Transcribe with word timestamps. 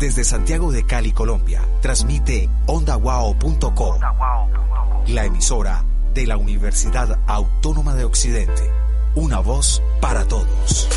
Desde 0.00 0.24
Santiago 0.24 0.72
de 0.72 0.86
Cali, 0.86 1.12
Colombia, 1.12 1.60
transmite 1.82 2.48
ondawao.com, 2.64 4.00
la 5.08 5.26
emisora 5.26 5.84
de 6.14 6.26
la 6.26 6.38
Universidad 6.38 7.20
Autónoma 7.26 7.94
de 7.94 8.04
Occidente. 8.04 8.62
Una 9.14 9.40
voz 9.40 9.82
para 10.00 10.26
todos. 10.26 10.88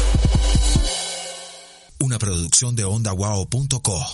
Una 2.00 2.18
producción 2.18 2.78
de 2.78 2.86
ondawao.co. 2.86 4.06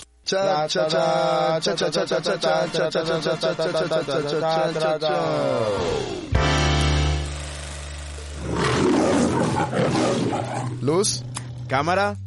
Luz, 10.82 11.24
cámara, 11.68 12.18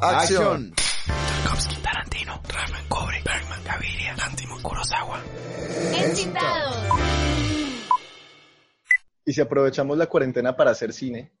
acción. 0.00 0.74
Raman, 2.48 2.88
Cobre, 2.88 3.16
Bergman, 3.24 3.64
Gaviria, 3.64 4.14
Lantimos, 4.16 4.62
Kurosawa. 4.62 5.20
¡Encintados! 5.96 6.76
Y 9.26 9.32
si 9.32 9.40
aprovechamos 9.40 9.96
la 9.96 10.06
cuarentena 10.06 10.54
para 10.56 10.70
hacer 10.72 10.92
cine, 10.92 11.32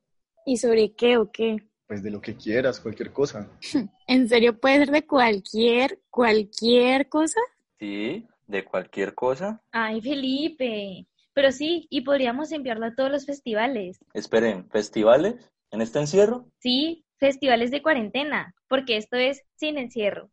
¿Y 0.46 0.56
sobre 0.58 0.94
qué 0.94 1.16
o 1.16 1.30
qué? 1.30 1.56
pues 1.86 2.02
de 2.02 2.10
lo 2.10 2.20
que 2.20 2.34
quieras, 2.36 2.80
cualquier 2.80 3.12
cosa. 3.12 3.48
¿En 4.06 4.28
serio 4.28 4.58
puede 4.58 4.78
ser 4.78 4.90
de 4.90 5.06
cualquier, 5.06 6.00
cualquier 6.10 7.08
cosa? 7.08 7.40
Sí, 7.78 8.26
de 8.46 8.64
cualquier 8.64 9.14
cosa. 9.14 9.62
Ay, 9.72 10.00
Felipe. 10.00 11.06
Pero 11.34 11.50
sí, 11.52 11.86
y 11.90 12.02
podríamos 12.02 12.52
enviarlo 12.52 12.86
a 12.86 12.94
todos 12.94 13.10
los 13.10 13.26
festivales. 13.26 13.98
Esperen, 14.14 14.68
¿festivales? 14.70 15.50
¿En 15.70 15.80
este 15.82 15.98
encierro? 15.98 16.46
Sí, 16.58 17.04
festivales 17.18 17.70
de 17.70 17.82
cuarentena, 17.82 18.54
porque 18.68 18.96
esto 18.96 19.16
es 19.16 19.42
sin 19.56 19.76
encierro. 19.76 20.30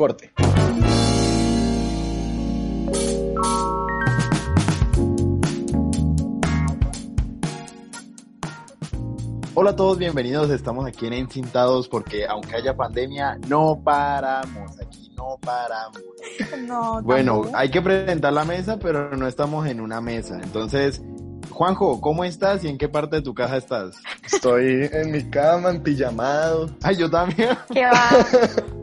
Corte. 0.00 0.32
Hola 9.52 9.70
a 9.72 9.76
todos, 9.76 9.98
bienvenidos. 9.98 10.48
Estamos 10.48 10.86
aquí 10.86 11.06
en 11.06 11.12
Encintados 11.12 11.86
porque 11.86 12.26
aunque 12.26 12.56
haya 12.56 12.74
pandemia, 12.74 13.38
no 13.46 13.78
paramos. 13.84 14.80
Aquí 14.80 15.12
no 15.18 15.38
paramos. 15.42 16.00
No, 16.66 17.02
Bueno, 17.02 17.42
hay 17.52 17.70
que 17.70 17.82
presentar 17.82 18.32
la 18.32 18.46
mesa, 18.46 18.78
pero 18.78 19.14
no 19.14 19.26
estamos 19.26 19.66
en 19.66 19.82
una 19.82 20.00
mesa. 20.00 20.40
Entonces, 20.42 21.02
Juanjo, 21.50 22.00
¿cómo 22.00 22.24
estás 22.24 22.64
y 22.64 22.68
en 22.68 22.78
qué 22.78 22.88
parte 22.88 23.16
de 23.16 23.22
tu 23.22 23.34
casa 23.34 23.58
estás? 23.58 23.96
Estoy 24.24 24.88
en 24.92 25.10
mi 25.10 25.28
cama, 25.28 25.70
en 25.70 25.82
pijamado. 25.82 26.70
Ay, 26.82 26.96
yo 26.96 27.10
también. 27.10 27.50
¿Qué 27.70 27.84
va? 27.84 28.70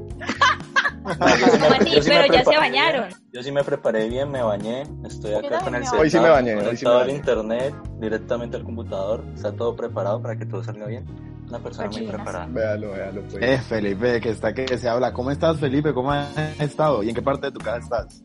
Pero 1.08 2.26
ya 2.34 2.44
se 2.44 2.44
preparé 2.44 2.58
bañaron. 2.58 3.08
bien. 3.08 3.20
Yo 3.34 3.44
sí 3.44 3.52
me 3.52 3.64
preparé 3.64 4.10
bien, 4.10 4.32
me 4.32 4.42
bañé. 4.42 4.84
Estoy 5.06 5.34
acá 5.34 5.60
con 5.62 5.76
el 5.76 5.82
me 5.84 5.90
Hoy 5.90 6.10
sí 6.10 6.20
me 6.20 6.30
bañé, 6.30 6.56
hoy 6.56 6.60
sí 6.78 6.86
me 6.86 6.92
conectado 6.92 6.98
al 7.00 7.06
bañé. 7.08 7.18
internet, 7.18 7.76
directamente 8.00 8.58
al 8.58 8.64
computador. 8.64 9.24
Está 9.34 9.52
todo 9.52 9.76
preparado 9.76 10.22
para 10.22 10.38
que 10.38 10.46
todo 10.46 10.64
salga 10.64 10.86
bien. 10.88 11.06
Una 11.48 11.60
persona 11.60 11.90
muy 11.90 12.02
preparada. 12.08 12.48
Véalo, 12.48 12.92
véalo. 12.92 13.22
Pues. 13.22 13.38
Eh, 13.42 13.58
Felipe, 13.60 14.20
que 14.20 14.30
está 14.30 14.54
que 14.54 14.78
se 14.78 14.90
habla. 14.90 15.14
¿Cómo 15.14 15.32
estás, 15.32 15.58
Felipe? 15.60 15.94
¿Cómo 15.94 16.12
has 16.12 16.38
estado? 16.60 17.04
¿Y 17.04 17.10
en 17.10 17.16
qué 17.16 17.22
parte 17.22 17.48
de 17.48 17.52
tu 17.54 17.60
casa 17.60 17.78
estás? 17.78 18.24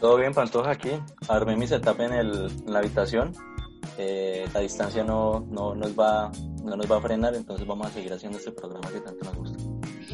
Todo 0.00 0.16
bien, 0.16 0.32
Pantoja, 0.32 0.70
aquí. 0.70 0.90
Armé 1.28 1.56
mi 1.56 1.66
setup 1.66 2.00
en, 2.00 2.12
el, 2.12 2.50
en 2.66 2.72
la 2.72 2.78
habitación. 2.78 3.32
Eh, 3.98 4.46
la 4.54 4.60
distancia 4.60 5.02
no, 5.04 5.40
no, 5.50 5.74
nos 5.74 5.98
va, 5.98 6.30
no 6.64 6.76
nos 6.76 6.90
va 6.90 6.96
a 6.98 7.00
frenar, 7.00 7.34
entonces 7.34 7.66
vamos 7.66 7.86
a 7.88 7.90
seguir 7.90 8.12
haciendo 8.12 8.38
este 8.38 8.52
programa 8.52 8.88
que 8.88 9.00
tanto 9.00 9.24
nos 9.24 9.34
gusta. 9.36 9.58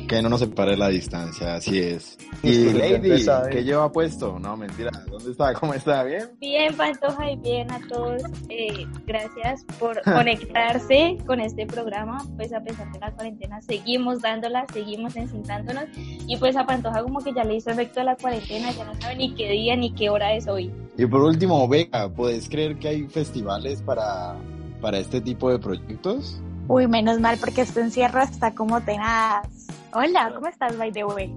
Que 0.08 0.22
no 0.22 0.28
nos 0.28 0.38
separe 0.38 0.76
la 0.76 0.88
distancia, 0.88 1.56
así 1.56 1.80
es. 1.80 2.16
Pues, 2.40 2.54
Y 2.54 2.72
Lady, 2.72 3.26
¿qué 3.50 3.64
lleva 3.64 3.90
puesto? 3.90 4.38
No, 4.38 4.56
mentira. 4.56 4.92
¿Dónde 5.10 5.32
está? 5.32 5.52
¿Cómo 5.54 5.74
está? 5.74 6.04
¿Bien? 6.04 6.30
Bien, 6.38 6.76
Pantoja, 6.76 7.32
y 7.32 7.36
bien 7.36 7.68
a 7.72 7.80
todos. 7.88 8.22
Eh, 8.48 8.86
gracias 9.04 9.64
por 9.80 10.00
conectarse 10.04 11.18
con 11.26 11.40
este 11.40 11.66
programa. 11.66 12.24
Pues 12.36 12.52
a 12.52 12.60
pesar 12.60 12.92
de 12.92 13.00
la 13.00 13.12
cuarentena, 13.12 13.60
seguimos 13.62 14.22
dándola, 14.22 14.64
seguimos 14.72 15.16
encintándonos. 15.16 15.86
Y 15.96 16.36
pues 16.36 16.54
a 16.56 16.64
Pantoja 16.64 17.02
como 17.02 17.18
que 17.18 17.32
ya 17.34 17.42
le 17.42 17.56
hizo 17.56 17.70
efecto 17.70 18.00
a 18.00 18.04
la 18.04 18.14
cuarentena, 18.14 18.70
ya 18.70 18.84
no 18.84 18.94
sabe 19.00 19.16
ni 19.16 19.34
qué 19.34 19.50
día 19.50 19.74
ni 19.74 19.92
qué 19.92 20.08
hora 20.08 20.34
es 20.34 20.46
hoy. 20.46 20.70
Y 20.96 21.06
por 21.06 21.22
último, 21.22 21.66
Vega, 21.66 22.08
¿puedes 22.08 22.48
creer 22.48 22.78
que 22.78 22.88
hay 22.88 23.08
festivales 23.08 23.82
para, 23.82 24.36
para 24.80 24.98
este 24.98 25.20
tipo 25.20 25.50
de 25.50 25.58
proyectos? 25.58 26.40
Uy, 26.68 26.88
menos 26.88 27.20
mal 27.20 27.38
porque 27.38 27.62
este 27.62 27.80
encierro 27.80 28.20
está 28.20 28.54
como 28.54 28.80
tenaz. 28.80 29.46
Hola, 29.92 30.32
¿cómo 30.34 30.48
estás, 30.48 30.76
by 30.76 30.92
the 30.92 31.04
way? 31.04 31.32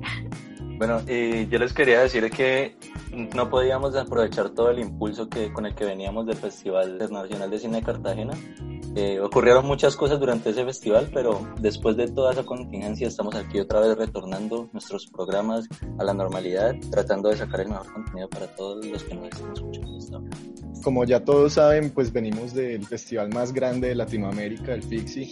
Bueno, 0.77 1.01
y 1.07 1.47
yo 1.47 1.59
les 1.59 1.71
quería 1.71 1.99
decir 2.01 2.29
que 2.31 2.75
no 3.35 3.49
podíamos 3.49 3.95
aprovechar 3.95 4.49
todo 4.49 4.71
el 4.71 4.79
impulso 4.79 5.29
que 5.29 5.51
con 5.53 5.65
el 5.65 5.75
que 5.75 5.85
veníamos 5.85 6.25
del 6.25 6.37
Festival 6.37 6.91
Internacional 6.91 7.49
de 7.49 7.59
Cine 7.59 7.77
de 7.77 7.83
Cartagena. 7.83 8.33
Eh, 8.95 9.19
ocurrieron 9.19 9.67
muchas 9.67 9.95
cosas 9.95 10.19
durante 10.19 10.49
ese 10.49 10.65
festival, 10.65 11.11
pero 11.13 11.47
después 11.59 11.95
de 11.95 12.07
toda 12.07 12.31
esa 12.31 12.43
contingencia 12.43 13.07
estamos 13.07 13.35
aquí 13.35 13.59
otra 13.59 13.81
vez 13.81 13.97
retornando 13.97 14.67
nuestros 14.73 15.05
programas 15.07 15.67
a 15.99 16.03
la 16.03 16.13
normalidad, 16.13 16.75
tratando 16.89 17.29
de 17.29 17.37
sacar 17.37 17.61
el 17.61 17.69
mejor 17.69 17.93
contenido 17.93 18.27
para 18.29 18.47
todos 18.47 18.83
los 18.83 19.03
que 19.03 19.13
nos 19.13 19.27
están 19.27 19.51
escuchando. 19.53 20.23
Como 20.83 21.03
ya 21.03 21.19
todos 21.19 21.53
saben, 21.53 21.89
pues 21.91 22.11
venimos 22.11 22.53
del 22.53 22.85
festival 22.85 23.29
más 23.29 23.53
grande 23.53 23.89
de 23.89 23.95
Latinoamérica, 23.95 24.73
el 24.73 24.83
Fixi. 24.83 25.29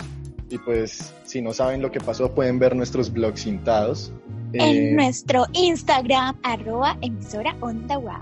Y 0.50 0.58
pues, 0.60 1.14
si 1.26 1.42
no 1.42 1.54
saben 1.54 1.82
lo 1.82 1.92
que 1.92 2.00
pasó, 2.00 2.34
pueden 2.34 2.60
ver 2.60 2.76
nuestros 2.76 3.12
blogs 3.12 3.44
cintados. 3.44 4.12
Eh, 4.54 4.58
En 4.60 4.96
nuestro 4.96 5.46
Instagram, 5.54 6.38
arroba 6.44 6.98
emisora 7.02 7.56
onda 7.60 7.98
wow. 7.98 8.22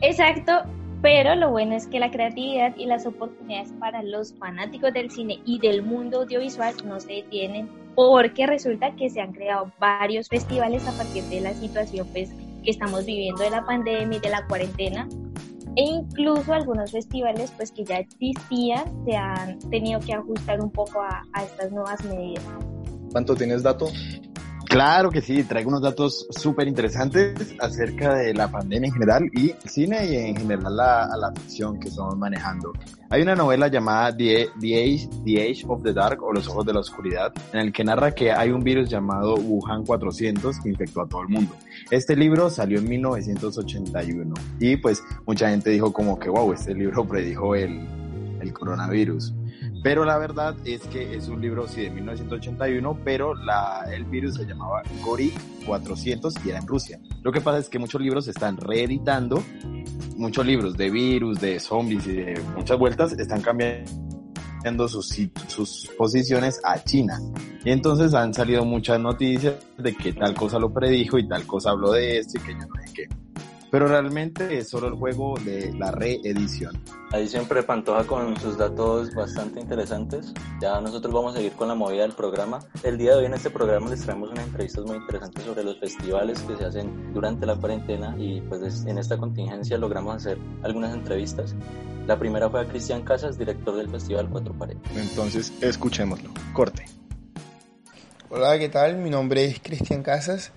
Exacto, 0.00 0.62
pero 1.02 1.34
lo 1.36 1.50
bueno 1.50 1.74
es 1.74 1.86
que 1.86 2.00
la 2.00 2.10
creatividad 2.10 2.76
y 2.76 2.86
las 2.86 3.06
oportunidades 3.06 3.72
para 3.78 4.02
los 4.02 4.34
fanáticos 4.34 4.92
del 4.92 5.10
cine 5.10 5.40
y 5.44 5.60
del 5.60 5.82
mundo 5.82 6.22
audiovisual 6.22 6.74
no 6.84 6.98
se 7.00 7.12
detienen 7.12 7.68
porque 7.94 8.46
resulta 8.46 8.94
que 8.96 9.10
se 9.10 9.20
han 9.20 9.32
creado 9.32 9.70
varios 9.78 10.28
festivales 10.28 10.86
a 10.86 10.92
partir 10.92 11.24
de 11.24 11.40
la 11.40 11.54
situación 11.54 12.08
pues, 12.12 12.30
que 12.64 12.70
estamos 12.70 13.04
viviendo 13.04 13.42
de 13.42 13.50
la 13.50 13.64
pandemia 13.64 14.18
y 14.18 14.20
de 14.20 14.30
la 14.30 14.46
cuarentena 14.46 15.08
e 15.76 15.82
incluso 15.82 16.52
algunos 16.52 16.90
festivales 16.90 17.52
pues 17.56 17.72
que 17.72 17.84
ya 17.84 17.98
existían 17.98 18.84
se 19.04 19.16
han 19.16 19.58
tenido 19.70 20.00
que 20.00 20.12
ajustar 20.12 20.60
un 20.60 20.70
poco 20.70 21.00
a, 21.00 21.22
a 21.32 21.44
estas 21.44 21.72
nuevas 21.72 22.04
medidas. 22.04 22.44
¿Cuánto 23.12 23.34
tienes 23.34 23.62
dato? 23.62 23.88
Claro 24.72 25.10
que 25.10 25.20
sí, 25.20 25.44
traigo 25.44 25.68
unos 25.68 25.82
datos 25.82 26.26
súper 26.30 26.66
interesantes 26.66 27.54
acerca 27.60 28.14
de 28.14 28.32
la 28.32 28.50
pandemia 28.50 28.88
en 28.88 28.94
general 28.94 29.30
y 29.34 29.50
el 29.50 29.68
cine 29.68 30.06
y 30.06 30.16
en 30.16 30.34
general 30.34 30.74
la, 30.74 31.04
a 31.04 31.16
la 31.18 31.30
ficción 31.32 31.78
que 31.78 31.88
estamos 31.88 32.16
manejando. 32.16 32.72
Hay 33.10 33.20
una 33.20 33.34
novela 33.34 33.68
llamada 33.68 34.16
The, 34.16 34.48
The, 34.58 34.82
Age, 34.82 35.10
The 35.26 35.42
Age 35.42 35.64
of 35.68 35.82
the 35.82 35.92
Dark 35.92 36.22
o 36.22 36.32
Los 36.32 36.48
Ojos 36.48 36.64
de 36.64 36.72
la 36.72 36.80
Oscuridad, 36.80 37.34
en 37.52 37.60
el 37.60 37.70
que 37.70 37.84
narra 37.84 38.14
que 38.14 38.32
hay 38.32 38.48
un 38.48 38.64
virus 38.64 38.88
llamado 38.88 39.34
Wuhan 39.34 39.84
400 39.84 40.60
que 40.60 40.70
infectó 40.70 41.02
a 41.02 41.06
todo 41.06 41.20
el 41.20 41.28
mundo. 41.28 41.54
Este 41.90 42.16
libro 42.16 42.48
salió 42.48 42.78
en 42.78 42.88
1981 42.88 44.34
y 44.58 44.78
pues 44.78 45.02
mucha 45.26 45.50
gente 45.50 45.68
dijo 45.68 45.92
como 45.92 46.18
que 46.18 46.30
wow, 46.30 46.50
este 46.54 46.74
libro 46.74 47.06
predijo 47.06 47.54
el, 47.54 47.86
el 48.40 48.52
coronavirus. 48.54 49.34
Pero 49.82 50.04
la 50.04 50.16
verdad 50.16 50.54
es 50.64 50.82
que 50.82 51.16
es 51.16 51.28
un 51.28 51.40
libro, 51.40 51.66
sí, 51.66 51.82
de 51.82 51.90
1981, 51.90 53.00
pero 53.04 53.34
la, 53.34 53.84
el 53.92 54.04
virus 54.04 54.36
se 54.36 54.44
llamaba 54.44 54.82
Gorik 55.04 55.34
400 55.66 56.34
y 56.44 56.50
era 56.50 56.58
en 56.58 56.66
Rusia. 56.66 57.00
Lo 57.22 57.32
que 57.32 57.40
pasa 57.40 57.58
es 57.58 57.68
que 57.68 57.80
muchos 57.80 58.00
libros 58.00 58.26
se 58.26 58.30
están 58.30 58.56
reeditando, 58.56 59.42
muchos 60.16 60.46
libros 60.46 60.76
de 60.76 60.90
virus, 60.90 61.40
de 61.40 61.58
zombies 61.58 62.06
y 62.06 62.12
de 62.12 62.40
muchas 62.56 62.78
vueltas 62.78 63.12
están 63.18 63.42
cambiando 63.42 64.86
sus, 64.86 65.18
sus 65.48 65.90
posiciones 65.98 66.60
a 66.62 66.82
China. 66.84 67.18
Y 67.64 67.70
entonces 67.70 68.14
han 68.14 68.32
salido 68.32 68.64
muchas 68.64 69.00
noticias 69.00 69.54
de 69.78 69.94
que 69.94 70.12
tal 70.12 70.34
cosa 70.34 70.60
lo 70.60 70.72
predijo 70.72 71.18
y 71.18 71.26
tal 71.26 71.44
cosa 71.44 71.70
habló 71.70 71.92
de 71.92 72.18
esto 72.18 72.38
y 72.38 72.42
que 72.42 72.52
yo 72.52 72.66
no 72.66 72.74
sé 72.84 72.92
qué. 72.94 73.08
Pero 73.72 73.88
realmente 73.88 74.58
es 74.58 74.68
solo 74.68 74.86
el 74.88 74.96
juego 74.96 75.34
de 75.46 75.72
la 75.72 75.90
reedición. 75.90 76.78
Ahí 77.10 77.26
siempre 77.26 77.62
Pantoja 77.62 78.04
con 78.04 78.38
sus 78.38 78.58
datos 78.58 79.14
bastante 79.14 79.60
interesantes. 79.60 80.34
Ya 80.60 80.78
nosotros 80.82 81.14
vamos 81.14 81.32
a 81.32 81.36
seguir 81.38 81.52
con 81.52 81.68
la 81.68 81.74
movida 81.74 82.02
del 82.02 82.12
programa. 82.12 82.58
El 82.82 82.98
día 82.98 83.12
de 83.12 83.20
hoy 83.20 83.24
en 83.24 83.32
este 83.32 83.48
programa 83.48 83.88
les 83.88 84.02
traemos 84.02 84.30
unas 84.30 84.44
entrevistas 84.44 84.84
muy 84.84 84.98
interesantes 84.98 85.42
sobre 85.44 85.64
los 85.64 85.80
festivales 85.80 86.38
que 86.42 86.54
se 86.58 86.66
hacen 86.66 87.14
durante 87.14 87.46
la 87.46 87.56
cuarentena 87.56 88.14
y 88.18 88.42
pues 88.42 88.84
en 88.84 88.98
esta 88.98 89.16
contingencia 89.16 89.78
logramos 89.78 90.16
hacer 90.16 90.36
algunas 90.62 90.92
entrevistas. 90.92 91.56
La 92.06 92.18
primera 92.18 92.50
fue 92.50 92.60
a 92.60 92.66
Cristian 92.66 93.00
Casas, 93.00 93.38
director 93.38 93.74
del 93.74 93.88
Festival 93.88 94.28
Cuatro 94.28 94.52
Paredes. 94.52 94.82
Entonces, 94.94 95.50
escuchémoslo. 95.62 96.28
Corte. 96.52 96.84
Hola, 98.28 98.58
¿qué 98.58 98.68
tal? 98.68 98.98
Mi 98.98 99.08
nombre 99.08 99.46
es 99.46 99.60
Cristian 99.60 100.02
Casas. 100.02 100.52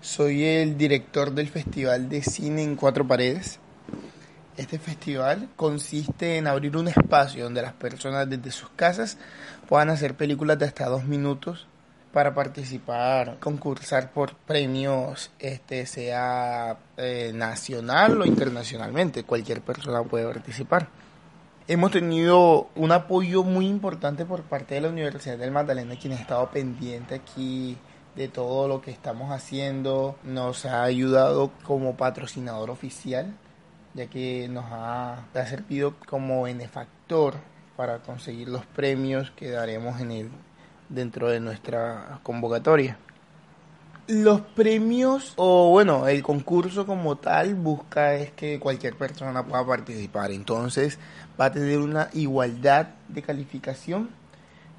Soy 0.00 0.44
el 0.44 0.76
director 0.76 1.32
del 1.32 1.48
Festival 1.48 2.08
de 2.08 2.22
Cine 2.22 2.62
en 2.62 2.76
Cuatro 2.76 3.06
Paredes. 3.08 3.58
Este 4.56 4.78
festival 4.78 5.48
consiste 5.56 6.36
en 6.36 6.46
abrir 6.46 6.76
un 6.76 6.88
espacio 6.88 7.44
donde 7.44 7.62
las 7.62 7.72
personas 7.72 8.28
desde 8.28 8.50
sus 8.50 8.68
casas 8.70 9.18
puedan 9.68 9.90
hacer 9.90 10.14
películas 10.14 10.58
de 10.58 10.66
hasta 10.66 10.86
dos 10.86 11.04
minutos 11.04 11.66
para 12.12 12.34
participar, 12.34 13.38
concursar 13.40 14.12
por 14.12 14.34
premios, 14.36 15.30
este 15.38 15.86
sea 15.86 16.78
eh, 16.96 17.32
nacional 17.34 18.20
o 18.20 18.26
internacionalmente. 18.26 19.24
Cualquier 19.24 19.60
persona 19.60 20.02
puede 20.02 20.26
participar. 20.26 20.88
Hemos 21.68 21.90
tenido 21.90 22.68
un 22.76 22.92
apoyo 22.92 23.42
muy 23.42 23.66
importante 23.66 24.24
por 24.24 24.42
parte 24.42 24.76
de 24.76 24.82
la 24.82 24.88
Universidad 24.88 25.36
del 25.36 25.50
Magdalena, 25.50 25.96
quien 25.96 26.12
ha 26.12 26.16
estado 26.16 26.48
pendiente 26.50 27.16
aquí 27.16 27.76
de 28.16 28.28
todo 28.28 28.66
lo 28.66 28.80
que 28.80 28.90
estamos 28.90 29.30
haciendo. 29.30 30.16
Nos 30.24 30.64
ha 30.66 30.82
ayudado 30.82 31.52
como 31.64 31.96
patrocinador 31.96 32.70
oficial, 32.70 33.34
ya 33.94 34.06
que 34.06 34.48
nos 34.48 34.64
ha, 34.70 35.24
ha 35.34 35.46
servido 35.46 35.94
como 36.08 36.42
benefactor 36.42 37.34
para 37.76 37.98
conseguir 37.98 38.48
los 38.48 38.64
premios 38.66 39.30
que 39.32 39.50
daremos 39.50 40.00
en 40.00 40.10
el 40.10 40.30
dentro 40.88 41.28
de 41.28 41.40
nuestra 41.40 42.20
convocatoria. 42.22 42.98
Los 44.08 44.40
premios, 44.40 45.32
o 45.34 45.70
bueno, 45.70 46.06
el 46.06 46.22
concurso 46.22 46.86
como 46.86 47.16
tal 47.16 47.56
busca 47.56 48.14
es 48.14 48.30
que 48.30 48.60
cualquier 48.60 48.94
persona 48.94 49.44
pueda 49.44 49.66
participar. 49.66 50.30
Entonces 50.30 50.98
va 51.40 51.46
a 51.46 51.52
tener 51.52 51.78
una 51.78 52.08
igualdad 52.12 52.86
de 53.08 53.22
calificación. 53.22 54.10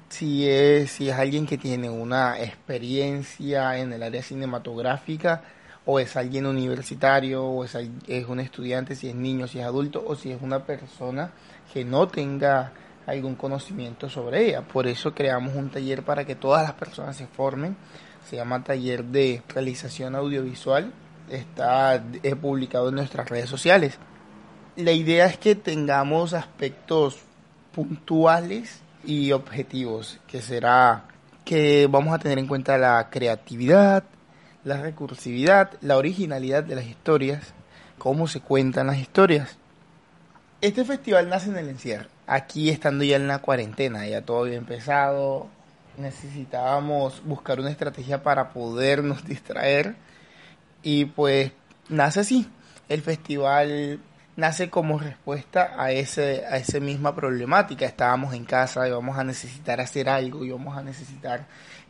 Si 0.08 0.48
es, 0.48 0.90
si 0.90 1.10
es 1.10 1.16
alguien 1.16 1.46
que 1.46 1.58
tiene 1.58 1.90
una 1.90 2.40
experiencia 2.40 3.78
en 3.78 3.92
el 3.92 4.02
área 4.02 4.22
cinematográfica, 4.22 5.42
o 5.84 5.98
es 5.98 6.16
alguien 6.16 6.46
universitario, 6.46 7.44
o 7.44 7.64
es, 7.64 7.76
es 8.06 8.26
un 8.26 8.40
estudiante, 8.40 8.94
si 8.94 9.08
es 9.08 9.14
niño, 9.14 9.46
si 9.46 9.58
es 9.58 9.64
adulto, 9.64 10.04
o 10.06 10.16
si 10.16 10.30
es 10.30 10.40
una 10.42 10.64
persona 10.64 11.32
que 11.72 11.84
no 11.84 12.08
tenga 12.08 12.72
algún 13.06 13.36
conocimiento 13.36 14.08
sobre 14.08 14.48
ella. 14.48 14.62
Por 14.62 14.86
eso 14.86 15.14
creamos 15.14 15.54
un 15.54 15.70
taller 15.70 16.02
para 16.02 16.24
que 16.24 16.34
todas 16.34 16.62
las 16.62 16.72
personas 16.72 17.16
se 17.16 17.26
formen. 17.26 17.76
Se 18.28 18.36
llama 18.36 18.62
Taller 18.62 19.04
de 19.04 19.42
Realización 19.48 20.14
Audiovisual. 20.14 20.92
Está 21.30 22.02
he 22.22 22.36
publicado 22.36 22.90
en 22.90 22.96
nuestras 22.96 23.28
redes 23.28 23.48
sociales. 23.48 23.98
La 24.76 24.92
idea 24.92 25.26
es 25.26 25.38
que 25.38 25.54
tengamos 25.54 26.34
aspectos 26.34 27.18
puntuales 27.72 28.82
y 29.08 29.32
objetivos, 29.32 30.20
que 30.28 30.42
será 30.42 31.04
que 31.44 31.88
vamos 31.90 32.14
a 32.14 32.18
tener 32.18 32.38
en 32.38 32.46
cuenta 32.46 32.76
la 32.78 33.08
creatividad, 33.10 34.04
la 34.64 34.82
recursividad, 34.82 35.72
la 35.80 35.96
originalidad 35.96 36.62
de 36.62 36.76
las 36.76 36.86
historias, 36.86 37.54
cómo 37.96 38.28
se 38.28 38.40
cuentan 38.40 38.88
las 38.88 38.98
historias. 38.98 39.56
Este 40.60 40.84
festival 40.84 41.28
nace 41.28 41.48
en 41.48 41.56
el 41.56 41.68
encierro 41.70 42.08
aquí 42.28 42.68
estando 42.68 43.02
ya 43.02 43.16
en 43.16 43.26
la 43.26 43.40
cuarentena, 43.40 44.06
ya 44.06 44.20
todo 44.20 44.42
había 44.42 44.58
empezado, 44.58 45.48
necesitábamos 45.96 47.24
buscar 47.24 47.58
una 47.58 47.70
estrategia 47.70 48.22
para 48.22 48.50
podernos 48.50 49.24
distraer 49.26 49.96
y 50.82 51.06
pues 51.06 51.52
nace 51.88 52.20
así. 52.20 52.46
El 52.88 53.02
festival 53.02 54.00
nace 54.38 54.70
como 54.70 55.00
respuesta 55.00 55.74
a 55.76 55.90
ese 55.90 56.46
a 56.46 56.58
esa 56.58 56.78
misma 56.78 57.12
problemática. 57.14 57.84
Estábamos 57.84 58.34
en 58.34 58.44
casa, 58.44 58.86
íbamos 58.88 59.18
a 59.18 59.24
necesitar 59.24 59.80
hacer 59.80 60.08
algo, 60.08 60.44
íbamos 60.44 60.78
a 60.78 60.82
necesitar 60.82 61.46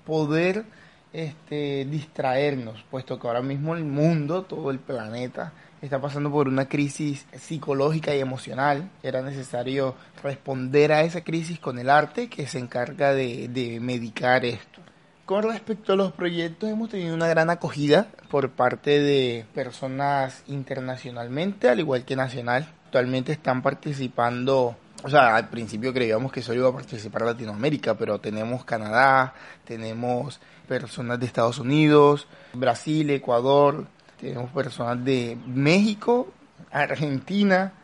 poder 0.07 0.65
este, 1.13 1.85
distraernos, 1.85 2.83
puesto 2.91 3.21
que 3.21 3.27
ahora 3.27 3.43
mismo 3.43 3.77
el 3.77 3.85
mundo, 3.85 4.45
todo 4.45 4.71
el 4.71 4.79
planeta, 4.79 5.53
está 5.83 6.01
pasando 6.01 6.31
por 6.31 6.49
una 6.49 6.67
crisis 6.69 7.27
psicológica 7.39 8.15
y 8.15 8.21
emocional. 8.21 8.91
Era 9.03 9.21
necesario 9.21 9.95
responder 10.23 10.93
a 10.93 11.03
esa 11.03 11.23
crisis 11.23 11.61
con 11.61 11.79
el 11.79 11.91
arte 11.91 12.31
que 12.31 12.47
se 12.47 12.59
encarga 12.59 13.13
de, 13.13 13.49
de 13.49 13.79
medicar 13.79 14.47
esto. 14.47 14.81
Con 15.29 15.43
respecto 15.43 15.93
a 15.93 15.97
los 15.97 16.13
proyectos, 16.13 16.71
hemos 16.71 16.89
tenido 16.89 17.15
una 17.15 17.29
gran 17.29 17.51
acogida 17.51 18.09
por 18.31 18.49
parte 18.49 18.99
de 18.99 19.45
personas 19.53 20.43
internacionalmente, 20.47 21.69
al 21.69 21.81
igual 21.81 22.07
que 22.07 22.17
nacional. 22.17 22.67
Actualmente 22.87 23.33
están 23.33 23.61
participando 23.61 24.75
o 25.05 25.11
sea, 25.11 25.37
al 25.37 25.51
principio 25.51 25.93
creíamos 25.93 26.33
que 26.33 26.41
solo 26.41 26.61
iba 26.61 26.71
a 26.71 26.73
participar 26.73 27.21
Latinoamérica, 27.21 27.95
pero 27.99 28.19
tenemos 28.19 28.65
Canadá, 28.65 29.35
tenemos 29.67 30.41
personas 30.67 31.21
de 31.21 31.27
Estados 31.27 31.59
Unidos, 31.59 32.27
Brasil, 32.55 33.11
Ecuador, 33.11 33.87
tenemos 34.19 34.51
personas 34.51 35.05
de 35.05 35.37
México, 35.47 36.33
Argentina, 36.71 37.75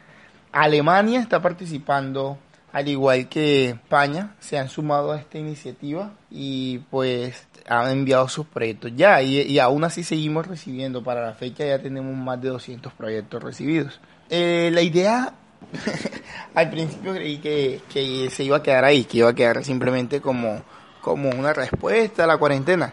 Alemania 0.51 1.21
está 1.21 1.43
participando, 1.43 2.39
al 2.75 2.89
igual 2.89 3.29
que 3.29 3.69
España, 3.69 4.35
se 4.41 4.59
han 4.59 4.69
sumado 4.69 5.13
a 5.13 5.19
esta 5.21 5.39
iniciativa 5.39 6.13
y 6.29 6.79
pues 6.91 7.47
han 7.69 7.89
enviado 7.93 8.29
sus 8.29 8.47
proyectos 8.47 8.91
ya 8.97 9.23
y, 9.23 9.61
aún 9.61 9.85
así 9.85 10.03
seguimos 10.03 10.49
recibiendo, 10.49 11.05
para 11.05 11.25
la 11.25 11.35
fecha 11.35 11.65
ya 11.65 11.81
tenemos 11.81 12.17
más 12.17 12.43
de 12.43 12.49
200 12.49 12.93
proyectos 12.95 13.41
recibidos. 13.41 14.01
Eh, 14.29 14.71
la 14.75 14.83
idea 14.83 15.35
al 16.57 16.71
principio 16.71 17.15
creí 17.15 17.39
que, 17.39 17.81
que, 17.93 18.29
se 18.31 18.43
iba 18.43 18.57
a 18.57 18.63
quedar 18.65 18.85
ahí, 18.85 19.05
que 19.05 19.19
iba 19.19 19.29
a 19.29 19.35
quedar 19.35 19.65
simplemente 19.65 20.21
como, 20.21 20.61
como 21.01 21.31
una 21.31 21.53
respuesta 21.53 22.25
a 22.25 22.27
la 22.27 22.39
cuarentena. 22.39 22.93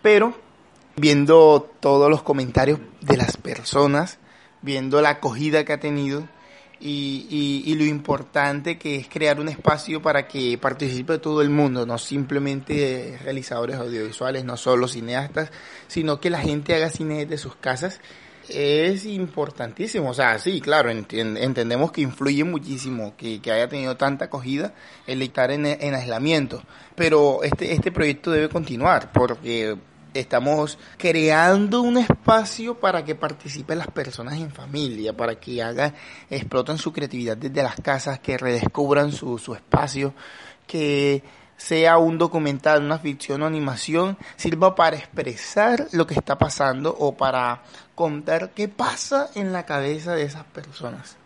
Pero 0.00 0.32
viendo 0.96 1.70
todos 1.80 2.08
los 2.08 2.22
comentarios 2.22 2.80
de 3.02 3.18
las 3.18 3.36
personas, 3.36 4.18
viendo 4.62 5.02
la 5.02 5.10
acogida 5.10 5.66
que 5.66 5.74
ha 5.74 5.80
tenido 5.80 6.26
y, 6.80 7.62
y, 7.66 7.74
lo 7.74 7.84
importante 7.84 8.78
que 8.78 8.96
es 8.96 9.08
crear 9.08 9.38
un 9.38 9.48
espacio 9.48 10.00
para 10.00 10.26
que 10.26 10.56
participe 10.56 11.18
todo 11.18 11.42
el 11.42 11.50
mundo, 11.50 11.84
no 11.84 11.98
simplemente 11.98 13.18
realizadores 13.22 13.76
audiovisuales, 13.76 14.44
no 14.44 14.56
solo 14.56 14.88
cineastas, 14.88 15.50
sino 15.88 16.20
que 16.20 16.30
la 16.30 16.40
gente 16.40 16.74
haga 16.74 16.88
cine 16.88 17.26
desde 17.26 17.36
sus 17.36 17.54
casas 17.56 18.00
es 18.48 19.04
importantísimo. 19.06 20.10
O 20.10 20.14
sea, 20.14 20.38
sí, 20.38 20.60
claro, 20.60 20.90
entendemos 20.90 21.92
que 21.92 22.00
influye 22.00 22.44
muchísimo 22.44 23.14
que, 23.16 23.40
haya 23.44 23.68
tenido 23.68 23.96
tanta 23.96 24.26
acogida 24.26 24.74
el 25.06 25.22
estar 25.22 25.50
en, 25.50 25.66
en, 25.66 25.94
aislamiento. 25.94 26.62
Pero 26.94 27.42
este, 27.42 27.72
este 27.72 27.92
proyecto 27.92 28.30
debe 28.30 28.48
continuar 28.48 29.12
porque 29.12 29.76
estamos 30.14 30.78
creando 30.96 31.82
un 31.82 31.98
espacio 31.98 32.78
para 32.78 33.04
que 33.04 33.14
participen 33.14 33.78
las 33.78 33.88
personas 33.88 34.34
en 34.34 34.50
familia, 34.50 35.16
para 35.16 35.36
que 35.36 35.62
hagan, 35.62 35.94
exploten 36.28 36.78
su 36.78 36.92
creatividad 36.92 37.36
desde 37.36 37.62
las 37.62 37.76
casas, 37.76 38.20
que 38.20 38.38
redescubran 38.38 39.12
su, 39.12 39.38
su 39.38 39.54
espacio, 39.54 40.14
que 40.66 41.22
sea 41.56 41.98
un 41.98 42.16
documental, 42.16 42.82
una 42.82 42.98
ficción 42.98 43.42
o 43.42 43.46
animación, 43.46 44.16
sirva 44.36 44.74
para 44.74 44.96
expresar 44.96 45.88
lo 45.92 46.06
que 46.06 46.14
está 46.14 46.38
pasando 46.38 46.94
o 46.98 47.16
para 47.16 47.62
contar 47.94 48.50
qué 48.50 48.68
pasa 48.68 49.28
en 49.34 49.52
la 49.52 49.66
cabeza 49.66 50.14
de 50.14 50.22
esas 50.22 50.44
personas. 50.44 51.16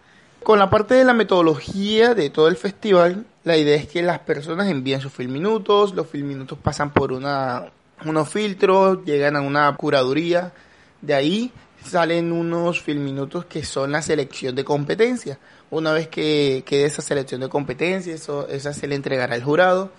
Con 0.43 0.59
la 0.59 0.69
parte 0.69 0.95
de 0.95 1.05
la 1.05 1.15
metodología 1.15 2.15
de 2.15 2.31
todo 2.31 2.49
el 2.49 2.57
festival, 2.57 3.25
la 3.45 3.57
idea 3.57 3.77
es 3.77 3.87
que 3.87 4.03
las 4.03 4.19
personas 4.19 4.69
envíen 4.69 5.01
sus 5.01 5.13
filminutos, 5.13 5.95
los 5.95 6.09
filminutos 6.09 6.59
pasan 6.59 6.93
por 6.93 7.13
una 7.13 7.71
unos 8.05 8.29
filtros, 8.29 9.05
llegan 9.05 9.37
a 9.37 9.41
una 9.41 9.75
curaduría, 9.77 10.53
de 11.01 11.15
ahí 11.15 11.53
salen 11.85 12.33
unos 12.33 12.81
filminutos 12.81 13.45
que 13.45 13.65
son 13.65 13.93
la 13.93 14.03
selección 14.03 14.55
de 14.55 14.65
competencia. 14.65 15.39
Una 15.71 15.93
vez 15.93 16.09
que 16.09 16.63
quede 16.67 16.87
esa 16.87 17.03
selección 17.03 17.41
de 17.41 17.49
competencia, 17.49 18.15
eso, 18.15 18.49
esa 18.49 18.73
se 18.73 18.87
le 18.87 18.95
entregará 18.95 19.35
al 19.35 19.43
jurado. 19.43 19.91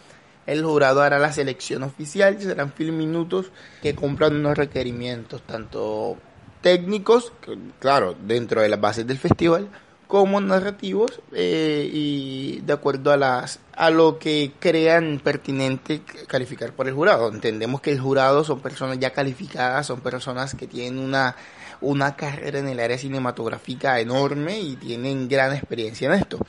El 0.45 0.63
jurado 0.63 1.01
hará 1.01 1.17
la 1.19 1.31
selección 1.31 1.83
oficial 1.83 2.39
serán 2.39 2.71
filminutos 2.71 3.51
que 3.81 3.95
cumplan 3.95 4.35
unos 4.35 4.57
requerimientos, 4.57 5.41
tanto 5.41 6.17
técnicos, 6.61 7.33
claro, 7.79 8.15
dentro 8.19 8.61
de 8.61 8.69
las 8.69 8.79
bases 8.79 9.07
del 9.07 9.17
festival, 9.17 9.69
como 10.07 10.39
narrativos 10.41 11.21
eh, 11.33 11.89
y 11.91 12.61
de 12.61 12.73
acuerdo 12.73 13.11
a 13.11 13.17
las 13.17 13.59
a 13.75 13.89
lo 13.89 14.19
que 14.19 14.53
crean 14.59 15.19
pertinente 15.23 16.01
calificar 16.27 16.71
por 16.73 16.87
el 16.87 16.93
jurado. 16.93 17.29
Entendemos 17.29 17.81
que 17.81 17.91
el 17.91 17.99
jurado 17.99 18.43
son 18.43 18.61
personas 18.61 18.99
ya 18.99 19.11
calificadas, 19.11 19.87
son 19.87 20.01
personas 20.01 20.55
que 20.55 20.67
tienen 20.67 20.99
una 20.99 21.35
una 21.81 22.15
carrera 22.15 22.59
en 22.59 22.67
el 22.67 22.79
área 22.79 22.97
cinematográfica 22.97 23.99
enorme 23.99 24.59
y 24.59 24.75
tienen 24.75 25.27
gran 25.27 25.53
experiencia 25.53 26.07
en 26.07 26.13
esto. 26.19 26.39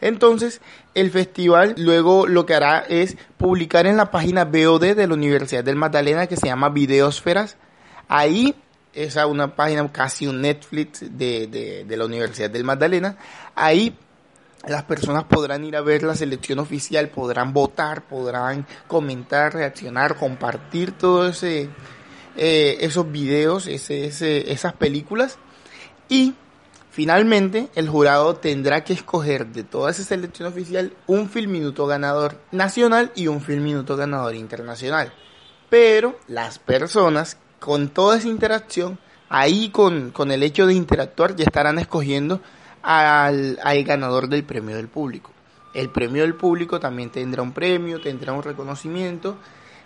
Entonces, 0.00 0.60
el 0.94 1.10
festival 1.10 1.74
luego 1.76 2.26
lo 2.26 2.46
que 2.46 2.54
hará 2.54 2.84
es 2.88 3.16
publicar 3.36 3.86
en 3.86 3.96
la 3.96 4.10
página 4.10 4.44
BOD 4.44 4.94
de 4.94 5.06
la 5.06 5.14
Universidad 5.14 5.64
del 5.64 5.76
Magdalena 5.76 6.26
que 6.26 6.36
se 6.36 6.46
llama 6.46 6.68
Videosferas. 6.68 7.56
Ahí 8.08 8.54
es 8.96 9.16
una 9.16 9.54
página 9.54 9.90
casi 9.92 10.26
un 10.26 10.40
Netflix 10.40 11.00
de, 11.00 11.84
de, 11.86 11.96
la 11.96 12.04
Universidad 12.04 12.50
del 12.50 12.64
Magdalena. 12.64 13.16
Ahí 13.54 13.96
las 14.66 14.84
personas 14.84 15.24
podrán 15.24 15.64
ir 15.64 15.76
a 15.76 15.82
ver 15.82 16.02
la 16.02 16.14
selección 16.14 16.58
oficial, 16.58 17.10
podrán 17.10 17.52
votar, 17.52 18.08
podrán 18.08 18.66
comentar, 18.88 19.52
reaccionar, 19.54 20.16
compartir 20.16 20.92
todo 20.92 21.28
ese 21.28 21.68
eh, 22.38 22.78
esos 22.80 23.10
videos, 23.10 23.66
ese, 23.66 24.52
esas 24.52 24.74
películas 24.74 25.38
y 26.06 26.34
finalmente 26.90 27.68
el 27.74 27.88
jurado 27.88 28.36
tendrá 28.36 28.84
que 28.84 28.92
escoger 28.92 29.46
de 29.46 29.64
toda 29.64 29.90
esa 29.90 30.04
selección 30.04 30.48
oficial 30.48 30.92
un 31.06 31.30
film 31.30 31.52
minuto 31.52 31.86
ganador 31.86 32.38
nacional 32.50 33.10
y 33.14 33.28
un 33.28 33.40
film 33.40 33.64
minuto 33.64 33.96
ganador 33.96 34.34
internacional. 34.34 35.14
Pero 35.70 36.18
las 36.28 36.58
personas 36.58 37.38
con 37.58 37.88
toda 37.88 38.18
esa 38.18 38.28
interacción, 38.28 38.98
ahí 39.28 39.70
con, 39.70 40.10
con 40.10 40.30
el 40.30 40.42
hecho 40.42 40.66
de 40.66 40.74
interactuar 40.74 41.36
ya 41.36 41.44
estarán 41.44 41.78
escogiendo 41.78 42.40
al, 42.82 43.58
al 43.62 43.84
ganador 43.84 44.28
del 44.28 44.44
premio 44.44 44.76
del 44.76 44.88
público. 44.88 45.30
El 45.74 45.90
premio 45.90 46.22
del 46.22 46.34
público 46.34 46.80
también 46.80 47.10
tendrá 47.10 47.42
un 47.42 47.52
premio, 47.52 48.00
tendrá 48.00 48.32
un 48.32 48.42
reconocimiento 48.42 49.36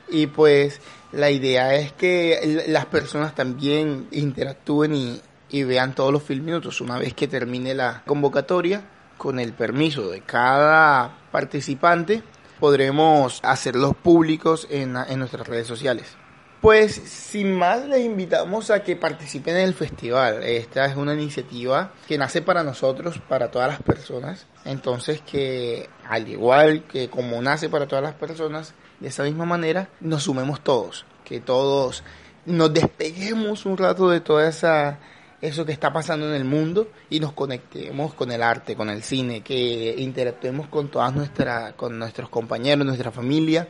y 0.09 0.27
pues 0.27 0.81
la 1.13 1.31
idea 1.31 1.75
es 1.75 1.93
que 1.93 2.65
las 2.69 2.87
personas 2.87 3.35
también 3.35 4.09
interactúen 4.11 4.95
y, 4.95 5.65
vean 5.65 5.95
todos 5.97 6.13
los 6.13 6.23
film 6.23 6.45
minutos 6.45 6.81
una 6.81 6.97
vez 6.97 7.13
que 7.15 7.27
termine 7.27 7.75
la 7.75 8.03
convocatoria 8.07 8.83
con 9.19 9.41
el 9.41 9.53
permiso 9.53 10.09
de 10.09 10.21
cada 10.21 11.19
participante 11.33 12.23
podremos 12.61 13.41
hacerlos 13.43 13.97
públicos 13.97 14.69
en, 14.71 14.97
en 14.97 15.19
nuestras 15.19 15.49
redes 15.49 15.67
sociales. 15.67 16.20
Pues 16.61 16.93
sin 16.93 17.55
más 17.55 17.87
les 17.87 18.05
invitamos 18.05 18.71
a 18.71 18.83
que 18.83 18.95
participen 18.95 19.57
en 19.57 19.63
el 19.63 19.73
festival. 19.73 20.43
Esta 20.43 20.85
es 20.85 20.95
una 20.95 21.15
iniciativa 21.15 21.95
que 22.07 22.19
nace 22.19 22.43
para 22.43 22.63
nosotros, 22.63 23.19
para 23.29 23.51
todas 23.51 23.69
las 23.69 23.83
personas. 23.83 24.47
Entonces 24.67 25.23
que 25.23 25.89
al 26.07 26.29
igual 26.29 26.85
que 26.85 27.09
como 27.09 27.41
nace 27.41 27.71
para 27.71 27.89
todas 27.89 28.05
las 28.05 28.15
personas, 28.15 28.75
de 29.01 29.09
esa 29.09 29.23
misma 29.23 29.47
manera 29.47 29.89
nos 30.01 30.25
sumemos 30.25 30.63
todos, 30.63 31.07
que 31.25 31.41
todos 31.41 32.05
nos 32.45 32.75
despeguemos 32.75 33.65
un 33.65 33.79
rato 33.79 34.11
de 34.11 34.21
toda 34.21 34.47
esa 34.47 34.99
eso 35.41 35.65
que 35.65 35.73
está 35.73 35.91
pasando 35.91 36.29
en 36.29 36.35
el 36.35 36.45
mundo 36.45 36.89
y 37.09 37.21
nos 37.21 37.33
conectemos 37.33 38.13
con 38.13 38.31
el 38.31 38.43
arte, 38.43 38.77
con 38.77 38.91
el 38.91 39.03
cine, 39.03 39.41
que 39.41 39.95
interactuemos 39.97 40.69
con 40.69 40.91
todas 40.91 41.15
nuestras 41.15 41.73
con 41.73 41.99
nuestros 41.99 42.29
compañeros, 42.29 42.85
nuestra 42.85 43.11
familia, 43.11 43.67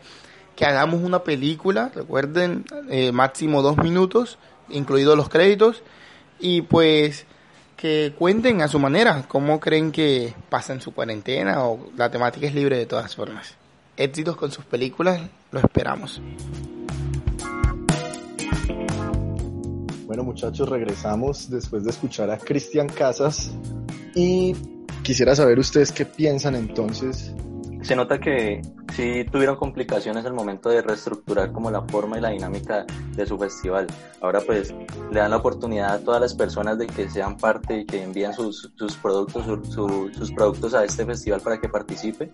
que 0.60 0.66
hagamos 0.66 1.00
una 1.00 1.20
película, 1.20 1.90
recuerden, 1.94 2.66
eh, 2.90 3.12
máximo 3.12 3.62
dos 3.62 3.78
minutos, 3.78 4.36
incluidos 4.68 5.16
los 5.16 5.30
créditos, 5.30 5.82
y 6.38 6.60
pues 6.60 7.24
que 7.78 8.12
cuenten 8.18 8.60
a 8.60 8.68
su 8.68 8.78
manera 8.78 9.24
cómo 9.26 9.58
creen 9.58 9.90
que 9.90 10.34
pasan 10.50 10.82
su 10.82 10.92
cuarentena 10.92 11.64
o 11.64 11.88
la 11.96 12.10
temática 12.10 12.46
es 12.46 12.54
libre 12.54 12.76
de 12.76 12.84
todas 12.84 13.16
formas 13.16 13.54
éxitos 13.96 14.36
con 14.36 14.52
sus 14.52 14.66
películas, 14.66 15.22
lo 15.50 15.60
esperamos. 15.60 16.20
Bueno 20.04 20.24
muchachos, 20.24 20.68
regresamos 20.68 21.48
después 21.48 21.84
de 21.84 21.90
escuchar 21.90 22.30
a 22.30 22.36
Cristian 22.36 22.90
Casas 22.90 23.50
y 24.14 24.54
quisiera 25.02 25.34
saber 25.34 25.58
ustedes 25.58 25.90
qué 25.90 26.04
piensan 26.04 26.54
entonces 26.54 27.32
se 27.82 27.96
nota 27.96 28.18
que 28.18 28.62
sí 28.94 29.24
tuvieron 29.30 29.56
complicaciones 29.56 30.24
al 30.26 30.34
momento 30.34 30.68
de 30.68 30.82
reestructurar 30.82 31.52
como 31.52 31.70
la 31.70 31.82
forma 31.82 32.18
y 32.18 32.20
la 32.20 32.30
dinámica 32.30 32.84
de 33.16 33.26
su 33.26 33.38
festival. 33.38 33.86
Ahora 34.20 34.40
pues 34.40 34.74
le 35.10 35.20
dan 35.20 35.30
la 35.30 35.38
oportunidad 35.38 35.94
a 35.94 35.98
todas 36.00 36.20
las 36.20 36.34
personas 36.34 36.78
de 36.78 36.86
que 36.86 37.08
sean 37.08 37.36
parte 37.36 37.80
y 37.80 37.86
que 37.86 38.02
envíen 38.02 38.34
sus, 38.34 38.70
sus 38.74 38.96
productos, 38.96 39.44
sus 39.68 40.32
productos 40.32 40.74
a 40.74 40.84
este 40.84 41.04
festival 41.06 41.40
para 41.40 41.58
que 41.58 41.68
participe. 41.68 42.30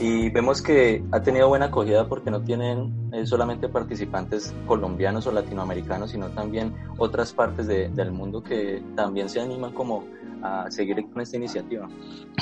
Y 0.00 0.30
vemos 0.30 0.62
que 0.62 1.04
ha 1.10 1.20
tenido 1.20 1.48
buena 1.48 1.66
acogida 1.66 2.08
porque 2.08 2.30
no 2.30 2.42
tienen 2.42 3.10
eh, 3.12 3.26
solamente 3.26 3.68
participantes 3.68 4.54
colombianos 4.66 5.26
o 5.26 5.32
latinoamericanos, 5.32 6.12
sino 6.12 6.28
también 6.28 6.74
otras 6.98 7.32
partes 7.32 7.66
del 7.66 8.12
mundo 8.12 8.42
que 8.42 8.82
también 8.94 9.28
se 9.28 9.40
animan 9.40 9.72
como 9.72 10.04
a 10.42 10.70
seguir 10.70 11.04
con 11.12 11.22
esta 11.22 11.36
iniciativa? 11.36 11.88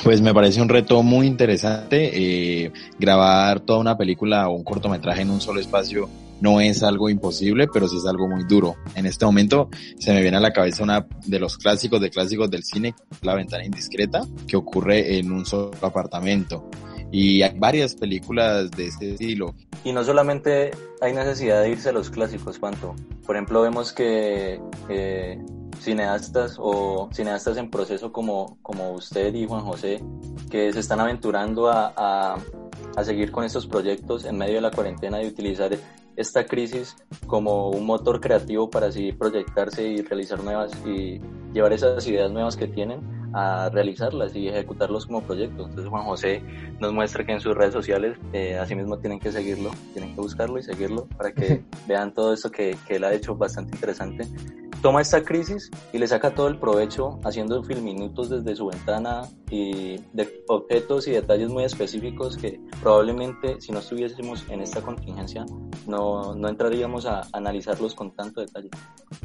Pues 0.03 0.21
me 0.21 0.33
parece 0.33 0.61
un 0.61 0.69
reto 0.69 1.03
muy 1.03 1.27
interesante. 1.27 2.11
Eh, 2.13 2.71
grabar 2.99 3.59
toda 3.61 3.79
una 3.79 3.97
película 3.97 4.47
o 4.49 4.55
un 4.55 4.63
cortometraje 4.63 5.21
en 5.21 5.31
un 5.31 5.41
solo 5.41 5.59
espacio 5.59 6.09
no 6.41 6.61
es 6.61 6.83
algo 6.83 7.09
imposible, 7.09 7.67
pero 7.67 7.87
sí 7.87 7.97
es 7.97 8.05
algo 8.05 8.27
muy 8.27 8.43
duro. 8.43 8.75
En 8.95 9.05
este 9.05 9.25
momento 9.25 9.69
se 9.97 10.13
me 10.13 10.21
viene 10.21 10.37
a 10.37 10.39
la 10.39 10.53
cabeza 10.53 10.83
una 10.83 11.07
de 11.25 11.39
los 11.39 11.57
clásicos 11.57 12.01
de 12.01 12.09
clásicos 12.09 12.49
del 12.49 12.63
cine, 12.63 12.93
La 13.21 13.35
ventana 13.35 13.65
indiscreta, 13.65 14.21
que 14.47 14.57
ocurre 14.57 15.17
en 15.17 15.31
un 15.31 15.45
solo 15.45 15.71
apartamento. 15.81 16.69
Y 17.11 17.41
hay 17.41 17.57
varias 17.57 17.95
películas 17.95 18.69
de 18.71 18.87
este 18.87 19.11
estilo. 19.13 19.55
Y 19.83 19.93
no 19.93 20.03
solamente 20.03 20.71
hay 21.01 21.13
necesidad 21.13 21.61
de 21.61 21.71
irse 21.71 21.89
a 21.89 21.93
los 21.93 22.09
clásicos, 22.09 22.59
¿cuánto? 22.59 22.95
Por 23.25 23.35
ejemplo, 23.35 23.61
vemos 23.61 23.93
que 23.93 24.59
eh, 24.89 25.39
cineastas 25.79 26.57
o 26.59 27.09
cineastas 27.11 27.57
en 27.57 27.69
proceso 27.69 28.11
como, 28.11 28.57
como 28.61 28.91
usted 28.91 29.33
y 29.33 29.47
Juan 29.47 29.61
José, 29.61 30.03
que 30.49 30.71
se 30.73 30.79
están 30.79 30.99
aventurando 30.99 31.69
a, 31.69 31.93
a, 31.95 32.37
a 32.95 33.03
seguir 33.03 33.31
con 33.31 33.43
estos 33.43 33.67
proyectos 33.67 34.25
en 34.25 34.37
medio 34.37 34.55
de 34.55 34.61
la 34.61 34.71
cuarentena 34.71 35.21
y 35.21 35.27
utilizar 35.27 35.77
esta 36.15 36.45
crisis 36.45 36.95
como 37.27 37.69
un 37.69 37.85
motor 37.85 38.19
creativo 38.19 38.69
para 38.69 38.87
así 38.87 39.11
proyectarse 39.11 39.87
y 39.87 40.01
realizar 40.01 40.43
nuevas 40.43 40.71
y 40.85 41.21
llevar 41.53 41.73
esas 41.73 42.05
ideas 42.07 42.31
nuevas 42.31 42.57
que 42.57 42.67
tienen 42.67 43.26
a 43.37 43.69
realizarlas 43.69 44.35
y 44.35 44.47
ejecutarlos 44.47 45.05
como 45.05 45.21
proyectos. 45.21 45.69
Entonces 45.69 45.89
Juan 45.89 46.05
José 46.05 46.41
nos 46.79 46.91
muestra 46.91 47.23
que 47.23 47.33
en 47.33 47.39
sus 47.39 47.55
redes 47.55 47.73
sociales 47.73 48.17
eh, 48.33 48.57
asimismo 48.57 48.97
tienen 48.97 49.19
que 49.19 49.31
seguirlo, 49.31 49.69
tienen 49.93 50.15
que 50.15 50.21
buscarlo 50.21 50.57
y 50.57 50.63
seguirlo 50.63 51.05
para 51.17 51.31
que 51.31 51.63
vean 51.87 52.13
todo 52.13 52.33
esto 52.33 52.49
que, 52.51 52.75
que 52.87 52.95
él 52.95 53.03
ha 53.03 53.13
hecho 53.13 53.35
bastante 53.35 53.75
interesante 53.75 54.27
toma 54.81 55.01
esta 55.01 55.23
crisis 55.23 55.71
y 55.91 55.97
le 55.97 56.07
saca 56.07 56.33
todo 56.33 56.47
el 56.47 56.57
provecho 56.57 57.19
haciendo 57.23 57.63
filminutos 57.63 58.29
desde 58.29 58.55
su 58.55 58.67
ventana 58.67 59.23
y 59.49 59.97
de 60.13 60.43
objetos 60.47 61.07
y 61.07 61.11
detalles 61.11 61.49
muy 61.49 61.63
específicos 61.63 62.37
que 62.37 62.59
probablemente 62.81 63.59
si 63.59 63.71
no 63.71 63.79
estuviésemos 63.79 64.45
en 64.49 64.61
esta 64.61 64.81
contingencia 64.81 65.45
no, 65.87 66.35
no 66.35 66.49
entraríamos 66.49 67.05
a 67.05 67.21
analizarlos 67.33 67.95
con 67.95 68.15
tanto 68.15 68.41
detalle. 68.41 68.69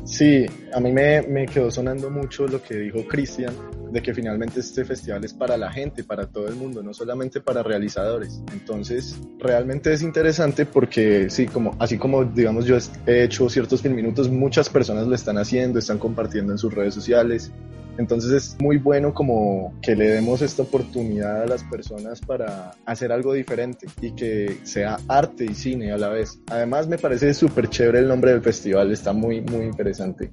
Sí, 0.04 0.47
a 0.73 0.81
mí 0.81 0.92
me, 0.92 1.23
me 1.23 1.47
quedó 1.47 1.71
sonando 1.71 2.11
mucho 2.11 2.47
lo 2.47 2.62
que 2.62 2.76
dijo 2.76 3.07
Cristian, 3.07 3.54
de 3.92 4.02
que 4.02 4.14
finalmente 4.14 4.61
este 4.61 4.84
festival 4.84 5.25
es 5.25 5.34
para 5.34 5.56
la 5.56 5.70
gente, 5.70 6.02
para 6.02 6.26
todo 6.26 6.49
el 6.49 6.54
mundo, 6.54 6.82
no 6.82 6.94
solamente 6.94 7.40
para 7.40 7.62
realizadores. 7.62 8.42
Entonces, 8.52 9.20
realmente 9.38 9.92
es 9.92 10.02
interesante 10.02 10.64
porque 10.64 11.28
sí, 11.28 11.46
como, 11.46 11.76
así 11.78 11.99
como 11.99 12.25
digamos 12.25 12.64
yo 12.64 12.76
he 13.06 13.25
hecho 13.25 13.49
ciertos 13.49 13.82
filminutos, 13.82 14.30
muchas 14.30 14.68
personas 14.68 15.06
lo 15.06 15.14
están 15.14 15.37
haciendo, 15.38 15.78
están 15.78 15.99
compartiendo 15.99 16.52
en 16.52 16.58
sus 16.58 16.72
redes 16.72 16.94
sociales. 16.94 17.52
Entonces 17.99 18.32
es 18.32 18.56
muy 18.58 18.78
bueno 18.78 19.12
como 19.12 19.78
que 19.82 19.94
le 19.94 20.08
demos 20.08 20.40
esta 20.40 20.62
oportunidad 20.62 21.42
a 21.42 21.46
las 21.46 21.62
personas 21.64 22.22
para 22.22 22.72
hacer 22.87 23.12
algo 23.12 23.34
diferente 23.34 23.87
y 24.00 24.12
que 24.12 24.61
sea 24.62 24.96
arte 25.08 25.44
y 25.44 25.54
cine 25.54 25.92
a 25.92 25.99
la 25.99 26.08
vez. 26.08 26.40
Además 26.50 26.88
me 26.88 26.96
parece 26.96 27.34
súper 27.34 27.68
chévere 27.68 27.99
el 27.99 28.08
nombre 28.08 28.32
del 28.32 28.40
festival, 28.40 28.90
está 28.90 29.12
muy, 29.12 29.42
muy 29.42 29.66
interesante. 29.66 30.32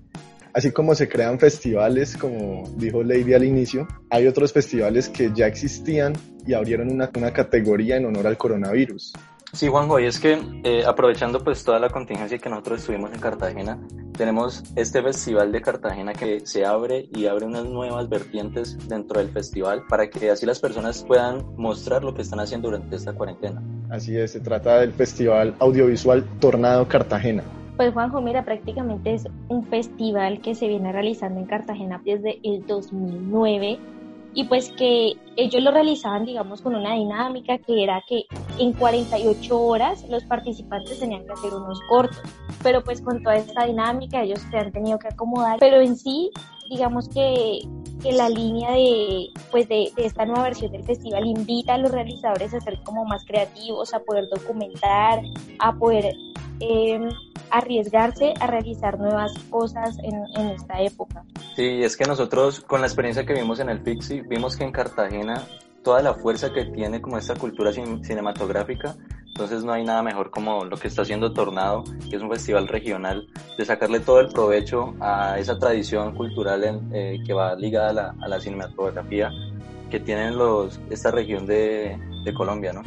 Así 0.53 0.71
como 0.71 0.95
se 0.95 1.07
crean 1.07 1.39
festivales, 1.39 2.17
como 2.17 2.63
dijo 2.75 3.03
Lady 3.03 3.33
al 3.33 3.43
inicio, 3.43 3.87
hay 4.09 4.27
otros 4.27 4.51
festivales 4.51 5.09
que 5.09 5.31
ya 5.33 5.47
existían 5.47 6.13
y 6.45 6.53
abrieron 6.53 6.91
una, 6.91 7.09
una 7.15 7.31
categoría 7.31 7.97
en 7.97 8.05
honor 8.05 8.27
al 8.27 8.37
coronavirus. 8.37 9.13
Sí, 9.51 9.67
Juanjo, 9.67 9.99
y 9.99 10.05
es 10.05 10.19
que 10.19 10.39
eh, 10.63 10.83
aprovechando 10.85 11.43
pues 11.43 11.63
toda 11.63 11.79
la 11.79 11.89
contingencia 11.89 12.37
que 12.37 12.49
nosotros 12.49 12.81
estuvimos 12.81 13.11
en 13.11 13.19
Cartagena, 13.19 13.79
tenemos 14.15 14.63
este 14.75 15.01
festival 15.01 15.51
de 15.51 15.61
Cartagena 15.61 16.13
que 16.13 16.45
se 16.45 16.65
abre 16.65 17.09
y 17.15 17.25
abre 17.25 17.45
unas 17.45 17.65
nuevas 17.65 18.09
vertientes 18.09 18.77
dentro 18.87 19.19
del 19.19 19.29
festival 19.29 19.83
para 19.89 20.07
que 20.07 20.29
así 20.29 20.45
las 20.45 20.59
personas 20.59 21.03
puedan 21.03 21.43
mostrar 21.57 22.03
lo 22.03 22.13
que 22.13 22.21
están 22.21 22.39
haciendo 22.39 22.69
durante 22.69 22.95
esta 22.95 23.13
cuarentena. 23.13 23.63
Así 23.89 24.15
es, 24.15 24.33
se 24.33 24.39
trata 24.39 24.81
del 24.81 24.93
festival 24.93 25.55
audiovisual 25.59 26.23
Tornado 26.39 26.87
Cartagena. 26.87 27.43
Pues 27.79 27.93
Juanjo, 27.93 28.19
mira, 28.19 28.43
prácticamente 28.43 29.13
es 29.13 29.25
un 29.47 29.63
festival 29.63 30.41
que 30.41 30.53
se 30.53 30.67
viene 30.67 30.91
realizando 30.91 31.39
en 31.39 31.45
Cartagena 31.45 32.01
desde 32.03 32.41
el 32.43 32.67
2009 32.67 33.79
y 34.33 34.43
pues 34.43 34.73
que 34.77 35.13
ellos 35.37 35.63
lo 35.63 35.71
realizaban, 35.71 36.25
digamos, 36.25 36.61
con 36.61 36.75
una 36.75 36.95
dinámica 36.95 37.57
que 37.57 37.81
era 37.81 38.03
que 38.05 38.25
en 38.57 38.73
48 38.73 39.57
horas 39.57 40.05
los 40.09 40.25
participantes 40.25 40.99
tenían 40.99 41.25
que 41.25 41.31
hacer 41.31 41.53
unos 41.53 41.79
cortos, 41.87 42.21
pero 42.61 42.83
pues 42.83 42.99
con 42.99 43.23
toda 43.23 43.37
esta 43.37 43.65
dinámica 43.65 44.23
ellos 44.23 44.41
se 44.51 44.57
han 44.57 44.73
tenido 44.73 44.99
que 44.99 45.07
acomodar, 45.07 45.57
pero 45.61 45.79
en 45.79 45.95
sí, 45.95 46.31
digamos 46.69 47.07
que, 47.07 47.61
que 48.03 48.11
la 48.11 48.27
línea 48.27 48.73
de, 48.73 49.27
pues 49.51 49.69
de, 49.69 49.89
de 49.95 50.05
esta 50.05 50.25
nueva 50.25 50.43
versión 50.43 50.73
del 50.73 50.83
festival 50.83 51.25
invita 51.25 51.75
a 51.75 51.77
los 51.77 51.93
realizadores 51.93 52.53
a 52.53 52.59
ser 52.59 52.77
como 52.83 53.05
más 53.05 53.23
creativos, 53.23 53.93
a 53.93 54.01
poder 54.01 54.27
documentar, 54.27 55.21
a 55.59 55.71
poder... 55.77 56.13
Eh, 56.59 56.99
arriesgarse 57.51 58.33
a 58.39 58.47
realizar 58.47 58.99
nuevas 58.99 59.31
cosas 59.49 59.97
en, 60.03 60.13
en, 60.39 60.49
esta 60.49 60.81
época. 60.81 61.23
Sí, 61.55 61.81
es 61.83 61.97
que 61.97 62.05
nosotros 62.05 62.59
con 62.61 62.81
la 62.81 62.87
experiencia 62.87 63.25
que 63.25 63.33
vimos 63.33 63.59
en 63.59 63.69
el 63.69 63.81
Pixie, 63.81 64.21
vimos 64.21 64.55
que 64.55 64.63
en 64.63 64.71
Cartagena 64.71 65.47
toda 65.83 66.01
la 66.01 66.13
fuerza 66.13 66.53
que 66.53 66.65
tiene 66.65 67.01
como 67.01 67.17
esta 67.17 67.35
cultura 67.35 67.71
cin 67.71 68.03
cinematográfica, 68.03 68.95
entonces 69.27 69.63
no 69.63 69.71
hay 69.71 69.83
nada 69.83 70.03
mejor 70.03 70.29
como 70.31 70.65
lo 70.65 70.77
que 70.77 70.89
está 70.89 71.03
haciendo 71.03 71.33
Tornado, 71.33 71.83
que 72.09 72.17
es 72.17 72.21
un 72.21 72.29
festival 72.29 72.67
regional, 72.67 73.27
de 73.57 73.65
sacarle 73.65 73.99
todo 74.01 74.19
el 74.19 74.27
provecho 74.27 74.93
a 74.99 75.39
esa 75.39 75.57
tradición 75.57 76.13
cultural 76.15 76.63
en, 76.63 76.89
eh, 76.93 77.23
que 77.25 77.33
va 77.33 77.55
ligada 77.55 77.89
a 77.89 77.93
la, 77.93 78.15
a 78.21 78.27
la 78.27 78.39
cinematografía 78.39 79.31
que 79.89 79.99
tienen 79.99 80.37
los, 80.37 80.79
esta 80.89 81.09
región 81.11 81.45
de, 81.47 81.97
de 82.23 82.33
Colombia, 82.33 82.73
¿no? 82.73 82.83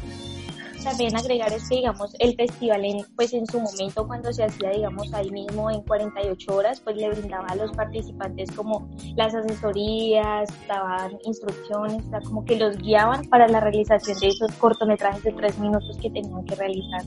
También 0.82 1.16
agregar 1.16 1.52
es 1.52 1.68
que, 1.68 1.76
digamos, 1.76 2.14
el 2.18 2.34
festival, 2.34 2.84
en, 2.84 3.04
pues 3.16 3.32
en 3.32 3.46
su 3.46 3.60
momento 3.60 4.06
cuando 4.06 4.32
se 4.32 4.44
hacía, 4.44 4.70
digamos, 4.70 5.12
ahí 5.14 5.30
mismo 5.30 5.70
en 5.70 5.82
48 5.82 6.54
horas, 6.54 6.80
pues 6.80 6.96
le 6.96 7.10
brindaba 7.10 7.46
a 7.48 7.56
los 7.56 7.72
participantes 7.72 8.50
como 8.52 8.88
las 9.16 9.34
asesorías, 9.34 10.48
daban 10.68 11.18
instrucciones, 11.24 12.04
como 12.24 12.44
que 12.44 12.56
los 12.56 12.76
guiaban 12.78 13.24
para 13.26 13.48
la 13.48 13.60
realización 13.60 14.18
de 14.18 14.28
esos 14.28 14.52
cortometrajes 14.52 15.22
de 15.22 15.32
tres 15.32 15.58
minutos 15.58 15.96
que 16.00 16.10
tenían 16.10 16.44
que 16.44 16.54
realizar. 16.54 17.02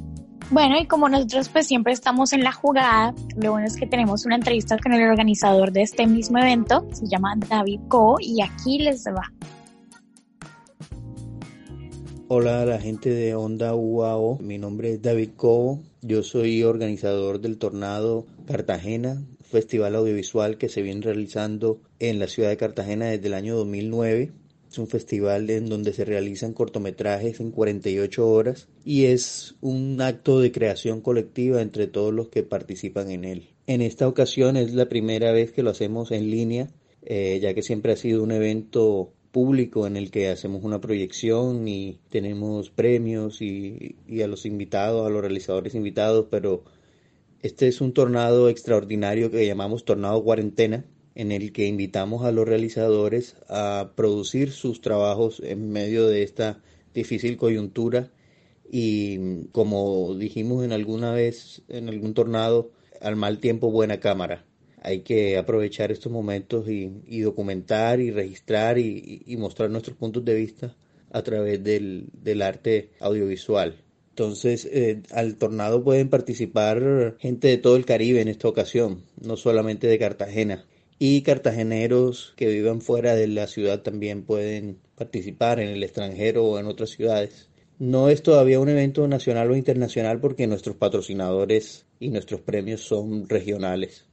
Bueno, 0.51 0.77
y 0.77 0.85
como 0.85 1.09
nosotros 1.09 1.49
pues 1.49 1.65
siempre 1.65 1.91
estamos 1.91 2.31
en 2.31 2.43
la 2.43 2.51
jugada, 2.51 3.15
lo 3.35 3.51
bueno 3.51 3.65
es 3.65 3.75
que 3.75 3.87
tenemos 3.87 4.25
una 4.25 4.35
entrevista 4.35 4.77
con 4.77 4.93
el 4.93 5.09
organizador 5.09 5.71
de 5.71 5.81
este 5.81 6.05
mismo 6.05 6.37
evento, 6.37 6.85
se 6.91 7.07
llama 7.07 7.33
David 7.49 7.79
Co, 7.87 8.17
y 8.19 8.41
aquí 8.41 8.77
les 8.77 9.05
va. 9.07 9.31
Hola 12.27 12.63
a 12.63 12.65
la 12.65 12.81
gente 12.81 13.11
de 13.11 13.35
Onda 13.35 13.75
UAO, 13.75 14.39
mi 14.39 14.57
nombre 14.57 14.93
es 14.93 15.01
David 15.03 15.29
Cobo, 15.35 15.83
yo 16.01 16.23
soy 16.23 16.63
organizador 16.63 17.39
del 17.39 17.59
Tornado 17.59 18.25
Cartagena, 18.47 19.23
festival 19.43 19.95
audiovisual 19.95 20.57
que 20.57 20.67
se 20.67 20.81
viene 20.81 21.01
realizando 21.01 21.81
en 21.99 22.17
la 22.17 22.25
ciudad 22.25 22.49
de 22.49 22.57
Cartagena 22.57 23.05
desde 23.05 23.27
el 23.27 23.35
año 23.35 23.55
2009. 23.55 24.31
Es 24.71 24.77
un 24.79 24.87
festival 24.87 25.51
en 25.51 25.69
donde 25.69 25.93
se 25.93 26.03
realizan 26.03 26.53
cortometrajes 26.53 27.39
en 27.39 27.51
48 27.51 28.27
horas 28.27 28.69
y 28.83 29.05
es 29.05 29.53
un 29.61 30.01
acto 30.01 30.39
de 30.39 30.51
creación 30.51 31.01
colectiva 31.01 31.61
entre 31.61 31.85
todos 31.85 32.11
los 32.11 32.29
que 32.29 32.41
participan 32.41 33.11
en 33.11 33.23
él. 33.23 33.49
En 33.67 33.83
esta 33.83 34.07
ocasión 34.07 34.57
es 34.57 34.73
la 34.73 34.89
primera 34.89 35.31
vez 35.31 35.51
que 35.51 35.61
lo 35.61 35.69
hacemos 35.69 36.09
en 36.09 36.31
línea, 36.31 36.69
eh, 37.03 37.37
ya 37.39 37.53
que 37.53 37.61
siempre 37.61 37.91
ha 37.93 37.97
sido 37.97 38.23
un 38.23 38.31
evento 38.31 39.13
público 39.35 39.85
en 39.85 39.97
el 39.97 40.11
que 40.11 40.29
hacemos 40.29 40.63
una 40.63 40.79
proyección 40.79 41.67
y 41.67 41.99
tenemos 42.09 42.69
premios 42.69 43.41
y, 43.41 43.97
y, 44.07 44.21
a 44.21 44.29
los 44.29 44.45
invitados, 44.45 45.05
a 45.05 45.09
los 45.09 45.19
realizadores 45.19 45.75
invitados, 45.75 46.27
pero 46.31 46.63
este 47.41 47.67
es 47.67 47.81
un 47.81 47.91
tornado 47.91 48.47
extraordinario 48.47 49.31
que 49.31 49.45
llamamos 49.45 49.83
Tornado 49.83 50.23
Cuarentena, 50.23 50.85
en 51.15 51.33
el 51.33 51.51
que 51.51 51.67
invitamos 51.67 52.23
a 52.23 52.31
los 52.31 52.47
realizadores 52.47 53.35
a 53.49 53.91
producir 53.97 54.53
sus 54.53 54.79
trabajos 54.79 55.41
en 55.43 55.69
medio 55.69 56.07
de 56.07 56.23
esta 56.23 56.61
difícil 56.93 57.35
coyuntura. 57.35 58.13
Y 58.71 59.47
como 59.51 60.15
dijimos 60.15 60.63
en 60.63 60.71
alguna 60.71 61.11
vez 61.11 61.61
en 61.67 61.89
algún 61.89 62.13
tornado, 62.13 62.71
al 63.01 63.17
mal 63.17 63.39
tiempo 63.39 63.69
buena 63.69 63.99
cámara 63.99 64.45
hay 64.85 65.01
que 65.01 65.37
aprovechar 65.37 65.91
estos 65.91 66.11
momentos 66.11 66.69
y, 66.69 67.19
documentar 67.21 67.99
y 67.99 68.11
registrar 68.11 68.77
y, 68.77 69.35
mostrar 69.39 69.71
nuestros 69.71 69.97
puntos 69.97 70.23
de 70.23 70.35
vista 70.35 70.75
a 71.11 71.23
través 71.23 71.63
del, 71.63 72.05
del 72.13 72.41
arte 72.43 72.91
audiovisual. 72.99 73.75
Entonces, 74.11 74.65
eh, 74.71 75.01
al 75.11 75.37
tornado 75.37 75.83
pueden 75.83 76.09
participar 76.09 77.17
gente 77.19 77.47
de 77.47 77.57
todo 77.57 77.75
el 77.75 77.85
Caribe 77.85 78.21
en 78.21 78.27
esta 78.27 78.47
ocasión, 78.47 79.03
no 79.21 79.37
solamente 79.37 79.87
de 79.87 79.99
Cartagena. 79.99 80.65
Y 80.99 81.23
cartageneros 81.23 82.33
que 82.37 82.47
vivan 82.47 82.79
fuera 82.79 83.15
de 83.15 83.27
la 83.27 83.47
ciudad 83.47 83.81
también 83.81 84.23
pueden 84.23 84.79
participar 84.95 85.59
en 85.59 85.69
el 85.69 85.83
extranjero 85.83 86.45
o 86.45 86.59
en 86.59 86.67
otras 86.67 86.91
ciudades. 86.91 87.49
No 87.79 88.07
es 88.07 88.23
todavía 88.23 88.61
un 88.61 88.69
evento 88.69 89.05
nacional 89.07 89.51
o 89.51 89.55
internacional 89.57 90.21
porque 90.21 90.47
nuestros 90.47 90.77
patrocinadores 90.77 91.85
y 91.99 92.09
nuestros 92.09 92.39
premios 92.39 92.81
son 92.81 93.27
regionales. 93.27 94.05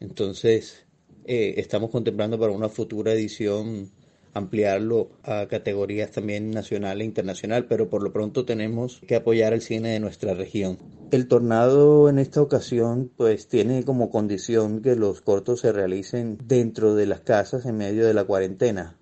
Entonces, 0.00 0.84
eh, 1.24 1.54
estamos 1.56 1.90
contemplando 1.90 2.38
para 2.38 2.52
una 2.52 2.68
futura 2.68 3.12
edición 3.12 3.90
ampliarlo 4.34 5.10
a 5.22 5.46
categorías 5.46 6.10
también 6.10 6.50
nacional 6.50 7.00
e 7.00 7.04
internacional, 7.04 7.66
pero 7.66 7.88
por 7.88 8.02
lo 8.02 8.12
pronto 8.12 8.44
tenemos 8.44 9.00
que 9.06 9.14
apoyar 9.14 9.52
el 9.54 9.62
cine 9.62 9.90
de 9.90 10.00
nuestra 10.00 10.34
región. 10.34 10.78
El 11.12 11.28
tornado 11.28 12.08
en 12.08 12.18
esta 12.18 12.42
ocasión 12.42 13.10
pues 13.16 13.46
tiene 13.46 13.84
como 13.84 14.10
condición 14.10 14.82
que 14.82 14.96
los 14.96 15.20
cortos 15.20 15.60
se 15.60 15.72
realicen 15.72 16.36
dentro 16.44 16.94
de 16.96 17.06
las 17.06 17.20
casas 17.20 17.64
en 17.64 17.76
medio 17.76 18.04
de 18.04 18.14
la 18.14 18.24
cuarentena. 18.24 18.98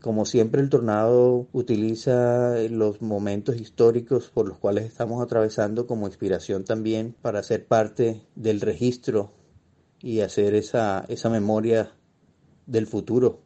Como 0.00 0.26
siempre 0.26 0.60
el 0.60 0.68
tornado 0.68 1.48
utiliza 1.52 2.56
los 2.68 3.00
momentos 3.00 3.56
históricos 3.56 4.30
por 4.32 4.48
los 4.48 4.58
cuales 4.58 4.84
estamos 4.84 5.22
atravesando 5.22 5.86
como 5.86 6.06
inspiración 6.06 6.64
también 6.64 7.14
para 7.22 7.42
ser 7.42 7.66
parte 7.66 8.20
del 8.34 8.60
registro 8.60 9.32
y 10.00 10.20
hacer 10.20 10.54
esa, 10.54 11.04
esa 11.08 11.30
memoria 11.30 11.92
del 12.66 12.86
futuro, 12.86 13.40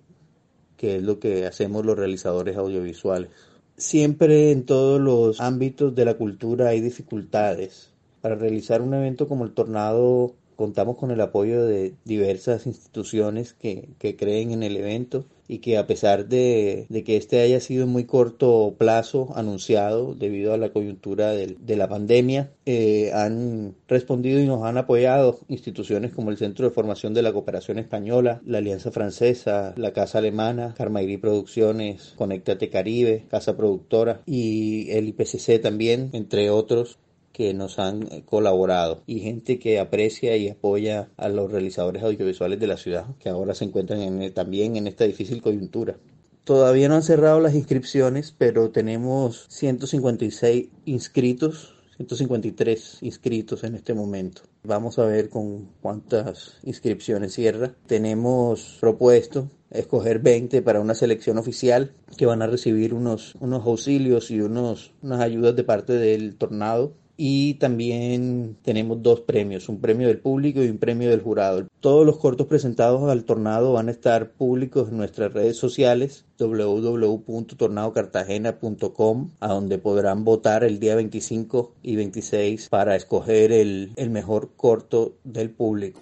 que 0.77 0.97
es 0.97 1.03
lo 1.03 1.19
que 1.19 1.47
hacemos 1.47 1.85
los 1.85 1.99
realizadores 1.99 2.57
audiovisuales. 2.57 3.31
Siempre 3.77 4.51
en 4.51 4.67
todos 4.67 5.01
los 5.01 5.41
ámbitos 5.41 5.95
de 5.95 6.05
la 6.05 6.15
cultura 6.15 6.69
hay 6.69 6.81
dificultades. 6.81 7.91
Para 8.21 8.35
realizar 8.35 8.83
un 8.83 8.93
evento 8.95 9.27
como 9.27 9.45
el 9.45 9.53
Tornado 9.53 10.35
contamos 10.61 10.99
con 10.99 11.11
el 11.11 11.23
apoyo 11.23 11.65
de 11.65 11.95
diversas 12.05 12.67
instituciones 12.67 13.55
que, 13.55 13.89
creen 14.19 14.51
en 14.51 14.63
el 14.63 14.77
evento 14.77 15.25
y 15.49 15.61
que 15.61 15.79
a 15.79 15.87
pesar 15.87 16.29
de, 16.29 16.87
que 17.07 17.17
este 17.17 17.41
haya 17.41 17.61
sido 17.61 17.85
en 17.85 17.89
muy 17.89 18.05
corto 18.05 18.75
plazo 18.77 19.31
anunciado 19.37 20.15
debido 20.15 20.53
a 20.53 20.59
la 20.59 20.69
coyuntura 20.69 21.31
de, 21.31 21.77
la 21.77 21.89
pandemia, 21.89 22.51
eh, 22.67 23.11
han 23.15 23.75
respondido 23.89 24.39
y 24.39 24.47
nos 24.47 24.63
han 24.65 24.77
apoyado 24.77 25.41
instituciones 25.49 26.13
como 26.13 26.31
el 26.31 26.37
Centro 26.37 26.69
de 26.69 26.75
Formación 26.75 27.15
de 27.15 27.23
la 27.23 27.33
Cooperación 27.33 27.79
Española, 27.79 28.43
la 28.45 28.59
Alianza 28.59 28.91
Francesa, 28.91 29.73
la 29.79 29.95
Casa 29.95 30.19
Alemana, 30.19 30.75
Carmairí 30.77 31.17
Producciones, 31.17 32.13
Conéctate 32.19 32.69
Caribe, 32.69 33.25
Casa 33.31 33.57
Productora 33.57 34.21
y 34.27 34.91
el 34.91 35.09
IPCC 35.09 35.59
también, 35.63 36.11
entre 36.13 36.51
otros 36.51 36.99
que 37.41 37.55
nos 37.55 37.79
han 37.79 38.03
colaborado 38.27 39.03
y 39.07 39.21
gente 39.21 39.59
que 39.59 39.81
aprecia 39.81 40.37
y 40.37 40.51
apoya 40.51 41.09
a 41.17 41.31
los 41.31 41.51
realizadores 41.51 42.03
audiovisuales 42.03 42.61
de 42.61 42.67
la 42.67 42.77
ciudad 42.77 43.07
que 43.19 43.31
ahora 43.31 43.55
se 43.55 43.65
encuentran 43.65 44.03
en, 44.03 44.35
también 44.35 44.77
en 44.77 44.87
esta 44.87 45.05
difícil 45.05 45.41
coyuntura. 45.41 45.97
Todavía 46.45 46.91
no 46.91 46.97
han 46.97 47.03
cerrado 47.03 47.41
las 47.41 47.55
inscripciones, 47.55 48.35
pero 48.37 48.73
tenemos 48.73 49.47
156 49.49 50.69
inscritos, 50.85 51.77
153 51.97 52.99
inscritos 53.01 53.65
en 53.65 53.75
este 53.75 53.95
momento. 53.95 54.43
Vamos 54.63 54.99
a 54.99 55.07
ver 55.07 55.31
con 55.31 55.71
cuántas 55.81 56.59
inscripciones 56.63 57.33
cierra. 57.33 57.75
Tenemos 57.87 58.77
propuesto 58.83 59.49
escoger 59.71 60.19
20 60.19 60.61
para 60.61 60.81
una 60.81 60.95
selección 60.95 61.39
oficial 61.39 61.95
que 62.19 62.27
van 62.27 62.43
a 62.43 62.49
recibir 62.49 62.93
unos, 62.93 63.35
unos 63.41 63.65
auxilios 63.65 64.31
y 64.31 64.43
unos, 64.43 64.93
unas 65.01 65.23
ayudas 65.23 65.57
de 65.57 65.65
parte 65.65 65.95
del 65.95 66.37
tornado 66.37 67.01
y 67.23 67.53
también 67.55 68.57
tenemos 68.63 69.03
dos 69.03 69.21
premios, 69.21 69.69
un 69.69 69.79
premio 69.79 70.09
del 70.09 70.21
público 70.21 70.63
y 70.63 70.71
un 70.71 70.79
premio 70.79 71.11
del 71.11 71.21
jurado. 71.21 71.67
Todos 71.81 72.07
los 72.07 72.17
cortos 72.17 72.47
presentados 72.47 73.11
al 73.11 73.25
tornado 73.25 73.75
van 73.75 73.89
a 73.89 73.91
estar 73.91 74.31
públicos 74.31 74.89
en 74.89 74.97
nuestras 74.97 75.35
redes 75.35 75.59
sociales 75.59 76.25
www.tornadocartagena.com 76.39 79.33
a 79.39 79.49
donde 79.49 79.77
podrán 79.77 80.25
votar 80.25 80.65
el 80.65 80.81
día 80.81 80.97
25 80.97 81.75
y 81.83 81.97
26 81.97 82.71
para 82.71 82.97
escoger 82.97 83.53
el, 83.53 83.93
el 83.97 84.09
mejor 84.09 84.53
corto 84.57 85.17
del 85.23 85.51
público. 85.51 86.01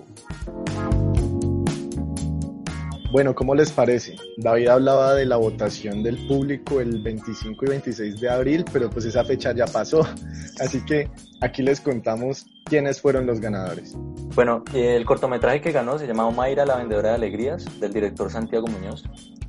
Bueno, 3.10 3.34
¿cómo 3.34 3.54
les 3.54 3.72
parece? 3.72 4.16
David 4.36 4.68
hablaba 4.68 5.14
de 5.14 5.24
la 5.24 5.38
votación 5.38 6.02
del 6.02 6.18
público 6.26 6.78
el 6.78 7.02
25 7.02 7.64
y 7.64 7.68
26 7.70 8.20
de 8.20 8.28
abril, 8.28 8.66
pero 8.70 8.90
pues 8.90 9.06
esa 9.06 9.24
fecha 9.24 9.54
ya 9.54 9.64
pasó. 9.64 10.06
Así 10.60 10.84
que 10.84 11.10
aquí 11.40 11.62
les 11.62 11.80
contamos 11.80 12.44
quiénes 12.66 13.00
fueron 13.00 13.26
los 13.26 13.40
ganadores. 13.40 13.94
Bueno, 14.34 14.62
el 14.74 15.06
cortometraje 15.06 15.62
que 15.62 15.72
ganó 15.72 15.98
se 15.98 16.06
llamaba 16.06 16.30
Mayra, 16.32 16.66
la 16.66 16.76
vendedora 16.76 17.08
de 17.08 17.14
alegrías, 17.14 17.80
del 17.80 17.94
director 17.94 18.30
Santiago 18.30 18.66
Muñoz. 18.66 19.02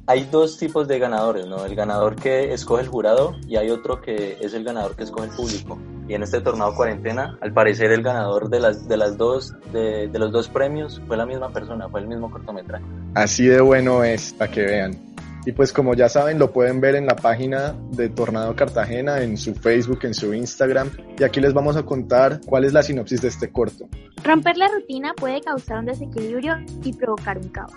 hay 0.07 0.23
dos 0.31 0.57
tipos 0.57 0.87
de 0.87 0.97
ganadores, 0.97 1.45
¿no? 1.45 1.65
El 1.65 1.75
ganador 1.75 2.15
que 2.15 2.53
escoge 2.53 2.83
el 2.83 2.87
jurado 2.87 3.35
y 3.45 3.57
hay 3.57 3.71
otro 3.71 3.99
que 3.99 4.37
es 4.39 4.53
el 4.53 4.63
ganador 4.63 4.95
que 4.95 5.03
escoge 5.03 5.27
el 5.27 5.35
público. 5.35 5.77
Y 6.09 6.15
en 6.15 6.23
este 6.23 6.41
tornado 6.41 6.73
cuarentena, 6.73 7.37
al 7.39 7.53
parecer 7.53 7.91
el 7.91 8.01
ganador 8.01 8.49
de 8.49 8.59
las, 8.59 8.87
de 8.87 8.97
las 8.97 9.15
dos, 9.15 9.53
de, 9.71 10.07
de 10.07 10.19
los 10.19 10.31
dos 10.31 10.49
premios 10.49 10.99
fue 11.07 11.15
la 11.15 11.25
misma 11.27 11.53
persona, 11.53 11.87
fue 11.87 12.01
el 12.01 12.07
mismo 12.07 12.31
cortometraje. 12.31 12.83
Así 13.13 13.45
de 13.45 13.61
bueno 13.61 14.03
es, 14.03 14.33
para 14.33 14.51
que 14.51 14.63
vean. 14.63 14.97
Y 15.45 15.51
pues 15.51 15.71
como 15.71 15.93
ya 15.93 16.09
saben, 16.09 16.37
lo 16.39 16.51
pueden 16.51 16.81
ver 16.81 16.95
en 16.95 17.05
la 17.05 17.15
página 17.15 17.75
de 17.91 18.09
Tornado 18.09 18.55
Cartagena, 18.55 19.21
en 19.21 19.37
su 19.37 19.53
Facebook, 19.53 19.99
en 20.03 20.13
su 20.13 20.33
Instagram. 20.33 20.89
Y 21.17 21.23
aquí 21.23 21.39
les 21.39 21.53
vamos 21.53 21.77
a 21.77 21.83
contar 21.83 22.41
cuál 22.45 22.65
es 22.65 22.73
la 22.73 22.83
sinopsis 22.83 23.21
de 23.21 23.27
este 23.29 23.51
corto. 23.51 23.87
Romper 24.23 24.57
la 24.57 24.67
rutina 24.67 25.13
puede 25.13 25.41
causar 25.41 25.79
un 25.79 25.85
desequilibrio 25.85 26.55
y 26.83 26.91
provocar 26.93 27.37
un 27.37 27.49
caos. 27.49 27.73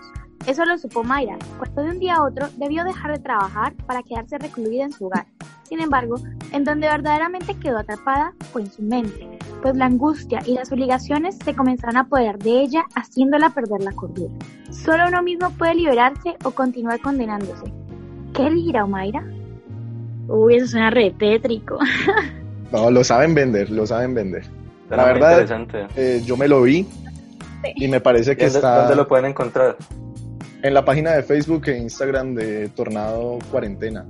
Eso 0.46 0.64
lo 0.64 0.76
supo 0.76 1.04
Mayra, 1.04 1.38
cuando 1.58 1.82
de 1.82 1.90
un 1.90 1.98
día 2.00 2.16
a 2.16 2.24
otro 2.24 2.48
debió 2.56 2.82
dejar 2.82 3.12
de 3.12 3.22
trabajar 3.22 3.74
para 3.86 4.02
quedarse 4.02 4.38
recluida 4.38 4.84
en 4.84 4.92
su 4.92 5.06
hogar. 5.06 5.26
Sin 5.72 5.80
embargo, 5.80 6.16
en 6.52 6.64
donde 6.64 6.86
verdaderamente 6.86 7.54
quedó 7.54 7.78
atrapada 7.78 8.34
fue 8.52 8.60
en 8.60 8.70
su 8.70 8.82
mente, 8.82 9.26
pues 9.62 9.74
la 9.74 9.86
angustia 9.86 10.40
y 10.44 10.52
las 10.52 10.70
obligaciones 10.70 11.38
se 11.42 11.54
comenzaron 11.54 11.96
a 11.96 12.00
apoderar 12.00 12.38
de 12.38 12.60
ella, 12.60 12.84
haciéndola 12.94 13.48
perder 13.54 13.80
la 13.82 13.92
cordura. 13.92 14.34
Solo 14.70 15.04
uno 15.08 15.22
mismo 15.22 15.48
puede 15.52 15.76
liberarse 15.76 16.36
o 16.44 16.50
continuar 16.50 17.00
condenándose. 17.00 17.72
¿Qué 18.34 18.48
elegirá 18.48 18.84
Mayra? 18.84 19.24
Uy, 20.28 20.56
eso 20.56 20.66
suena 20.66 20.90
re 20.90 21.10
tétrico. 21.18 21.78
No, 22.70 22.90
lo 22.90 23.02
saben 23.02 23.34
vender, 23.34 23.70
lo 23.70 23.86
saben 23.86 24.12
vender. 24.14 24.44
Suena 24.88 25.04
La 25.04 25.04
verdad, 25.10 25.40
interesante. 25.40 25.86
eh, 25.96 26.22
yo 26.26 26.36
me 26.36 26.48
lo 26.48 26.60
vi 26.62 26.86
y 27.76 27.88
me 27.88 28.00
parece 28.00 28.36
que 28.36 28.42
¿Y 28.44 28.46
dónde- 28.48 28.58
está 28.58 28.78
¿Dónde 28.80 28.96
lo 28.96 29.08
pueden 29.08 29.24
encontrar? 29.24 29.76
en 30.62 30.74
la 30.74 30.84
página 30.84 31.12
de 31.12 31.22
Facebook 31.22 31.62
e 31.68 31.78
Instagram 31.78 32.34
de 32.34 32.68
Tornado 32.68 33.38
Cuarentena. 33.50 34.04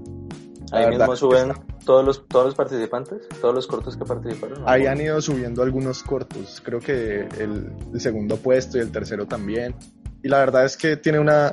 Ahí 0.73 0.89
mismo 0.89 1.15
suben 1.15 1.53
todos 1.85 2.05
los, 2.05 2.27
todos 2.27 2.47
los 2.47 2.55
participantes, 2.55 3.29
todos 3.41 3.55
los 3.55 3.67
cortos 3.67 3.97
que 3.97 4.05
participaron. 4.05 4.63
¿no? 4.63 4.69
Ahí 4.69 4.87
han 4.87 5.01
ido 5.01 5.21
subiendo 5.21 5.63
algunos 5.63 6.03
cortos, 6.03 6.63
creo 6.65 6.81
que 6.81 7.29
el, 7.39 7.73
el 7.93 8.01
segundo 8.01 8.37
puesto 8.37 8.79
y 8.79 8.81
el 8.81 8.91
tercero 8.91 9.27
también. 9.27 9.75
Y 10.25 10.29
la 10.29 10.39
verdad 10.39 10.65
es 10.65 10.77
que 10.77 10.97
tiene 10.97 11.19
una, 11.19 11.53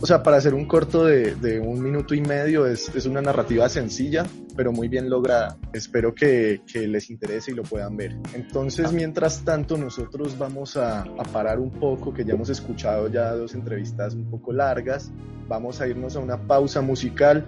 o 0.00 0.06
sea, 0.06 0.22
para 0.22 0.38
hacer 0.38 0.54
un 0.54 0.66
corto 0.66 1.04
de, 1.04 1.34
de 1.34 1.60
un 1.60 1.82
minuto 1.82 2.14
y 2.14 2.22
medio 2.22 2.66
es, 2.66 2.88
es 2.94 3.04
una 3.04 3.20
narrativa 3.20 3.68
sencilla, 3.68 4.24
pero 4.56 4.72
muy 4.72 4.88
bien 4.88 5.10
lograda. 5.10 5.58
Espero 5.74 6.14
que, 6.14 6.62
que 6.66 6.88
les 6.88 7.10
interese 7.10 7.50
y 7.50 7.54
lo 7.54 7.62
puedan 7.62 7.94
ver. 7.94 8.16
Entonces, 8.32 8.90
mientras 8.92 9.44
tanto, 9.44 9.76
nosotros 9.76 10.38
vamos 10.38 10.78
a, 10.78 11.02
a 11.02 11.24
parar 11.30 11.60
un 11.60 11.70
poco, 11.70 12.14
que 12.14 12.24
ya 12.24 12.32
hemos 12.32 12.48
escuchado 12.48 13.08
ya 13.08 13.32
dos 13.32 13.54
entrevistas 13.54 14.14
un 14.14 14.30
poco 14.30 14.50
largas. 14.50 15.12
Vamos 15.46 15.82
a 15.82 15.86
irnos 15.86 16.16
a 16.16 16.20
una 16.20 16.40
pausa 16.46 16.80
musical 16.80 17.46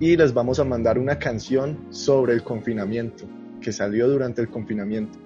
y 0.00 0.16
les 0.16 0.32
vamos 0.32 0.58
a 0.58 0.64
mandar 0.64 0.98
una 0.98 1.18
canción 1.18 1.78
sobre 1.90 2.32
el 2.32 2.42
confinamiento, 2.42 3.24
que 3.60 3.70
salió 3.70 4.08
durante 4.08 4.40
el 4.40 4.48
confinamiento. 4.48 5.18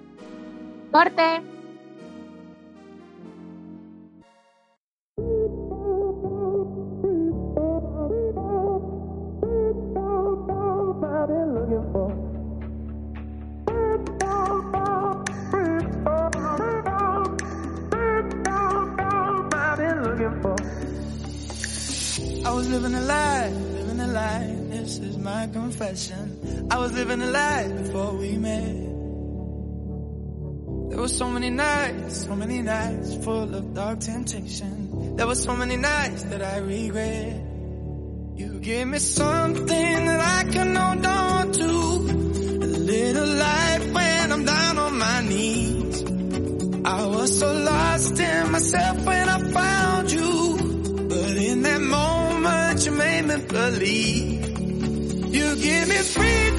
¡Corte! 0.91 1.41
I 22.47 22.51
was 22.57 22.67
living 22.69 22.93
a 22.93 23.01
lie, 23.01 23.01
living 23.01 23.01
a 23.01 23.01
lie. 23.01 23.34
This 24.95 25.09
is 25.09 25.17
my 25.17 25.47
confession. 25.47 26.67
I 26.71 26.77
was 26.77 26.93
living 26.93 27.21
a 27.21 27.25
lie 27.25 27.67
before 27.67 28.13
we 28.13 28.37
met. 28.37 28.75
There 30.89 30.99
were 31.01 31.09
so 31.09 31.29
many 31.29 31.49
nights, 31.49 32.23
so 32.25 32.33
many 32.33 32.61
nights 32.61 33.17
full 33.17 33.53
of 33.53 33.73
dark 33.73 33.99
temptation. 33.99 35.17
There 35.17 35.27
were 35.27 35.35
so 35.35 35.53
many 35.53 35.75
nights 35.75 36.23
that 36.23 36.41
I 36.41 36.59
regret. 36.59 37.43
You 38.35 38.59
gave 38.61 38.87
me 38.87 38.99
something 38.99 40.05
that 40.05 40.21
I 40.21 40.49
can 40.49 40.73
hold 40.73 41.05
on 41.05 41.51
to. 41.51 41.65
A 41.65 42.71
little 42.93 43.27
light 43.27 43.89
when 43.91 44.31
I'm 44.31 44.45
down 44.45 44.77
on 44.77 44.97
my 44.97 45.21
knees. 45.23 46.03
I 46.85 47.05
was 47.05 47.37
so 47.37 47.53
lost 47.53 48.17
in 48.17 48.51
myself 48.53 49.05
when 49.05 49.27
I 49.27 49.39
found 49.51 50.11
you. 50.13 50.57
But 51.09 51.35
in 51.35 51.63
that 51.63 51.81
moment 51.81 52.85
you 52.85 52.91
made 52.93 53.25
me 53.25 53.35
believe. 53.45 54.34
Give 55.65 55.87
me 55.87 55.95
freedom, 55.95 56.54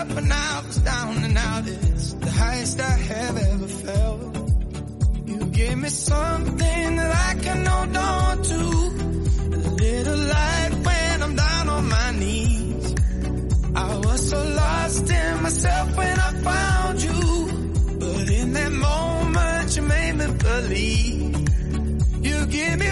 up 0.00 0.08
when 0.14 0.32
I 0.32 0.62
was 0.66 0.78
down 0.78 1.24
and 1.24 1.36
out. 1.36 1.64
It's 1.66 2.12
the 2.14 2.30
highest 2.30 2.80
I 2.80 2.96
have 3.12 3.36
ever 3.52 3.68
felt. 3.84 4.20
You 5.26 5.38
gave 5.60 5.78
me 5.78 5.88
something 5.88 6.96
that 7.00 7.12
I 7.28 7.32
can 7.44 7.66
hold 7.66 7.96
on 7.96 8.42
to. 8.50 8.60
A 9.56 9.70
little 9.84 10.20
light 10.34 10.72
when 10.86 11.22
I'm 11.24 11.34
down 11.36 11.68
on 11.68 11.88
my 11.88 12.10
knees. 12.20 12.94
I 13.74 13.96
was 14.06 14.20
so 14.30 14.40
lost 14.62 15.10
in 15.10 15.42
myself 15.42 15.96
when 15.96 16.16
I 16.28 16.30
found 16.50 17.02
you. 17.08 17.20
But 18.02 18.30
in 18.40 18.52
that 18.58 18.72
moment 18.72 19.76
you 19.76 19.82
made 19.82 20.14
me 20.20 20.26
believe. 20.48 21.20
You 22.26 22.46
give 22.46 22.78
me 22.78 22.90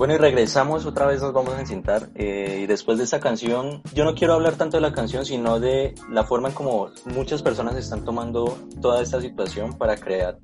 Bueno, 0.00 0.14
y 0.14 0.16
regresamos, 0.16 0.86
otra 0.86 1.04
vez 1.04 1.20
nos 1.20 1.34
vamos 1.34 1.52
a 1.52 1.60
encintar. 1.60 2.08
Eh, 2.14 2.60
y 2.62 2.66
después 2.66 2.96
de 2.96 3.04
esta 3.04 3.20
canción, 3.20 3.82
yo 3.92 4.06
no 4.06 4.14
quiero 4.14 4.32
hablar 4.32 4.54
tanto 4.54 4.78
de 4.78 4.80
la 4.80 4.94
canción, 4.94 5.26
sino 5.26 5.60
de 5.60 5.94
la 6.10 6.24
forma 6.24 6.48
en 6.48 6.54
como 6.54 6.88
muchas 7.04 7.42
personas 7.42 7.76
están 7.76 8.02
tomando 8.02 8.56
toda 8.80 9.02
esta 9.02 9.20
situación 9.20 9.76
para 9.76 9.98
crear, 9.98 10.38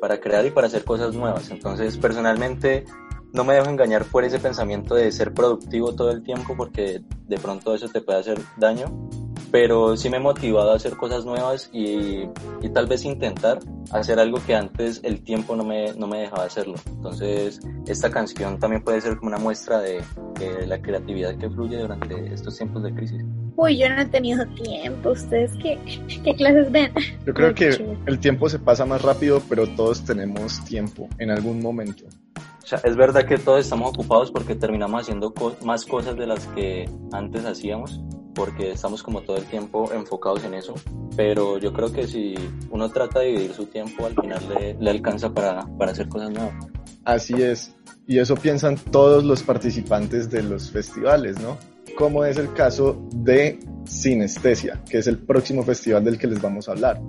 para 0.00 0.18
crear 0.18 0.44
y 0.44 0.50
para 0.50 0.66
hacer 0.66 0.82
cosas 0.82 1.14
nuevas. 1.14 1.50
Entonces, 1.50 1.98
personalmente, 1.98 2.84
no 3.32 3.44
me 3.44 3.54
dejo 3.54 3.70
engañar 3.70 4.06
por 4.06 4.24
ese 4.24 4.40
pensamiento 4.40 4.96
de 4.96 5.12
ser 5.12 5.34
productivo 5.34 5.94
todo 5.94 6.10
el 6.10 6.24
tiempo, 6.24 6.56
porque 6.56 7.00
de 7.28 7.38
pronto 7.38 7.76
eso 7.76 7.88
te 7.90 8.00
puede 8.00 8.18
hacer 8.18 8.40
daño 8.56 8.86
pero 9.50 9.96
sí 9.96 10.08
me 10.10 10.18
he 10.18 10.20
motivado 10.20 10.72
a 10.72 10.76
hacer 10.76 10.96
cosas 10.96 11.24
nuevas 11.24 11.70
y, 11.72 12.28
y, 12.62 12.68
tal 12.72 12.86
vez 12.86 13.04
intentar 13.04 13.58
hacer 13.90 14.18
algo 14.18 14.38
que 14.46 14.54
antes 14.54 15.00
el 15.02 15.22
tiempo 15.22 15.56
no 15.56 15.64
me, 15.64 15.92
no 15.94 16.06
me 16.06 16.20
dejaba 16.20 16.44
hacerlo. 16.44 16.74
Entonces, 16.86 17.60
esta 17.86 18.10
canción 18.10 18.58
también 18.58 18.82
puede 18.82 19.00
ser 19.00 19.16
como 19.16 19.28
una 19.28 19.38
muestra 19.38 19.80
de, 19.80 20.02
de 20.38 20.66
la 20.66 20.80
creatividad 20.80 21.36
que 21.36 21.50
fluye 21.50 21.78
durante 21.78 22.32
estos 22.32 22.56
tiempos 22.56 22.82
de 22.82 22.94
crisis. 22.94 23.22
Uy, 23.56 23.78
yo 23.78 23.88
no 23.88 24.00
he 24.00 24.06
tenido 24.06 24.46
tiempo. 24.46 25.10
¿Ustedes 25.10 25.52
qué, 25.62 25.78
qué 26.24 26.34
clases 26.34 26.70
ven? 26.72 26.92
Yo 27.26 27.34
creo 27.34 27.54
que 27.54 27.96
el 28.06 28.18
tiempo 28.18 28.48
se 28.48 28.58
pasa 28.58 28.86
más 28.86 29.02
rápido, 29.02 29.42
pero 29.48 29.66
todos 29.66 30.04
tenemos 30.04 30.64
tiempo 30.64 31.08
en 31.18 31.30
algún 31.30 31.60
momento. 31.60 32.04
O 32.62 32.66
sea, 32.66 32.80
es 32.84 32.96
verdad 32.96 33.24
que 33.24 33.36
todos 33.36 33.60
estamos 33.60 33.90
ocupados 33.90 34.30
porque 34.30 34.54
terminamos 34.54 35.02
haciendo 35.02 35.34
co 35.34 35.56
más 35.64 35.84
cosas 35.84 36.16
de 36.16 36.26
las 36.26 36.46
que 36.48 36.88
antes 37.12 37.44
hacíamos, 37.44 38.00
porque 38.34 38.72
estamos 38.72 39.02
como 39.02 39.22
todo 39.22 39.36
el 39.36 39.44
tiempo 39.44 39.92
enfocados 39.92 40.44
en 40.44 40.54
eso, 40.54 40.74
pero 41.16 41.58
yo 41.58 41.72
creo 41.72 41.92
que 41.92 42.06
si 42.06 42.34
uno 42.70 42.88
trata 42.90 43.20
de 43.20 43.26
dividir 43.26 43.52
su 43.52 43.66
tiempo, 43.66 44.06
al 44.06 44.14
final 44.14 44.40
le, 44.48 44.74
le 44.74 44.90
alcanza 44.90 45.32
para, 45.32 45.66
para 45.78 45.92
hacer 45.92 46.08
cosas 46.08 46.30
nuevas. 46.30 46.54
Así 47.04 47.34
es, 47.42 47.74
y 48.06 48.18
eso 48.18 48.34
piensan 48.34 48.76
todos 48.76 49.24
los 49.24 49.42
participantes 49.42 50.30
de 50.30 50.42
los 50.42 50.70
festivales, 50.70 51.38
¿no? 51.40 51.56
Como 51.96 52.24
es 52.24 52.38
el 52.38 52.52
caso 52.54 53.00
de 53.12 53.58
Sinestesia, 53.84 54.82
que 54.88 54.98
es 54.98 55.06
el 55.06 55.18
próximo 55.18 55.62
festival 55.62 56.04
del 56.04 56.18
que 56.18 56.26
les 56.26 56.40
vamos 56.40 56.68
a 56.68 56.72
hablar. 56.72 57.00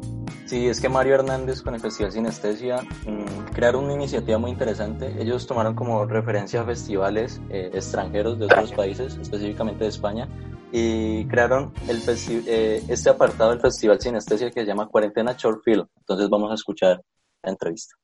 Sí, 0.45 0.67
es 0.67 0.81
que 0.81 0.89
Mario 0.89 1.15
Hernández 1.15 1.61
con 1.61 1.75
el 1.75 1.79
Festival 1.79 2.11
Sinestesia 2.11 2.81
mmm, 2.81 3.53
crearon 3.53 3.85
una 3.85 3.93
iniciativa 3.93 4.37
muy 4.37 4.51
interesante. 4.51 5.15
Ellos 5.17 5.47
tomaron 5.47 5.75
como 5.75 6.05
referencia 6.05 6.61
a 6.61 6.65
festivales 6.65 7.39
eh, 7.49 7.71
extranjeros 7.73 8.37
de 8.37 8.45
otros 8.45 8.73
países, 8.73 9.17
específicamente 9.21 9.85
de 9.85 9.89
España, 9.89 10.27
y 10.73 11.25
crearon 11.27 11.71
el 11.87 12.01
eh, 12.47 12.83
este 12.87 13.09
apartado 13.09 13.51
del 13.51 13.61
Festival 13.61 14.01
Sinestesia 14.01 14.51
que 14.51 14.61
se 14.61 14.65
llama 14.65 14.87
Cuarentena 14.87 15.35
Short 15.37 15.63
Film. 15.63 15.85
Entonces 15.99 16.29
vamos 16.29 16.51
a 16.51 16.55
escuchar 16.55 17.01
la 17.43 17.51
entrevista. 17.51 17.95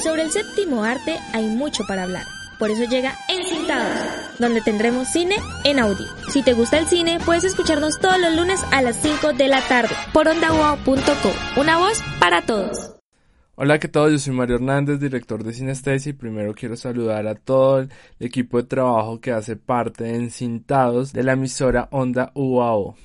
Sobre 0.00 0.22
el 0.22 0.30
séptimo 0.30 0.84
arte 0.84 1.18
hay 1.32 1.46
mucho 1.46 1.82
para 1.88 2.02
hablar. 2.02 2.35
Por 2.58 2.70
eso 2.70 2.84
llega 2.84 3.14
Encintados, 3.28 4.38
donde 4.38 4.62
tendremos 4.62 5.08
cine 5.08 5.36
en 5.64 5.78
audio. 5.78 6.06
Si 6.30 6.42
te 6.42 6.54
gusta 6.54 6.78
el 6.78 6.86
cine, 6.86 7.18
puedes 7.24 7.44
escucharnos 7.44 8.00
todos 8.00 8.18
los 8.18 8.34
lunes 8.34 8.64
a 8.72 8.80
las 8.80 8.96
5 9.02 9.34
de 9.34 9.48
la 9.48 9.60
tarde 9.68 9.94
por 10.14 10.26
ondawao.co. 10.26 11.60
Una 11.60 11.78
voz 11.78 12.00
para 12.18 12.42
todos. 12.46 12.96
Hola, 13.56 13.78
¿qué 13.78 13.88
tal? 13.88 14.12
Yo 14.12 14.18
soy 14.18 14.34
Mario 14.34 14.56
Hernández, 14.56 15.00
director 15.00 15.44
de 15.44 15.52
Sinestesia 15.52 16.10
y 16.10 16.12
primero 16.14 16.54
quiero 16.54 16.76
saludar 16.76 17.26
a 17.26 17.34
todo 17.34 17.80
el 17.80 17.90
equipo 18.20 18.56
de 18.58 18.64
trabajo 18.64 19.20
que 19.20 19.32
hace 19.32 19.56
parte 19.56 20.04
de 20.04 20.14
Encintados 20.14 21.12
de 21.12 21.24
la 21.24 21.32
emisora 21.32 21.88
Onda 21.90 22.32
UAO. 22.34 22.96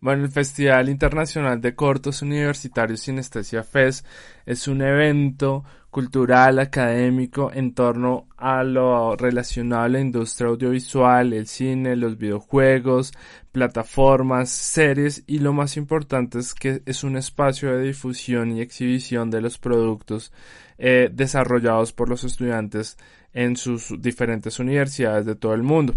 Bueno, 0.00 0.24
el 0.24 0.30
Festival 0.32 0.88
Internacional 0.88 1.60
de 1.60 1.76
Cortos 1.76 2.22
Universitarios 2.22 3.00
Sinestesia 3.00 3.62
FES 3.62 4.04
es 4.46 4.66
un 4.66 4.82
evento 4.82 5.62
cultural, 5.92 6.58
académico 6.58 7.52
en 7.52 7.74
torno 7.74 8.26
a 8.38 8.64
lo 8.64 9.14
relacionado 9.14 9.82
a 9.82 9.88
la 9.90 10.00
industria 10.00 10.48
audiovisual, 10.48 11.34
el 11.34 11.46
cine, 11.46 11.96
los 11.96 12.16
videojuegos, 12.16 13.12
plataformas, 13.52 14.48
series 14.48 15.22
y 15.26 15.40
lo 15.40 15.52
más 15.52 15.76
importante 15.76 16.38
es 16.38 16.54
que 16.54 16.80
es 16.86 17.04
un 17.04 17.18
espacio 17.18 17.76
de 17.76 17.84
difusión 17.84 18.56
y 18.56 18.62
exhibición 18.62 19.28
de 19.30 19.42
los 19.42 19.58
productos 19.58 20.32
eh, 20.78 21.10
desarrollados 21.12 21.92
por 21.92 22.08
los 22.08 22.24
estudiantes 22.24 22.96
en 23.34 23.56
sus 23.56 23.94
diferentes 24.00 24.58
universidades 24.58 25.26
de 25.26 25.36
todo 25.36 25.52
el 25.52 25.62
mundo. 25.62 25.94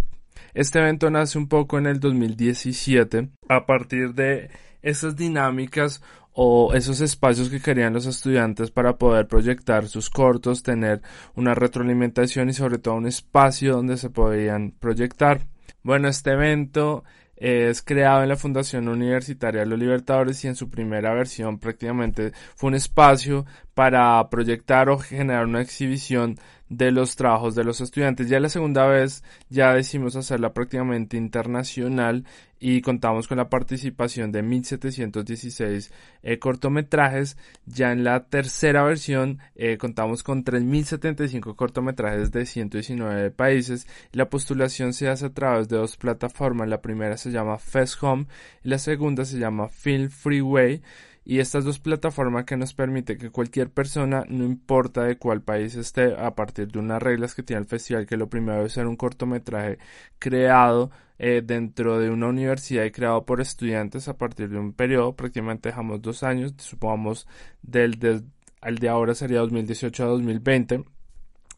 Este 0.53 0.79
evento 0.79 1.09
nace 1.09 1.37
un 1.37 1.47
poco 1.47 1.77
en 1.77 1.85
el 1.85 2.01
2017 2.01 3.29
a 3.47 3.65
partir 3.65 4.13
de 4.13 4.49
esas 4.81 5.15
dinámicas 5.15 6.01
o 6.35 6.73
esos 6.73 6.99
espacios 6.99 7.49
que 7.49 7.61
querían 7.61 7.93
los 7.93 8.05
estudiantes 8.05 8.69
para 8.69 8.97
poder 8.97 9.27
proyectar 9.27 9.87
sus 9.87 10.09
cortos, 10.09 10.63
tener 10.63 11.01
una 11.35 11.55
retroalimentación 11.55 12.49
y 12.49 12.53
sobre 12.53 12.77
todo 12.77 12.95
un 12.95 13.07
espacio 13.07 13.73
donde 13.73 13.97
se 13.97 14.09
podían 14.09 14.71
proyectar. 14.71 15.47
Bueno, 15.81 16.09
este 16.09 16.31
evento 16.31 17.05
es 17.37 17.81
creado 17.81 18.23
en 18.23 18.29
la 18.29 18.35
Fundación 18.35 18.89
Universitaria 18.89 19.61
de 19.61 19.67
los 19.67 19.79
Libertadores 19.79 20.43
y 20.43 20.47
en 20.47 20.55
su 20.55 20.69
primera 20.69 21.13
versión 21.13 21.57
prácticamente 21.57 22.33
fue 22.55 22.69
un 22.69 22.75
espacio 22.75 23.45
para 23.73 24.29
proyectar 24.29 24.89
o 24.89 24.97
generar 24.97 25.45
una 25.45 25.61
exhibición 25.61 26.37
de 26.69 26.91
los 26.91 27.15
trabajos 27.15 27.55
de 27.55 27.63
los 27.63 27.81
estudiantes. 27.81 28.29
Ya 28.29 28.39
la 28.39 28.49
segunda 28.49 28.85
vez 28.87 29.23
ya 29.49 29.73
decidimos 29.73 30.15
hacerla 30.15 30.53
prácticamente 30.53 31.17
internacional 31.17 32.25
y 32.59 32.81
contamos 32.81 33.27
con 33.27 33.37
la 33.37 33.49
participación 33.49 34.31
de 34.31 34.41
1716 34.41 35.91
eh, 36.23 36.39
cortometrajes. 36.39 37.37
Ya 37.65 37.91
en 37.91 38.03
la 38.03 38.25
tercera 38.25 38.83
versión 38.83 39.39
eh, 39.55 39.77
contamos 39.77 40.23
con 40.23 40.43
3075 40.43 41.55
cortometrajes 41.55 42.31
de 42.31 42.45
119 42.45 43.31
países. 43.31 43.87
La 44.11 44.29
postulación 44.29 44.93
se 44.93 45.09
hace 45.09 45.27
a 45.27 45.33
través 45.33 45.69
de 45.69 45.77
dos 45.77 45.97
plataformas. 45.97 46.67
La 46.67 46.81
primera 46.81 47.17
se 47.17 47.31
llama 47.31 47.59
Fest 47.59 48.01
Home 48.01 48.25
y 48.63 48.69
la 48.69 48.79
segunda 48.79 49.25
se 49.25 49.37
llama 49.37 49.67
Film 49.67 50.09
Freeway 50.09 50.81
y 51.25 51.39
estas 51.39 51.65
dos 51.65 51.79
plataformas 51.79 52.45
que 52.45 52.55
nos 52.55 52.73
permite 52.75 53.17
que 53.17 53.31
cualquier 53.31 53.71
persona, 53.71 54.23
no 54.29 54.45
importa 54.45 55.03
de 55.03 55.17
cuál 55.17 55.41
país 55.41 55.75
esté, 55.75 56.15
a 56.15 56.35
partir 56.35 56.71
de 56.71 56.79
unas 56.79 57.01
reglas 57.01 57.33
que 57.33 57.41
tiene 57.43 57.61
el 57.61 57.67
festival, 57.67 58.05
que 58.05 58.15
lo 58.15 58.29
primero 58.29 58.63
es 58.63 58.73
ser 58.73 58.85
un 58.85 58.95
cortometraje 58.95 59.79
creado 60.19 60.91
eh, 61.17 61.41
dentro 61.43 61.99
de 61.99 62.11
una 62.11 62.27
universidad 62.27 62.85
y 62.85 62.91
creado 62.91 63.25
por 63.25 63.41
estudiantes 63.41 64.07
a 64.07 64.17
partir 64.17 64.49
de 64.49 64.59
un 64.59 64.73
periodo, 64.73 65.15
prácticamente 65.15 65.69
dejamos 65.69 66.01
dos 66.01 66.21
años, 66.23 66.53
supongamos 66.57 67.27
del, 67.63 67.97
del 67.99 68.25
de 68.61 68.89
ahora 68.89 69.15
sería 69.15 69.39
2018 69.39 70.03
a 70.03 70.07
2020 70.07 70.85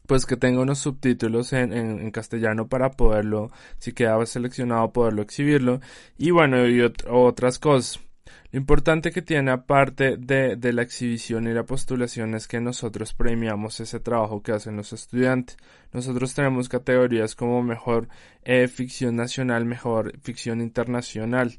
pues 0.06 0.24
que 0.24 0.38
tenga 0.38 0.62
unos 0.62 0.78
subtítulos 0.78 1.52
en, 1.52 1.72
en, 1.74 2.00
en, 2.00 2.10
castellano 2.10 2.66
para 2.66 2.90
poderlo, 2.90 3.50
si 3.78 3.92
quedaba 3.92 4.24
seleccionado, 4.24 4.90
poderlo 4.90 5.20
exhibirlo. 5.20 5.80
Y 6.16 6.30
bueno, 6.30 6.66
y 6.66 6.80
ot 6.80 7.04
otras 7.10 7.58
cosas. 7.58 8.00
Lo 8.50 8.58
importante 8.58 9.10
que 9.10 9.22
tiene 9.22 9.50
aparte 9.50 10.16
de, 10.16 10.56
de, 10.56 10.72
la 10.72 10.82
exhibición 10.82 11.46
y 11.46 11.52
la 11.52 11.64
postulación 11.64 12.34
es 12.34 12.46
que 12.46 12.60
nosotros 12.60 13.14
premiamos 13.14 13.80
ese 13.80 14.00
trabajo 14.00 14.42
que 14.42 14.52
hacen 14.52 14.76
los 14.76 14.92
estudiantes. 14.92 15.56
Nosotros 15.92 16.34
tenemos 16.34 16.68
categorías 16.68 17.34
como 17.34 17.62
mejor 17.62 18.08
eh, 18.44 18.68
ficción 18.68 19.16
nacional, 19.16 19.64
mejor 19.64 20.18
ficción 20.20 20.60
internacional. 20.60 21.58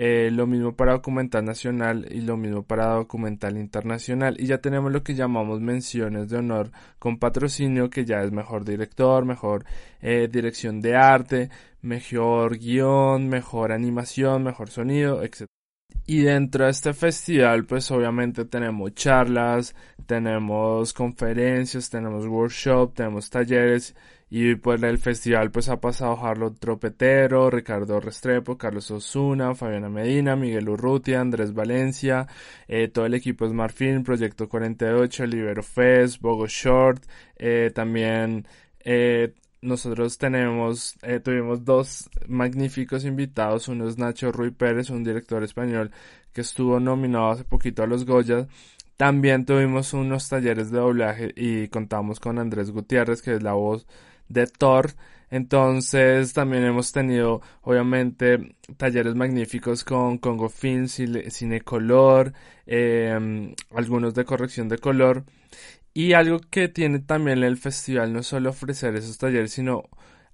Eh, 0.00 0.30
lo 0.30 0.46
mismo 0.46 0.76
para 0.76 0.92
documental 0.92 1.44
nacional 1.44 2.06
y 2.08 2.20
lo 2.20 2.36
mismo 2.36 2.62
para 2.62 2.94
documental 2.94 3.56
internacional. 3.56 4.36
Y 4.38 4.46
ya 4.46 4.58
tenemos 4.58 4.92
lo 4.92 5.02
que 5.02 5.16
llamamos 5.16 5.60
menciones 5.60 6.28
de 6.28 6.36
honor 6.38 6.70
con 7.00 7.18
patrocinio, 7.18 7.90
que 7.90 8.04
ya 8.04 8.22
es 8.22 8.30
mejor 8.30 8.64
director, 8.64 9.24
mejor 9.24 9.64
eh, 10.00 10.28
dirección 10.30 10.80
de 10.80 10.94
arte, 10.94 11.50
mejor 11.82 12.58
guion, 12.58 13.28
mejor 13.28 13.72
animación, 13.72 14.44
mejor 14.44 14.70
sonido, 14.70 15.24
etc. 15.24 15.46
Y 16.10 16.22
dentro 16.22 16.64
de 16.64 16.70
este 16.70 16.94
festival, 16.94 17.66
pues 17.66 17.90
obviamente 17.90 18.46
tenemos 18.46 18.94
charlas, 18.94 19.74
tenemos 20.06 20.94
conferencias, 20.94 21.90
tenemos 21.90 22.26
workshops, 22.26 22.94
tenemos 22.94 23.28
talleres. 23.28 23.94
Y 24.30 24.54
pues 24.54 24.82
el 24.82 24.96
festival 24.96 25.50
pues 25.50 25.68
ha 25.68 25.80
pasado 25.80 26.16
Harlow 26.16 26.54
Tropetero, 26.54 27.50
Ricardo 27.50 28.00
Restrepo, 28.00 28.56
Carlos 28.56 28.90
Osuna, 28.90 29.54
Fabiana 29.54 29.90
Medina, 29.90 30.34
Miguel 30.34 30.70
Urrutia, 30.70 31.20
Andrés 31.20 31.52
Valencia, 31.52 32.26
eh, 32.68 32.88
todo 32.88 33.04
el 33.04 33.12
equipo 33.12 33.46
Smart 33.46 33.74
Film, 33.74 34.02
Proyecto 34.02 34.48
48, 34.48 35.26
Libero 35.26 35.62
Fest, 35.62 36.22
Bogo 36.22 36.46
Short, 36.46 37.04
eh, 37.36 37.70
también 37.74 38.46
eh, 38.80 39.34
nosotros 39.60 40.18
tenemos, 40.18 40.96
eh, 41.02 41.20
tuvimos 41.20 41.64
dos 41.64 42.08
magníficos 42.28 43.04
invitados. 43.04 43.68
Uno 43.68 43.88
es 43.88 43.98
Nacho 43.98 44.32
Ruy 44.32 44.50
Pérez, 44.50 44.90
un 44.90 45.04
director 45.04 45.42
español 45.42 45.90
que 46.32 46.42
estuvo 46.42 46.78
nominado 46.80 47.30
hace 47.30 47.44
poquito 47.44 47.82
a 47.82 47.86
los 47.86 48.04
Goya. 48.04 48.46
También 48.96 49.44
tuvimos 49.44 49.92
unos 49.92 50.28
talleres 50.28 50.70
de 50.70 50.78
doblaje 50.78 51.32
y 51.36 51.68
contamos 51.68 52.20
con 52.20 52.38
Andrés 52.38 52.70
Gutiérrez, 52.70 53.22
que 53.22 53.34
es 53.34 53.42
la 53.42 53.52
voz 53.52 53.86
de 54.28 54.46
Thor. 54.46 54.92
Entonces 55.30 56.32
también 56.32 56.64
hemos 56.64 56.92
tenido, 56.92 57.42
obviamente, 57.62 58.56
talleres 58.76 59.14
magníficos 59.14 59.84
con 59.84 60.18
Congo 60.18 60.48
Film, 60.48 60.88
Cinecolor, 60.88 62.32
eh, 62.66 63.54
algunos 63.74 64.14
de 64.14 64.24
corrección 64.24 64.68
de 64.68 64.78
color. 64.78 65.24
Y 65.98 66.12
algo 66.12 66.38
que 66.38 66.68
tiene 66.68 67.00
también 67.00 67.42
el 67.42 67.56
festival 67.56 68.12
no 68.12 68.22
solo 68.22 68.50
ofrecer 68.50 68.94
esos 68.94 69.18
talleres, 69.18 69.50
sino 69.50 69.82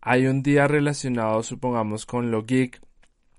hay 0.02 0.26
un 0.26 0.42
día 0.42 0.68
relacionado, 0.68 1.42
supongamos, 1.42 2.04
con 2.04 2.30
lo 2.30 2.44
geek 2.44 2.82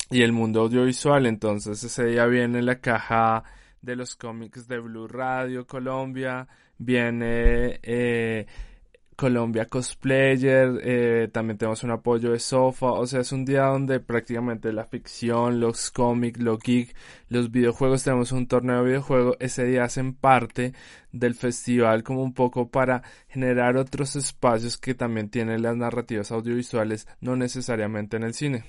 y 0.09 0.23
el 0.23 0.31
mundo 0.31 0.61
audiovisual. 0.61 1.27
Entonces 1.27 1.83
ese 1.83 2.05
día 2.07 2.25
viene 2.25 2.63
la 2.63 2.79
caja 2.79 3.43
de 3.79 3.95
los 3.95 4.15
cómics 4.15 4.67
de 4.67 4.79
Blue 4.79 5.07
Radio 5.07 5.67
Colombia, 5.67 6.47
viene 6.79 7.79
eh, 7.83 8.47
Colombia 9.15 9.65
Cosplayer, 9.65 10.79
eh, 10.83 11.29
también 11.31 11.57
tenemos 11.57 11.83
un 11.83 11.91
apoyo 11.91 12.31
de 12.31 12.39
Sofa, 12.39 12.91
o 12.91 13.07
sea, 13.07 13.21
es 13.21 13.31
un 13.31 13.45
día 13.45 13.63
donde 13.65 13.99
prácticamente 13.99 14.73
la 14.73 14.85
ficción, 14.85 15.59
los 15.59 15.89
cómics, 15.91 16.39
lo 16.41 16.57
geek, 16.57 16.93
los 17.29 17.49
videojuegos, 17.49 18.03
tenemos 18.03 18.31
un 18.33 18.47
torneo 18.47 18.79
de 18.79 18.89
videojuegos, 18.89 19.37
ese 19.39 19.65
día 19.65 19.85
hacen 19.85 20.13
parte 20.15 20.73
del 21.11 21.33
festival 21.35 22.03
como 22.03 22.23
un 22.23 22.33
poco 22.33 22.69
para 22.69 23.03
generar 23.29 23.77
otros 23.77 24.15
espacios 24.17 24.77
que 24.77 24.95
también 24.95 25.29
tienen 25.29 25.61
las 25.61 25.77
narrativas 25.77 26.31
audiovisuales, 26.31 27.07
no 27.21 27.35
necesariamente 27.37 28.17
en 28.17 28.23
el 28.23 28.33
cine. 28.33 28.65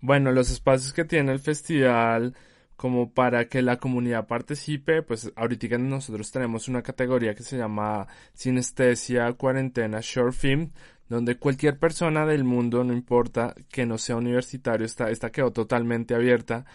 Bueno, 0.00 0.32
los 0.32 0.50
espacios 0.50 0.92
que 0.92 1.04
tiene 1.04 1.32
el 1.32 1.40
festival 1.40 2.34
como 2.78 3.12
para 3.12 3.48
que 3.48 3.60
la 3.60 3.78
comunidad 3.78 4.28
participe, 4.28 5.02
pues 5.02 5.32
ahorita 5.34 5.78
nosotros 5.78 6.30
tenemos 6.30 6.68
una 6.68 6.80
categoría 6.80 7.34
que 7.34 7.42
se 7.42 7.58
llama 7.58 8.06
Sinestesia 8.34 9.32
Cuarentena 9.32 9.98
Short 10.00 10.32
Film, 10.32 10.70
donde 11.08 11.38
cualquier 11.38 11.76
persona 11.80 12.24
del 12.24 12.44
mundo, 12.44 12.84
no 12.84 12.92
importa 12.92 13.52
que 13.68 13.84
no 13.84 13.98
sea 13.98 14.14
universitario, 14.14 14.86
está, 14.86 15.10
esta 15.10 15.30
quedó 15.30 15.50
totalmente 15.52 16.14
abierta, 16.14 16.66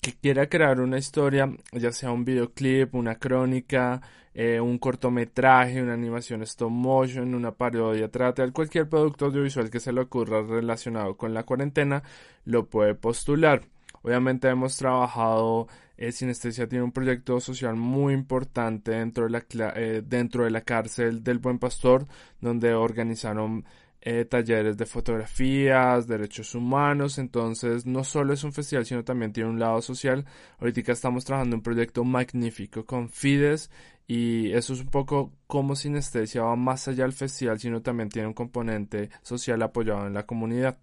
que 0.00 0.14
quiera 0.14 0.48
crear 0.48 0.80
una 0.80 0.96
historia, 0.96 1.54
ya 1.72 1.92
sea 1.92 2.10
un 2.10 2.24
videoclip, 2.24 2.94
una 2.94 3.16
crónica, 3.16 4.00
eh, 4.32 4.58
un 4.60 4.78
cortometraje, 4.78 5.82
una 5.82 5.92
animación 5.92 6.42
stop 6.44 6.70
motion, 6.70 7.34
una 7.34 7.52
parodia 7.52 8.08
teatral, 8.08 8.54
cualquier 8.54 8.88
producto 8.88 9.26
audiovisual 9.26 9.68
que 9.68 9.80
se 9.80 9.92
le 9.92 10.00
ocurra 10.00 10.40
relacionado 10.40 11.18
con 11.18 11.34
la 11.34 11.42
cuarentena, 11.42 12.02
lo 12.46 12.66
puede 12.70 12.94
postular. 12.94 13.73
Obviamente 14.04 14.48
hemos 14.48 14.76
trabajado, 14.76 15.66
eh, 15.96 16.12
Sinestesia 16.12 16.68
tiene 16.68 16.84
un 16.84 16.92
proyecto 16.92 17.40
social 17.40 17.74
muy 17.74 18.12
importante 18.12 18.90
dentro 18.92 19.24
de 19.24 19.30
la, 19.30 19.72
eh, 19.76 20.02
dentro 20.04 20.44
de 20.44 20.50
la 20.50 20.60
cárcel 20.60 21.24
del 21.24 21.38
Buen 21.38 21.58
Pastor, 21.58 22.06
donde 22.38 22.74
organizaron 22.74 23.64
eh, 24.02 24.26
talleres 24.26 24.76
de 24.76 24.84
fotografías, 24.84 26.06
derechos 26.06 26.54
humanos, 26.54 27.16
entonces 27.16 27.86
no 27.86 28.04
solo 28.04 28.34
es 28.34 28.44
un 28.44 28.52
festival, 28.52 28.84
sino 28.84 29.04
también 29.04 29.32
tiene 29.32 29.48
un 29.48 29.58
lado 29.58 29.80
social. 29.80 30.26
Ahorita 30.58 30.92
estamos 30.92 31.24
trabajando 31.24 31.56
un 31.56 31.62
proyecto 31.62 32.04
magnífico 32.04 32.84
con 32.84 33.08
Fides 33.08 33.70
y 34.06 34.52
eso 34.52 34.74
es 34.74 34.80
un 34.80 34.88
poco 34.90 35.32
como 35.46 35.76
Sinestesia 35.76 36.42
va 36.42 36.56
más 36.56 36.86
allá 36.88 37.04
del 37.04 37.14
festival, 37.14 37.58
sino 37.58 37.80
también 37.80 38.10
tiene 38.10 38.28
un 38.28 38.34
componente 38.34 39.08
social 39.22 39.62
apoyado 39.62 40.06
en 40.06 40.12
la 40.12 40.26
comunidad. 40.26 40.76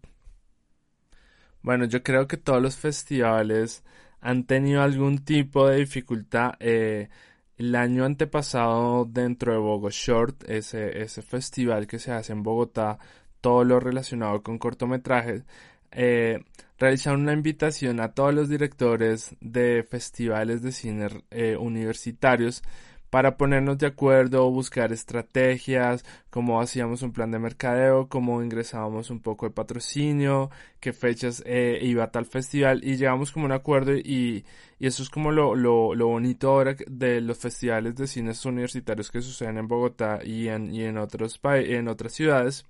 Bueno, 1.61 1.85
yo 1.85 2.03
creo 2.03 2.27
que 2.27 2.37
todos 2.37 2.61
los 2.61 2.75
festivales 2.77 3.83
han 4.19 4.45
tenido 4.45 4.81
algún 4.81 5.19
tipo 5.25 5.67
de 5.67 5.77
dificultad. 5.77 6.53
Eh, 6.59 7.09
el 7.57 7.75
año 7.75 8.05
antepasado, 8.05 9.05
dentro 9.05 9.53
de 9.53 9.59
Bogotá 9.59 9.95
Short, 9.95 10.43
ese, 10.49 11.01
ese 11.01 11.21
festival 11.21 11.87
que 11.87 11.99
se 11.99 12.11
hace 12.11 12.33
en 12.33 12.43
Bogotá, 12.43 12.97
todo 13.41 13.63
lo 13.63 13.79
relacionado 13.79 14.41
con 14.43 14.57
cortometrajes, 14.57 15.43
eh, 15.91 16.43
realizaron 16.79 17.21
una 17.21 17.33
invitación 17.33 17.99
a 17.99 18.13
todos 18.13 18.33
los 18.33 18.49
directores 18.49 19.35
de 19.41 19.83
festivales 19.83 20.61
de 20.61 20.71
cine 20.71 21.07
eh, 21.31 21.57
universitarios 21.57 22.63
para 23.11 23.35
ponernos 23.37 23.77
de 23.77 23.87
acuerdo, 23.87 24.49
buscar 24.49 24.93
estrategias, 24.93 26.05
cómo 26.29 26.61
hacíamos 26.61 27.01
un 27.03 27.11
plan 27.11 27.29
de 27.29 27.39
mercadeo, 27.39 28.07
cómo 28.07 28.41
ingresábamos 28.41 29.09
un 29.09 29.19
poco 29.19 29.45
de 29.45 29.51
patrocinio, 29.51 30.49
qué 30.79 30.93
fechas 30.93 31.43
eh, 31.45 31.77
iba 31.83 32.05
a 32.05 32.11
tal 32.11 32.25
festival 32.25 32.81
y 32.85 32.95
llegamos 32.95 33.31
como 33.31 33.45
un 33.45 33.51
acuerdo 33.51 33.93
y, 33.97 34.45
y 34.79 34.87
eso 34.87 35.03
es 35.03 35.09
como 35.09 35.31
lo, 35.31 35.55
lo, 35.55 35.93
lo, 35.93 36.07
bonito 36.07 36.49
ahora 36.51 36.73
de 36.87 37.19
los 37.19 37.37
festivales 37.37 37.95
de 37.97 38.07
cines 38.07 38.45
universitarios 38.45 39.11
que 39.11 39.21
suceden 39.21 39.57
en 39.57 39.67
Bogotá 39.67 40.21
y 40.23 40.47
en, 40.47 40.73
y 40.73 40.85
en, 40.85 40.97
otros 40.97 41.37
en 41.43 41.89
otras 41.89 42.13
ciudades 42.13 42.65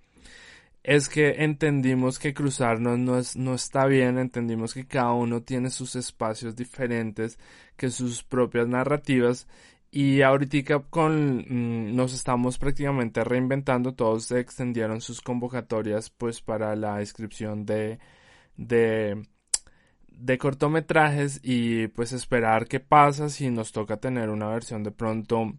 es 0.84 1.08
que 1.08 1.44
entendimos 1.44 2.18
que 2.18 2.34
cruzarnos 2.34 2.98
no, 2.98 3.20
es, 3.20 3.36
no 3.36 3.54
está 3.54 3.86
bien, 3.86 4.18
entendimos 4.18 4.74
que 4.74 4.88
cada 4.88 5.14
uno 5.14 5.44
tiene 5.44 5.70
sus 5.70 5.96
espacios 5.96 6.56
diferentes, 6.56 7.38
que 7.78 7.92
sus 7.92 8.24
propias 8.24 8.68
narrativas 8.68 9.48
y 9.92 10.22
ahorita 10.22 10.80
con 10.90 11.40
mm, 11.40 11.96
nos 11.96 12.14
estamos 12.14 12.58
prácticamente 12.58 13.24
reinventando, 13.24 13.94
todos 13.94 14.26
se 14.26 14.40
extendieron 14.40 15.02
sus 15.02 15.22
convocatorias 15.22 16.10
pues 16.10 16.42
para 16.42 16.76
la 16.78 17.02
inscripción 17.02 17.66
de, 17.66 18.00
de, 18.56 19.28
de 20.08 20.38
cortometrajes 20.38 21.42
y 21.44 21.88
pues 21.90 22.14
esperar 22.14 22.68
qué 22.68 22.80
pasa 22.80 23.30
si 23.30 23.50
nos 23.50 23.74
toca 23.74 23.98
tener 23.98 24.30
una 24.30 24.48
versión 24.50 24.84
de 24.84 24.92
pronto 24.92 25.54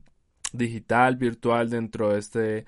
digital, 0.52 1.16
virtual 1.16 1.70
dentro 1.70 2.12
de 2.12 2.18
este, 2.18 2.66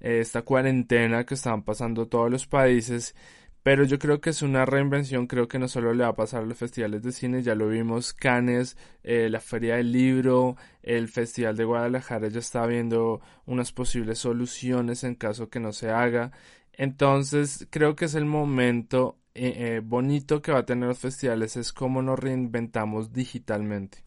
esta 0.00 0.42
cuarentena 0.42 1.24
que 1.24 1.34
están 1.34 1.62
pasando 1.62 2.06
todos 2.08 2.30
los 2.30 2.46
países 2.46 3.14
pero 3.62 3.84
yo 3.84 3.98
creo 3.98 4.20
que 4.20 4.30
es 4.30 4.42
una 4.42 4.64
reinvención, 4.66 5.26
creo 5.26 5.46
que 5.46 5.58
no 5.58 5.68
solo 5.68 5.94
le 5.94 6.02
va 6.02 6.10
a 6.10 6.16
pasar 6.16 6.42
a 6.42 6.46
los 6.46 6.58
festivales 6.58 7.02
de 7.02 7.12
cine, 7.12 7.42
ya 7.42 7.54
lo 7.54 7.68
vimos, 7.68 8.12
Cannes, 8.12 8.76
eh, 9.04 9.28
la 9.30 9.40
Feria 9.40 9.76
del 9.76 9.92
Libro, 9.92 10.56
el 10.82 11.08
Festival 11.08 11.56
de 11.56 11.64
Guadalajara 11.64 12.28
ya 12.28 12.40
está 12.40 12.66
viendo 12.66 13.20
unas 13.46 13.72
posibles 13.72 14.18
soluciones 14.18 15.04
en 15.04 15.14
caso 15.14 15.48
que 15.48 15.60
no 15.60 15.72
se 15.72 15.90
haga. 15.90 16.32
Entonces 16.72 17.68
creo 17.70 17.94
que 17.94 18.06
es 18.06 18.14
el 18.14 18.24
momento 18.24 19.18
eh, 19.34 19.76
eh, 19.76 19.80
bonito 19.84 20.42
que 20.42 20.52
va 20.52 20.60
a 20.60 20.66
tener 20.66 20.88
los 20.88 20.98
festivales, 20.98 21.56
es 21.56 21.72
cómo 21.72 22.02
nos 22.02 22.18
reinventamos 22.18 23.12
digitalmente. 23.12 24.04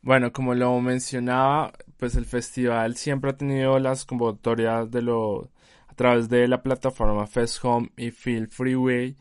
Bueno, 0.00 0.32
como 0.32 0.54
lo 0.54 0.80
mencionaba, 0.80 1.72
pues 1.98 2.14
el 2.16 2.24
festival 2.24 2.96
siempre 2.96 3.30
ha 3.30 3.36
tenido 3.36 3.78
las 3.78 4.04
convocatorias 4.04 4.90
de 4.90 5.02
los 5.02 5.48
través 5.98 6.28
de 6.28 6.48
la 6.48 6.62
plataforma 6.62 7.26
Fest 7.26 7.62
Home 7.64 7.90
y 7.96 8.10
Feel 8.10 8.48
Freeway. 8.48 9.16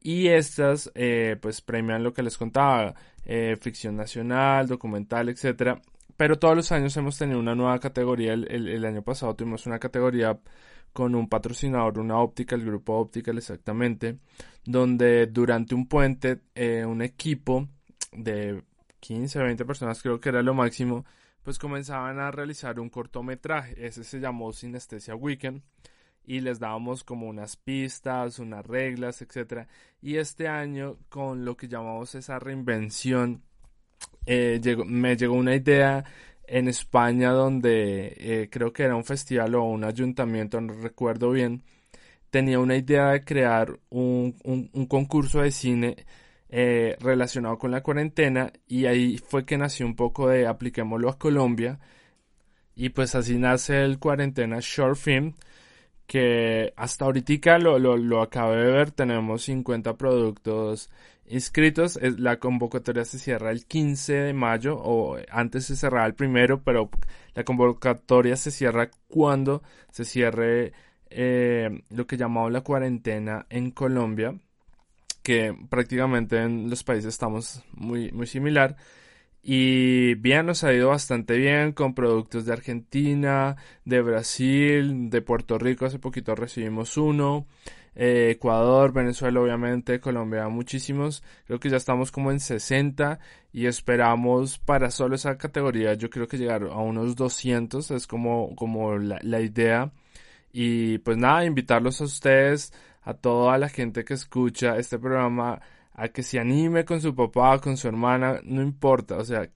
Y 0.00 0.28
estas 0.28 0.90
eh, 0.94 1.36
pues 1.40 1.60
premian 1.60 2.02
lo 2.02 2.12
que 2.12 2.22
les 2.22 2.38
contaba, 2.38 2.94
eh, 3.24 3.56
ficción 3.60 3.94
nacional, 3.96 4.66
documental, 4.66 5.28
etcétera. 5.28 5.80
Pero 6.16 6.38
todos 6.38 6.56
los 6.56 6.72
años 6.72 6.96
hemos 6.96 7.18
tenido 7.18 7.38
una 7.38 7.54
nueva 7.54 7.78
categoría. 7.78 8.32
El, 8.32 8.84
año 8.84 9.02
pasado 9.02 9.36
tuvimos 9.36 9.66
una 9.66 9.78
categoría 9.78 10.40
con 10.92 11.14
un 11.14 11.28
patrocinador, 11.28 11.98
una 12.00 12.18
óptica, 12.18 12.56
el 12.56 12.64
grupo 12.64 12.94
Optical 12.94 13.38
exactamente, 13.38 14.18
donde 14.64 15.26
durante 15.26 15.74
un 15.74 15.86
puente 15.86 16.40
eh, 16.54 16.84
un 16.84 17.02
equipo 17.02 17.68
de 18.12 18.62
15, 19.00 19.40
20 19.40 19.64
personas, 19.64 20.02
creo 20.02 20.18
que 20.18 20.30
era 20.30 20.42
lo 20.42 20.54
máximo, 20.54 21.04
pues 21.42 21.58
comenzaban 21.58 22.18
a 22.18 22.30
realizar 22.30 22.80
un 22.80 22.88
cortometraje. 22.88 23.86
Ese 23.86 24.04
se 24.04 24.20
llamó 24.20 24.52
Sinestesia 24.52 25.14
Weekend 25.14 25.62
y 26.28 26.40
les 26.40 26.58
dábamos 26.58 27.04
como 27.04 27.26
unas 27.26 27.56
pistas, 27.56 28.38
unas 28.38 28.64
reglas, 28.66 29.22
etc. 29.22 29.66
Y 30.02 30.16
este 30.16 30.46
año, 30.46 30.98
con 31.08 31.46
lo 31.46 31.56
que 31.56 31.68
llamamos 31.68 32.14
esa 32.14 32.38
reinvención, 32.38 33.42
eh, 34.26 34.60
me 34.86 35.16
llegó 35.16 35.34
una 35.34 35.54
idea 35.56 36.04
en 36.46 36.68
España 36.68 37.30
donde 37.30 38.14
eh, 38.18 38.48
creo 38.50 38.74
que 38.74 38.82
era 38.82 38.94
un 38.94 39.04
festival 39.04 39.54
o 39.54 39.64
un 39.64 39.84
ayuntamiento, 39.84 40.60
no 40.60 40.74
recuerdo 40.74 41.30
bien, 41.30 41.62
tenía 42.30 42.58
una 42.60 42.76
idea 42.76 43.12
de 43.12 43.24
crear 43.24 43.78
un, 43.88 44.32
concurso 44.86 45.40
de 45.40 45.50
cine 45.50 45.96
eh, 46.50 46.96
relacionado 47.00 47.58
con 47.58 47.70
la 47.70 47.82
cuarentena 47.82 48.52
y 48.66 48.84
ahí 48.84 49.16
fue 49.16 49.46
que 49.46 49.56
nació 49.56 49.86
un 49.86 49.96
poco 49.96 50.28
de 50.28 50.46
apliquémoslo 50.46 51.08
a 51.08 51.18
Colombia 51.18 51.80
y 52.76 52.90
pues 52.90 53.14
así 53.14 53.38
nace 53.38 53.82
el 53.82 53.98
cuarentena 53.98 54.58
short 54.60 54.96
film 54.96 55.34
que 56.08 56.72
hasta 56.76 57.04
ahorita 57.04 57.58
lo, 57.58 57.78
lo, 57.78 57.98
lo 57.98 58.22
acabé 58.22 58.64
de 58.64 58.72
ver, 58.72 58.90
tenemos 58.92 59.42
50 59.42 59.96
productos 59.98 60.90
inscritos, 61.26 61.98
la 62.00 62.38
convocatoria 62.38 63.04
se 63.04 63.18
cierra 63.18 63.50
el 63.50 63.66
15 63.66 64.14
de 64.14 64.32
mayo 64.32 64.78
o 64.78 65.18
antes 65.30 65.66
se 65.66 65.76
cerraba 65.76 66.06
el 66.06 66.14
primero, 66.14 66.62
pero 66.62 66.88
la 67.34 67.44
convocatoria 67.44 68.36
se 68.36 68.50
cierra 68.50 68.90
cuando 69.08 69.62
se 69.90 70.06
cierre 70.06 70.72
eh, 71.10 71.82
lo 71.90 72.06
que 72.06 72.16
llamamos 72.16 72.52
la 72.52 72.62
cuarentena 72.62 73.44
en 73.50 73.70
Colombia, 73.70 74.34
que 75.22 75.54
prácticamente 75.68 76.38
en 76.42 76.70
los 76.70 76.84
países 76.84 77.08
estamos 77.12 77.62
muy, 77.72 78.12
muy 78.12 78.26
similar. 78.26 78.76
Y 79.42 80.14
bien, 80.16 80.46
nos 80.46 80.64
ha 80.64 80.72
ido 80.72 80.88
bastante 80.88 81.36
bien 81.38 81.72
con 81.72 81.94
productos 81.94 82.44
de 82.44 82.52
Argentina, 82.52 83.56
de 83.84 84.02
Brasil, 84.02 85.10
de 85.10 85.22
Puerto 85.22 85.58
Rico. 85.58 85.86
Hace 85.86 85.98
poquito 85.98 86.34
recibimos 86.34 86.96
uno. 86.96 87.46
eh, 87.94 88.30
Ecuador, 88.32 88.92
Venezuela 88.92 89.40
obviamente, 89.40 90.00
Colombia 90.00 90.48
muchísimos, 90.48 91.22
creo 91.46 91.58
que 91.58 91.68
ya 91.70 91.76
estamos 91.78 92.12
como 92.12 92.30
en 92.30 92.38
60 92.40 93.18
y 93.52 93.66
esperamos 93.66 94.58
para 94.58 94.90
solo 94.90 95.16
esa 95.16 95.36
categoría 95.36 95.94
yo 95.94 96.08
creo 96.10 96.28
que 96.28 96.38
llegar 96.38 96.62
a 96.64 96.76
unos 96.78 97.16
200 97.16 97.90
es 97.90 98.06
como, 98.06 98.54
como 98.54 98.98
la, 98.98 99.18
la 99.22 99.40
idea 99.40 99.90
y 100.52 100.98
pues 100.98 101.16
nada, 101.16 101.44
invitarlos 101.44 102.00
a 102.00 102.04
ustedes, 102.04 102.72
a 103.02 103.14
toda 103.14 103.58
la 103.58 103.68
gente 103.68 104.04
que 104.04 104.14
escucha 104.14 104.76
este 104.78 104.98
programa 104.98 105.60
a 105.98 106.08
que 106.08 106.22
se 106.22 106.38
anime 106.38 106.84
con 106.84 107.00
su 107.00 107.14
papá, 107.14 107.58
con 107.58 107.76
su 107.76 107.88
hermana, 107.88 108.40
no 108.44 108.62
importa, 108.62 109.16
o 109.16 109.24
sea, 109.24 109.50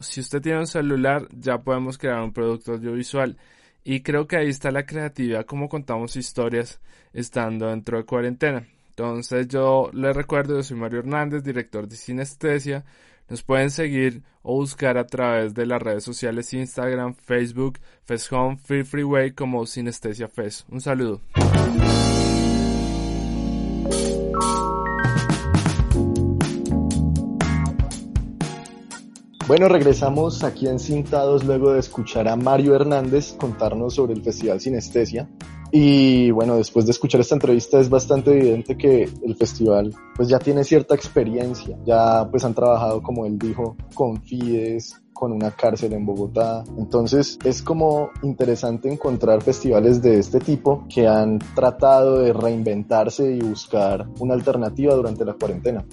si 0.00 0.20
usted 0.20 0.42
tiene 0.42 0.58
un 0.58 0.66
celular 0.66 1.28
ya 1.32 1.62
podemos 1.62 1.96
crear 1.96 2.20
un 2.22 2.32
producto 2.32 2.72
audiovisual 2.72 3.38
y 3.84 4.02
creo 4.02 4.26
que 4.26 4.36
ahí 4.36 4.48
está 4.48 4.72
la 4.72 4.84
creatividad, 4.84 5.46
como 5.46 5.68
contamos 5.68 6.16
historias 6.16 6.80
estando 7.12 7.68
dentro 7.68 7.98
de 7.98 8.04
cuarentena. 8.04 8.66
Entonces 8.88 9.46
yo 9.46 9.90
les 9.92 10.16
recuerdo, 10.16 10.56
yo 10.56 10.62
soy 10.64 10.76
Mario 10.76 10.98
Hernández, 10.98 11.44
director 11.44 11.86
de 11.86 11.94
Sinestesia. 11.94 12.84
Nos 13.28 13.42
pueden 13.42 13.70
seguir 13.70 14.22
o 14.42 14.54
buscar 14.54 14.98
a 14.98 15.06
través 15.06 15.54
de 15.54 15.66
las 15.66 15.80
redes 15.80 16.02
sociales 16.02 16.52
Instagram, 16.52 17.14
Facebook, 17.14 17.78
FestHome, 18.04 18.56
Free 18.56 18.84
Freeway 18.84 19.32
como 19.32 19.66
Sinestesia 19.66 20.28
Fest. 20.28 20.68
Un 20.68 20.80
saludo. 20.80 21.20
Bueno, 29.46 29.68
regresamos 29.68 30.42
aquí 30.42 30.66
en 30.66 30.80
Cintados 30.80 31.44
luego 31.44 31.72
de 31.72 31.78
escuchar 31.78 32.26
a 32.26 32.34
Mario 32.34 32.74
Hernández 32.74 33.34
contarnos 33.34 33.94
sobre 33.94 34.12
el 34.12 34.22
Festival 34.22 34.60
Sinestesia. 34.60 35.28
Y 35.70 36.32
bueno, 36.32 36.56
después 36.56 36.84
de 36.84 36.90
escuchar 36.90 37.20
esta 37.20 37.36
entrevista 37.36 37.78
es 37.78 37.88
bastante 37.88 38.32
evidente 38.32 38.76
que 38.76 39.04
el 39.04 39.36
festival 39.36 39.94
pues 40.16 40.28
ya 40.28 40.40
tiene 40.40 40.64
cierta 40.64 40.96
experiencia, 40.96 41.78
ya 41.86 42.26
pues 42.28 42.44
han 42.44 42.54
trabajado 42.54 43.00
como 43.04 43.24
él 43.24 43.38
dijo 43.38 43.76
con 43.94 44.20
FIDES, 44.20 45.00
con 45.12 45.30
una 45.30 45.52
cárcel 45.52 45.92
en 45.92 46.04
Bogotá. 46.04 46.64
Entonces 46.76 47.38
es 47.44 47.62
como 47.62 48.10
interesante 48.24 48.92
encontrar 48.92 49.44
festivales 49.44 50.02
de 50.02 50.18
este 50.18 50.40
tipo 50.40 50.86
que 50.92 51.06
han 51.06 51.38
tratado 51.54 52.18
de 52.18 52.32
reinventarse 52.32 53.30
y 53.30 53.38
buscar 53.38 54.08
una 54.18 54.34
alternativa 54.34 54.92
durante 54.96 55.24
la 55.24 55.34
cuarentena. 55.34 55.84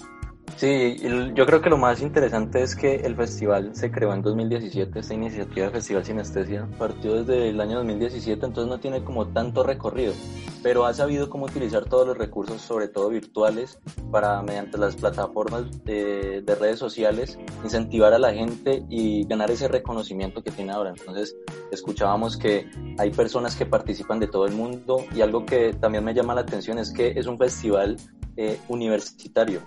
Sí, 0.55 0.97
yo 1.33 1.45
creo 1.45 1.61
que 1.61 1.69
lo 1.69 1.77
más 1.77 2.01
interesante 2.01 2.61
es 2.61 2.75
que 2.75 2.95
el 2.97 3.15
festival 3.15 3.75
se 3.75 3.91
creó 3.91 4.13
en 4.13 4.21
2017, 4.21 4.99
esta 4.99 5.13
iniciativa 5.13 5.65
de 5.65 5.71
Festival 5.71 6.05
Sinestesia 6.05 6.69
partió 6.77 7.15
desde 7.15 7.49
el 7.49 7.59
año 7.59 7.77
2017, 7.77 8.45
entonces 8.45 8.69
no 8.69 8.79
tiene 8.79 9.03
como 9.03 9.27
tanto 9.27 9.63
recorrido, 9.63 10.13
pero 10.61 10.85
ha 10.85 10.93
sabido 10.93 11.29
cómo 11.29 11.45
utilizar 11.45 11.85
todos 11.85 12.07
los 12.07 12.17
recursos, 12.17 12.61
sobre 12.61 12.87
todo 12.87 13.09
virtuales, 13.09 13.79
para 14.11 14.41
mediante 14.43 14.77
las 14.77 14.95
plataformas 14.95 15.83
de, 15.83 16.41
de 16.43 16.55
redes 16.55 16.79
sociales 16.79 17.39
incentivar 17.63 18.13
a 18.13 18.19
la 18.19 18.31
gente 18.31 18.85
y 18.89 19.25
ganar 19.25 19.49
ese 19.49 19.67
reconocimiento 19.67 20.43
que 20.43 20.51
tiene 20.51 20.71
ahora. 20.71 20.91
Entonces 20.91 21.35
escuchábamos 21.71 22.37
que 22.37 22.69
hay 22.99 23.09
personas 23.09 23.55
que 23.55 23.65
participan 23.65 24.19
de 24.19 24.27
todo 24.27 24.45
el 24.45 24.53
mundo 24.53 25.03
y 25.15 25.21
algo 25.21 25.45
que 25.45 25.73
también 25.73 26.05
me 26.05 26.13
llama 26.13 26.35
la 26.35 26.41
atención 26.41 26.77
es 26.77 26.91
que 26.91 27.09
es 27.17 27.25
un 27.25 27.37
festival 27.39 27.97
eh, 28.35 28.59
universitario 28.67 29.61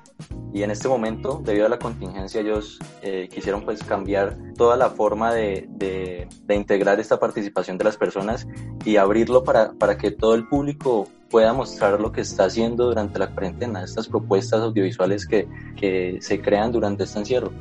y 0.53 0.63
en 0.63 0.71
este 0.71 0.89
momento 0.89 1.41
debido 1.45 1.67
a 1.67 1.69
la 1.69 1.79
contingencia 1.79 2.41
ellos 2.41 2.79
eh, 3.03 3.29
quisieron 3.33 3.65
pues 3.65 3.83
cambiar 3.85 4.37
toda 4.57 4.77
la 4.77 4.91
forma 4.91 5.33
de, 5.33 5.67
de, 5.71 6.29
de, 6.45 6.55
integrar 6.55 6.99
esta 6.99 7.21
participación 7.21 7.79
de 7.79 7.85
las 7.85 7.97
personas 7.97 8.47
y 8.85 8.97
abrirlo 8.97 9.45
para, 9.45 9.73
para 9.73 9.97
que 9.97 10.11
todo 10.11 10.35
el 10.35 10.49
público 10.49 11.09
pueda 11.31 11.53
mostrar 11.53 12.01
lo 12.01 12.13
que 12.13 12.23
está 12.23 12.45
haciendo 12.45 12.87
durante 12.87 13.19
la 13.19 13.29
cuarentena, 13.29 13.85
estas 13.85 14.09
propuestas 14.09 14.61
audiovisuales 14.61 15.27
que, 15.27 15.47
que 15.77 16.19
se 16.21 16.41
crean 16.41 16.73
durante 16.73 17.05
este 17.05 17.19
encierro. 17.19 17.53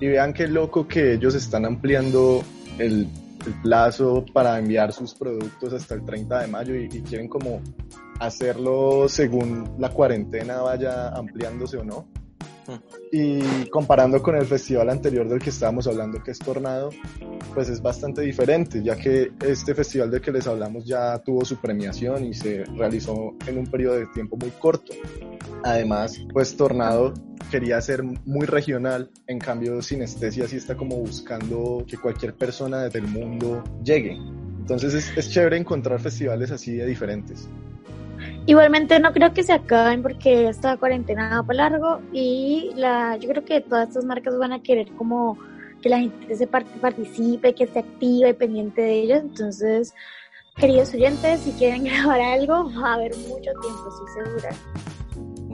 Y 0.00 0.08
vean 0.08 0.32
qué 0.32 0.46
loco 0.46 0.86
que 0.86 1.14
ellos 1.14 1.34
están 1.34 1.64
ampliando 1.64 2.42
el, 2.78 3.08
el 3.46 3.54
plazo 3.62 4.24
para 4.32 4.58
enviar 4.58 4.92
sus 4.92 5.14
productos 5.14 5.72
hasta 5.72 5.94
el 5.94 6.04
30 6.04 6.40
de 6.40 6.46
mayo 6.46 6.74
y, 6.74 6.84
y 6.84 7.02
quieren 7.02 7.28
como 7.28 7.60
hacerlo 8.18 9.08
según 9.08 9.76
la 9.78 9.90
cuarentena 9.90 10.60
vaya 10.60 11.08
ampliándose 11.08 11.76
o 11.76 11.84
no. 11.84 12.08
Y 13.12 13.68
comparando 13.70 14.20
con 14.20 14.34
el 14.34 14.44
festival 14.44 14.90
anterior 14.90 15.28
del 15.28 15.38
que 15.38 15.50
estábamos 15.50 15.86
hablando, 15.86 16.22
que 16.22 16.32
es 16.32 16.38
Tornado, 16.38 16.90
pues 17.54 17.68
es 17.68 17.80
bastante 17.80 18.22
diferente, 18.22 18.82
ya 18.82 18.96
que 18.96 19.30
este 19.44 19.74
festival 19.74 20.10
del 20.10 20.20
que 20.20 20.32
les 20.32 20.46
hablamos 20.46 20.84
ya 20.84 21.18
tuvo 21.18 21.44
su 21.44 21.56
premiación 21.56 22.24
y 22.24 22.34
se 22.34 22.64
realizó 22.64 23.34
en 23.46 23.58
un 23.58 23.66
periodo 23.66 23.96
de 23.96 24.06
tiempo 24.06 24.36
muy 24.36 24.50
corto. 24.50 24.92
Además, 25.62 26.20
pues 26.32 26.56
Tornado 26.56 27.14
quería 27.50 27.80
ser 27.80 28.02
muy 28.02 28.46
regional, 28.46 29.10
en 29.26 29.38
cambio 29.38 29.80
Sinestesia 29.80 30.48
sí 30.48 30.56
está 30.56 30.76
como 30.76 30.96
buscando 30.96 31.84
que 31.86 31.96
cualquier 31.96 32.34
persona 32.34 32.82
desde 32.82 32.98
el 32.98 33.06
mundo 33.06 33.62
llegue. 33.84 34.18
Entonces 34.58 34.94
es, 34.94 35.16
es 35.16 35.30
chévere 35.30 35.56
encontrar 35.56 36.00
festivales 36.00 36.50
así 36.50 36.74
de 36.74 36.86
diferentes. 36.86 37.48
Igualmente 38.46 39.00
no 39.00 39.12
creo 39.12 39.34
que 39.34 39.42
se 39.42 39.52
acaben 39.52 40.02
porque 40.02 40.48
esta 40.48 40.76
cuarentena 40.76 41.42
para 41.44 41.68
largo 41.68 42.00
y 42.12 42.70
la, 42.76 43.16
yo 43.16 43.28
creo 43.28 43.44
que 43.44 43.60
todas 43.60 43.88
estas 43.88 44.04
marcas 44.04 44.38
van 44.38 44.52
a 44.52 44.62
querer 44.62 44.88
como 44.92 45.36
que 45.82 45.88
la 45.88 45.98
gente 45.98 46.36
se 46.36 46.46
participe, 46.46 47.54
que 47.56 47.64
esté 47.64 47.80
activa 47.80 48.28
y 48.28 48.34
pendiente 48.34 48.82
de 48.82 48.92
ellos. 49.00 49.18
Entonces, 49.18 49.92
queridos 50.54 50.94
oyentes, 50.94 51.40
si 51.40 51.50
quieren 51.52 51.84
grabar 51.86 52.20
algo, 52.20 52.70
va 52.80 52.92
a 52.92 52.94
haber 52.94 53.16
mucho 53.16 53.50
tiempo, 53.60 53.88
estoy 53.88 54.24
segura. 54.24 54.50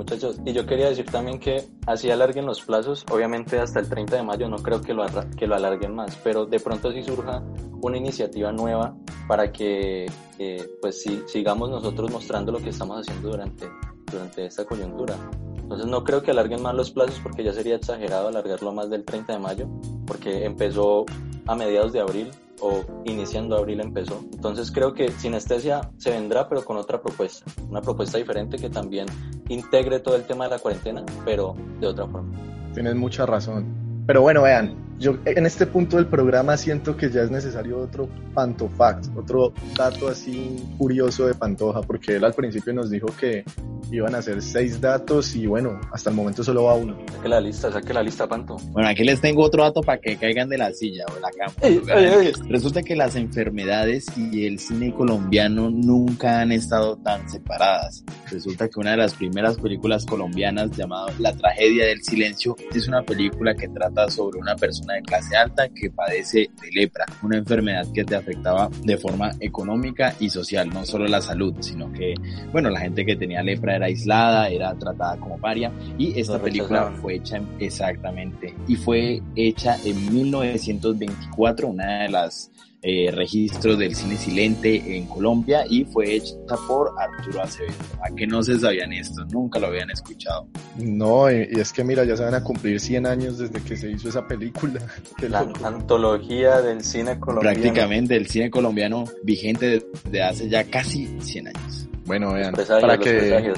Muchachos, 0.02 0.40
y 0.44 0.52
yo 0.52 0.66
quería 0.66 0.88
decir 0.88 1.04
también 1.04 1.38
que 1.38 1.64
así 1.86 2.10
alarguen 2.10 2.44
los 2.44 2.60
plazos, 2.60 3.06
obviamente 3.08 3.60
hasta 3.60 3.78
el 3.78 3.88
30 3.88 4.16
de 4.16 4.22
mayo 4.24 4.48
no 4.48 4.56
creo 4.56 4.80
que 4.80 4.92
lo, 4.92 5.06
que 5.36 5.46
lo 5.46 5.54
alarguen 5.54 5.94
más, 5.94 6.18
pero 6.24 6.44
de 6.44 6.58
pronto 6.58 6.90
sí 6.90 7.04
surja 7.04 7.40
una 7.80 7.98
iniciativa 7.98 8.50
nueva 8.50 8.96
para 9.28 9.52
que 9.52 10.06
eh, 10.40 10.70
pues 10.80 11.02
si, 11.02 11.22
sigamos 11.28 11.70
nosotros 11.70 12.10
mostrando 12.10 12.50
lo 12.50 12.58
que 12.58 12.70
estamos 12.70 12.98
haciendo 12.98 13.30
durante, 13.30 13.68
durante 14.10 14.46
esta 14.46 14.64
coyuntura. 14.64 15.14
Entonces 15.56 15.86
no 15.86 16.02
creo 16.02 16.20
que 16.20 16.32
alarguen 16.32 16.62
más 16.62 16.74
los 16.74 16.90
plazos 16.90 17.20
porque 17.22 17.44
ya 17.44 17.52
sería 17.52 17.76
exagerado 17.76 18.26
alargarlo 18.26 18.72
más 18.72 18.90
del 18.90 19.04
30 19.04 19.34
de 19.34 19.38
mayo, 19.38 19.68
porque 20.04 20.44
empezó 20.44 21.06
a 21.46 21.54
mediados 21.54 21.92
de 21.92 22.00
abril 22.00 22.28
o 22.62 22.84
iniciando 23.04 23.56
abril 23.56 23.80
empezó. 23.80 24.20
Entonces 24.32 24.70
creo 24.70 24.94
que 24.94 25.10
Sinestesia 25.10 25.90
se 25.98 26.10
vendrá 26.10 26.48
pero 26.48 26.64
con 26.64 26.76
otra 26.76 27.02
propuesta, 27.02 27.44
una 27.68 27.82
propuesta 27.82 28.18
diferente 28.18 28.56
que 28.56 28.70
también 28.70 29.06
integre 29.48 30.00
todo 30.00 30.16
el 30.16 30.22
tema 30.22 30.44
de 30.44 30.50
la 30.50 30.58
cuarentena, 30.58 31.04
pero 31.24 31.54
de 31.80 31.88
otra 31.88 32.06
forma. 32.06 32.32
Tienes 32.72 32.94
mucha 32.94 33.26
razón. 33.26 33.66
Pero 34.06 34.22
bueno, 34.22 34.42
vean, 34.42 34.91
yo 35.02 35.18
en 35.24 35.44
este 35.46 35.66
punto 35.66 35.96
del 35.96 36.06
programa 36.06 36.56
siento 36.56 36.96
que 36.96 37.10
ya 37.10 37.22
es 37.22 37.30
necesario 37.30 37.78
otro 37.78 38.08
Pantofact, 38.34 39.16
otro 39.16 39.52
dato 39.76 40.08
así 40.08 40.64
curioso 40.78 41.26
de 41.26 41.34
Pantoja, 41.34 41.82
porque 41.82 42.16
él 42.16 42.24
al 42.24 42.32
principio 42.32 42.72
nos 42.72 42.88
dijo 42.88 43.08
que 43.18 43.44
iban 43.90 44.14
a 44.14 44.22
ser 44.22 44.40
seis 44.40 44.80
datos 44.80 45.34
y 45.34 45.46
bueno, 45.46 45.78
hasta 45.92 46.10
el 46.10 46.16
momento 46.16 46.42
solo 46.44 46.64
va 46.64 46.74
uno. 46.74 46.96
Saque 47.12 47.28
la 47.28 47.40
lista, 47.40 47.70
saque 47.70 47.92
la 47.92 48.02
lista, 48.02 48.26
Panto. 48.26 48.56
Bueno, 48.70 48.88
aquí 48.88 49.04
les 49.04 49.20
tengo 49.20 49.42
otro 49.42 49.64
dato 49.64 49.82
para 49.82 50.00
que 50.00 50.16
caigan 50.16 50.48
de 50.48 50.56
la 50.56 50.72
silla 50.72 51.04
o 51.10 51.14
de 51.14 51.20
la 51.20 51.30
cama. 51.30 51.52
Ey, 51.60 51.82
ey, 51.94 52.26
ey. 52.26 52.32
Resulta 52.48 52.82
que 52.82 52.94
las 52.94 53.16
enfermedades 53.16 54.06
y 54.16 54.46
el 54.46 54.60
cine 54.60 54.94
colombiano 54.94 55.68
nunca 55.68 56.40
han 56.40 56.52
estado 56.52 56.96
tan 56.96 57.28
separadas. 57.28 58.04
Resulta 58.30 58.68
que 58.68 58.80
una 58.80 58.92
de 58.92 58.98
las 58.98 59.14
primeras 59.14 59.56
películas 59.58 60.06
colombianas 60.06 60.70
llamada 60.76 61.12
La 61.18 61.34
tragedia 61.34 61.86
del 61.86 62.02
silencio 62.02 62.56
es 62.72 62.88
una 62.88 63.02
película 63.02 63.54
que 63.54 63.68
trata 63.68 64.08
sobre 64.08 64.38
una 64.38 64.56
persona 64.56 64.91
de 64.94 65.02
clase 65.02 65.36
alta 65.36 65.68
que 65.68 65.90
padece 65.90 66.50
de 66.60 66.70
lepra, 66.72 67.04
una 67.22 67.38
enfermedad 67.38 67.86
que 67.92 68.04
te 68.04 68.14
afectaba 68.16 68.68
de 68.84 68.96
forma 68.96 69.30
económica 69.40 70.14
y 70.20 70.30
social, 70.30 70.68
no 70.70 70.84
solo 70.84 71.06
la 71.06 71.20
salud, 71.20 71.54
sino 71.60 71.92
que, 71.92 72.14
bueno, 72.52 72.70
la 72.70 72.80
gente 72.80 73.04
que 73.04 73.16
tenía 73.16 73.42
lepra 73.42 73.76
era 73.76 73.86
aislada, 73.86 74.48
era 74.48 74.74
tratada 74.78 75.16
como 75.18 75.38
paria 75.38 75.70
y 75.98 76.18
esta 76.18 76.40
película 76.40 76.90
fue 77.00 77.14
hecha 77.16 77.36
en- 77.36 77.48
exactamente 77.60 78.54
y 78.68 78.76
fue 78.76 79.20
hecha 79.36 79.76
en 79.84 80.12
1924, 80.12 81.68
una 81.68 82.02
de 82.04 82.08
las 82.08 82.50
eh, 82.84 83.12
registros 83.12 83.78
del 83.78 83.94
cine 83.94 84.16
silente 84.16 84.96
en 84.96 85.06
Colombia 85.06 85.64
y 85.70 85.84
fue 85.84 86.16
hecha 86.16 86.34
por 86.66 86.92
Arturo 86.98 87.42
Acevedo. 87.42 87.72
¿A 88.02 88.12
que 88.12 88.26
no 88.26 88.42
se 88.42 88.58
sabían 88.58 88.92
esto? 88.92 89.24
Nunca 89.26 89.60
lo 89.60 89.68
habían 89.68 89.88
escuchado. 89.90 90.48
No, 90.76 91.30
y, 91.30 91.48
es 91.52 91.72
que 91.72 91.84
mira, 91.84 92.04
ya 92.04 92.16
se 92.16 92.24
van 92.24 92.34
a 92.34 92.42
cumplir 92.42 92.80
100 92.80 93.06
años 93.06 93.38
desde 93.38 93.62
que 93.62 93.76
se 93.76 93.88
hizo 93.88 94.08
esa 94.08 94.26
película. 94.26 94.80
Qué 95.16 95.28
La 95.28 95.44
loco. 95.44 95.64
antología 95.64 96.60
del 96.60 96.82
cine 96.82 97.20
colombiano. 97.20 97.60
Prácticamente 97.60 98.16
el 98.16 98.26
cine 98.26 98.50
colombiano 98.50 99.04
vigente 99.22 99.84
desde 100.04 100.22
hace 100.22 100.48
ya 100.48 100.64
casi 100.64 101.06
100 101.20 101.48
años. 101.48 101.88
Bueno, 102.04 102.32
vean, 102.32 102.52
Presagios, 102.52 102.80
para 102.80 102.96
los 102.96 103.04
que, 103.04 103.52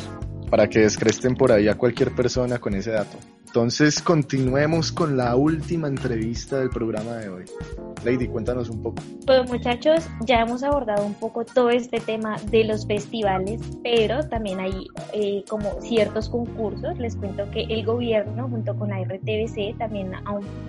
para 0.50 0.68
que 0.68 0.80
descresten 0.80 1.34
por 1.34 1.50
ahí 1.50 1.66
a 1.68 1.76
cualquier 1.76 2.14
persona 2.14 2.58
con 2.58 2.74
ese 2.74 2.90
dato. 2.90 3.16
Entonces 3.54 4.02
continuemos 4.02 4.90
con 4.90 5.16
la 5.16 5.36
última 5.36 5.86
entrevista 5.86 6.58
del 6.58 6.70
programa 6.70 7.12
de 7.18 7.28
hoy. 7.28 7.44
Lady, 8.04 8.26
cuéntanos 8.26 8.68
un 8.68 8.82
poco. 8.82 9.00
Pues 9.26 9.48
muchachos, 9.48 10.08
ya 10.26 10.40
hemos 10.40 10.64
abordado 10.64 11.06
un 11.06 11.14
poco 11.14 11.44
todo 11.44 11.70
este 11.70 12.00
tema 12.00 12.36
de 12.50 12.64
los 12.64 12.84
festivales, 12.84 13.60
pero 13.84 14.28
también 14.28 14.58
hay 14.58 14.88
eh, 15.12 15.44
como 15.48 15.80
ciertos 15.80 16.28
concursos. 16.28 16.98
Les 16.98 17.14
cuento 17.14 17.48
que 17.52 17.60
el 17.70 17.86
gobierno 17.86 18.48
junto 18.48 18.76
con 18.76 18.88
la 18.88 18.98
RTBC 19.04 19.78
también 19.78 20.10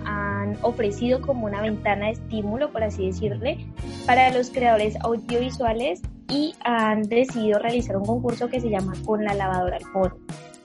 han 0.04 0.56
ofrecido 0.62 1.20
como 1.20 1.46
una 1.46 1.62
ventana 1.62 2.06
de 2.06 2.12
estímulo, 2.12 2.70
por 2.70 2.84
así 2.84 3.06
decirle, 3.06 3.66
para 4.06 4.30
los 4.30 4.50
creadores 4.50 4.94
audiovisuales 5.00 6.02
y 6.28 6.54
han 6.62 7.02
decidido 7.02 7.58
realizar 7.58 7.96
un 7.96 8.06
concurso 8.06 8.48
que 8.48 8.60
se 8.60 8.70
llama 8.70 8.92
Con 9.04 9.24
la 9.24 9.34
lavadora 9.34 9.78
al 9.78 9.84
fondo. 9.86 10.16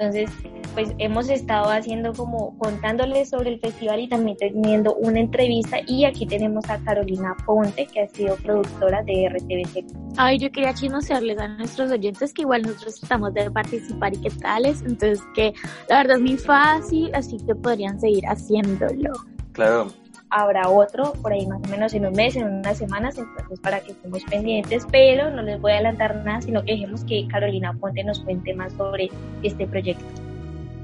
Entonces, 0.02 0.32
pues 0.74 0.90
hemos 0.98 1.30
estado 1.30 1.70
haciendo 1.70 2.12
como 2.12 2.58
contándoles 2.58 3.30
sobre 3.30 3.52
el 3.52 3.60
festival 3.60 4.00
y 4.00 4.10
también 4.10 4.36
teniendo 4.36 4.96
una 4.96 5.20
entrevista 5.20 5.78
y 5.86 6.06
aquí 6.06 6.26
tenemos 6.26 6.68
a 6.72 6.80
Carolina 6.80 7.38
Ponte, 7.46 7.86
que 7.86 8.02
ha 8.02 8.08
sido 8.08 8.36
productora 8.38 9.04
de 9.04 9.30
RTBC. 9.30 9.86
Ay, 10.18 10.40
yo 10.40 10.52
quería 10.52 10.74
chismosearles 10.74 11.38
a 11.38 11.50
nuestros 11.50 11.92
oyentes 11.92 12.34
que 12.34 12.42
igual 12.42 12.64
nosotros 12.64 13.04
estamos 13.04 13.32
de 13.36 13.52
participar 13.52 14.16
y 14.16 14.22
qué 14.22 14.32
tales, 14.32 14.82
entonces 14.82 15.22
que 15.36 15.54
la 15.88 15.98
verdad 15.98 16.18
es 16.18 16.24
muy 16.24 16.38
fácil, 16.38 17.14
así 17.14 17.38
que 17.46 17.54
podrían 17.54 18.00
seguir 18.00 18.26
haciéndolo. 18.26 19.12
Claro, 19.52 19.88
habrá 20.32 20.70
otro 20.70 21.14
por 21.22 21.34
ahí 21.34 21.46
más 21.46 21.62
o 21.64 21.68
menos 21.68 21.94
en 21.94 22.06
un 22.06 22.14
mes, 22.14 22.36
en 22.38 22.46
unas 22.46 22.78
semanas, 22.78 23.18
entonces 23.18 23.60
para 23.60 23.82
que 23.82 23.92
estemos 23.92 24.24
pendientes, 24.24 24.88
pero 24.90 25.30
no 25.30 25.42
les 25.42 25.60
voy 25.60 25.74
a 25.74 25.76
adelantar 25.76 26.16
nada, 26.24 26.42
sino 26.42 26.64
que 26.64 26.72
dejemos 26.72 27.04
que 27.04 27.28
Carolina 27.28 27.74
Ponte 27.74 28.04
nos 28.04 28.22
cuente 28.22 28.54
más 28.56 28.72
sobre 28.74 29.10
este 29.44 29.68
proyecto. 29.68 30.06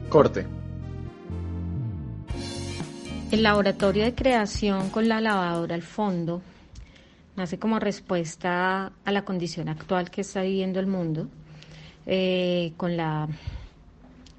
Corte. 0.10 0.46
El 3.32 3.44
laboratorio 3.44 4.04
de 4.04 4.14
creación 4.14 4.90
con 4.90 5.08
la 5.08 5.22
lavadora 5.22 5.76
al 5.76 5.82
fondo 5.82 6.42
nace 7.36 7.58
como 7.58 7.80
respuesta 7.80 8.92
a 9.06 9.12
la 9.12 9.24
condición 9.24 9.70
actual 9.70 10.10
que 10.10 10.22
está 10.22 10.42
viviendo 10.42 10.80
el 10.80 10.88
mundo 10.88 11.28
eh, 12.06 12.74
con, 12.78 12.98
la, 12.98 13.28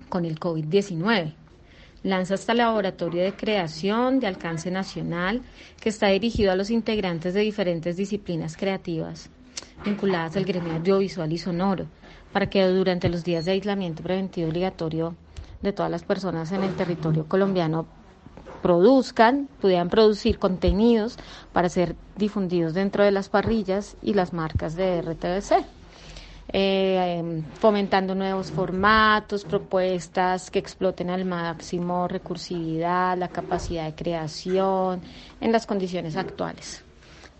con 0.09 0.25
el 0.25 0.39
COVID-19 0.39 1.33
lanza 2.03 2.35
este 2.35 2.55
laboratorio 2.55 3.23
de 3.23 3.35
creación 3.35 4.21
de 4.21 4.27
alcance 4.27 4.71
nacional 4.71 5.43
que 5.81 5.89
está 5.89 6.09
dirigido 6.09 6.53
a 6.53 6.57
los 6.57 6.71
integrantes 6.71 7.35
de 7.35 7.41
diferentes 7.41 7.97
disciplinas 7.97 8.57
creativas 8.57 9.31
vinculadas 9.85 10.37
al 10.37 10.45
gremio 10.45 10.75
audiovisual 10.75 11.33
y 11.33 11.39
sonoro, 11.39 11.87
para 12.33 12.51
que 12.51 12.67
durante 12.67 13.09
los 13.09 13.25
días 13.25 13.45
de 13.45 13.53
aislamiento 13.53 14.03
preventivo 14.03 14.49
obligatorio 14.49 15.15
de 15.63 15.73
todas 15.73 15.91
las 15.91 16.05
personas 16.05 16.53
en 16.53 16.63
el 16.63 16.75
territorio 16.75 17.27
colombiano 17.27 17.87
produzcan, 18.63 19.49
pudieran 19.61 19.89
producir 19.89 20.39
contenidos 20.39 21.17
para 21.53 21.69
ser 21.69 21.95
difundidos 22.17 22.75
dentro 22.75 23.05
de 23.05 23.13
las 23.13 23.29
parrillas 23.29 23.97
y 24.03 24.15
las 24.15 24.33
marcas 24.33 24.75
de 24.75 25.01
RTBC 25.01 25.78
eh, 26.53 27.43
fomentando 27.55 28.15
nuevos 28.15 28.51
formatos, 28.51 29.45
propuestas 29.45 30.51
que 30.51 30.59
exploten 30.59 31.11
al 31.11 31.25
máximo 31.25 32.09
recursividad, 32.09 33.19
la 33.19 33.29
capacidad 33.29 33.85
de 33.85 33.95
creación 33.95 35.03
en 35.41 35.53
las 35.53 35.67
condiciones 35.67 36.17
actuales. 36.17 36.85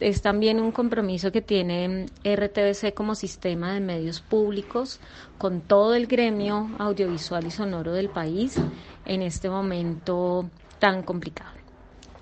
Es 0.01 0.23
también 0.23 0.61
un 0.61 0.71
compromiso 0.71 1.33
que 1.33 1.43
tiene 1.43 2.07
RTBC 2.23 2.95
como 2.95 3.17
sistema 3.17 3.73
de 3.75 3.81
medios 3.81 4.21
públicos 4.21 5.01
con 5.39 5.61
todo 5.61 5.95
el 5.95 6.07
gremio 6.07 6.71
audiovisual 6.79 7.47
y 7.47 7.51
sonoro 7.51 7.93
del 7.93 8.09
país 8.09 8.61
en 9.07 9.23
este 9.23 9.51
momento 9.51 10.49
tan 10.79 11.03
complicado. 11.03 11.59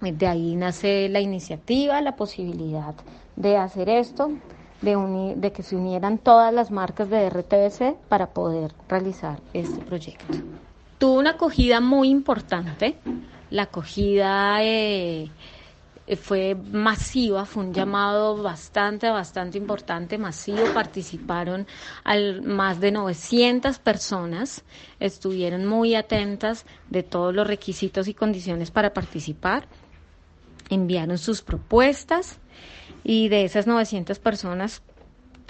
De 0.00 0.26
ahí 0.26 0.56
nace 0.56 1.08
la 1.08 1.20
iniciativa, 1.20 2.00
la 2.00 2.16
posibilidad 2.16 2.94
de 3.34 3.56
hacer 3.56 3.88
esto, 3.88 4.30
de, 4.82 5.34
de 5.36 5.52
que 5.52 5.62
se 5.62 5.76
unieran 5.76 6.18
todas 6.18 6.52
las 6.52 6.70
marcas 6.70 7.08
de 7.10 7.28
RTBC 7.30 7.96
para 8.08 8.28
poder 8.28 8.72
realizar 8.88 9.40
este 9.52 9.84
proyecto. 9.84 10.38
Tuvo 10.98 11.18
una 11.18 11.30
acogida 11.30 11.80
muy 11.80 12.08
importante, 12.08 12.96
la 13.50 13.62
acogida 13.62 14.62
eh, 14.62 15.30
fue 16.14 16.54
masiva, 16.54 17.44
fue 17.44 17.64
un 17.64 17.74
llamado 17.74 18.40
bastante, 18.40 19.10
bastante 19.10 19.58
importante, 19.58 20.18
masivo, 20.18 20.62
participaron 20.72 21.66
al, 22.04 22.42
más 22.42 22.80
de 22.80 22.92
900 22.92 23.78
personas, 23.80 24.64
estuvieron 25.00 25.66
muy 25.66 25.96
atentas 25.96 26.64
de 26.90 27.02
todos 27.02 27.34
los 27.34 27.46
requisitos 27.46 28.06
y 28.06 28.14
condiciones 28.14 28.70
para 28.70 28.94
participar, 28.94 29.66
enviaron 30.70 31.18
sus 31.18 31.42
propuestas 31.42 32.38
y 33.08 33.28
de 33.28 33.44
esas 33.44 33.68
900 33.68 34.18
personas 34.18 34.82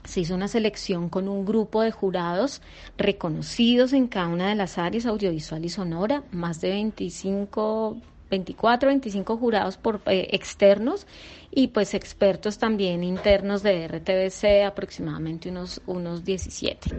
se 0.05 0.21
hizo 0.21 0.35
una 0.35 0.47
selección 0.47 1.09
con 1.09 1.27
un 1.27 1.47
grupo 1.47 1.81
de 1.81 1.91
jurados 1.91 2.61
reconocidos 2.99 3.95
en 3.95 4.09
cada 4.09 4.29
una 4.29 4.51
de 4.51 4.55
las 4.55 4.77
áreas 4.77 5.07
audiovisual 5.07 5.65
y 5.65 5.71
sonora, 5.71 6.23
más 6.31 6.61
de 6.61 6.69
25 6.69 7.97
24, 8.29 8.89
25 8.89 9.37
jurados 9.37 9.77
por 9.79 10.03
eh, 10.07 10.29
externos 10.33 11.07
y 11.51 11.69
pues 11.69 11.95
expertos 11.95 12.59
también 12.59 13.05
internos 13.05 13.63
de 13.63 13.89
RTBC, 13.89 14.67
aproximadamente 14.67 15.49
unos, 15.49 15.81
unos 15.87 16.25
17. 16.25 16.91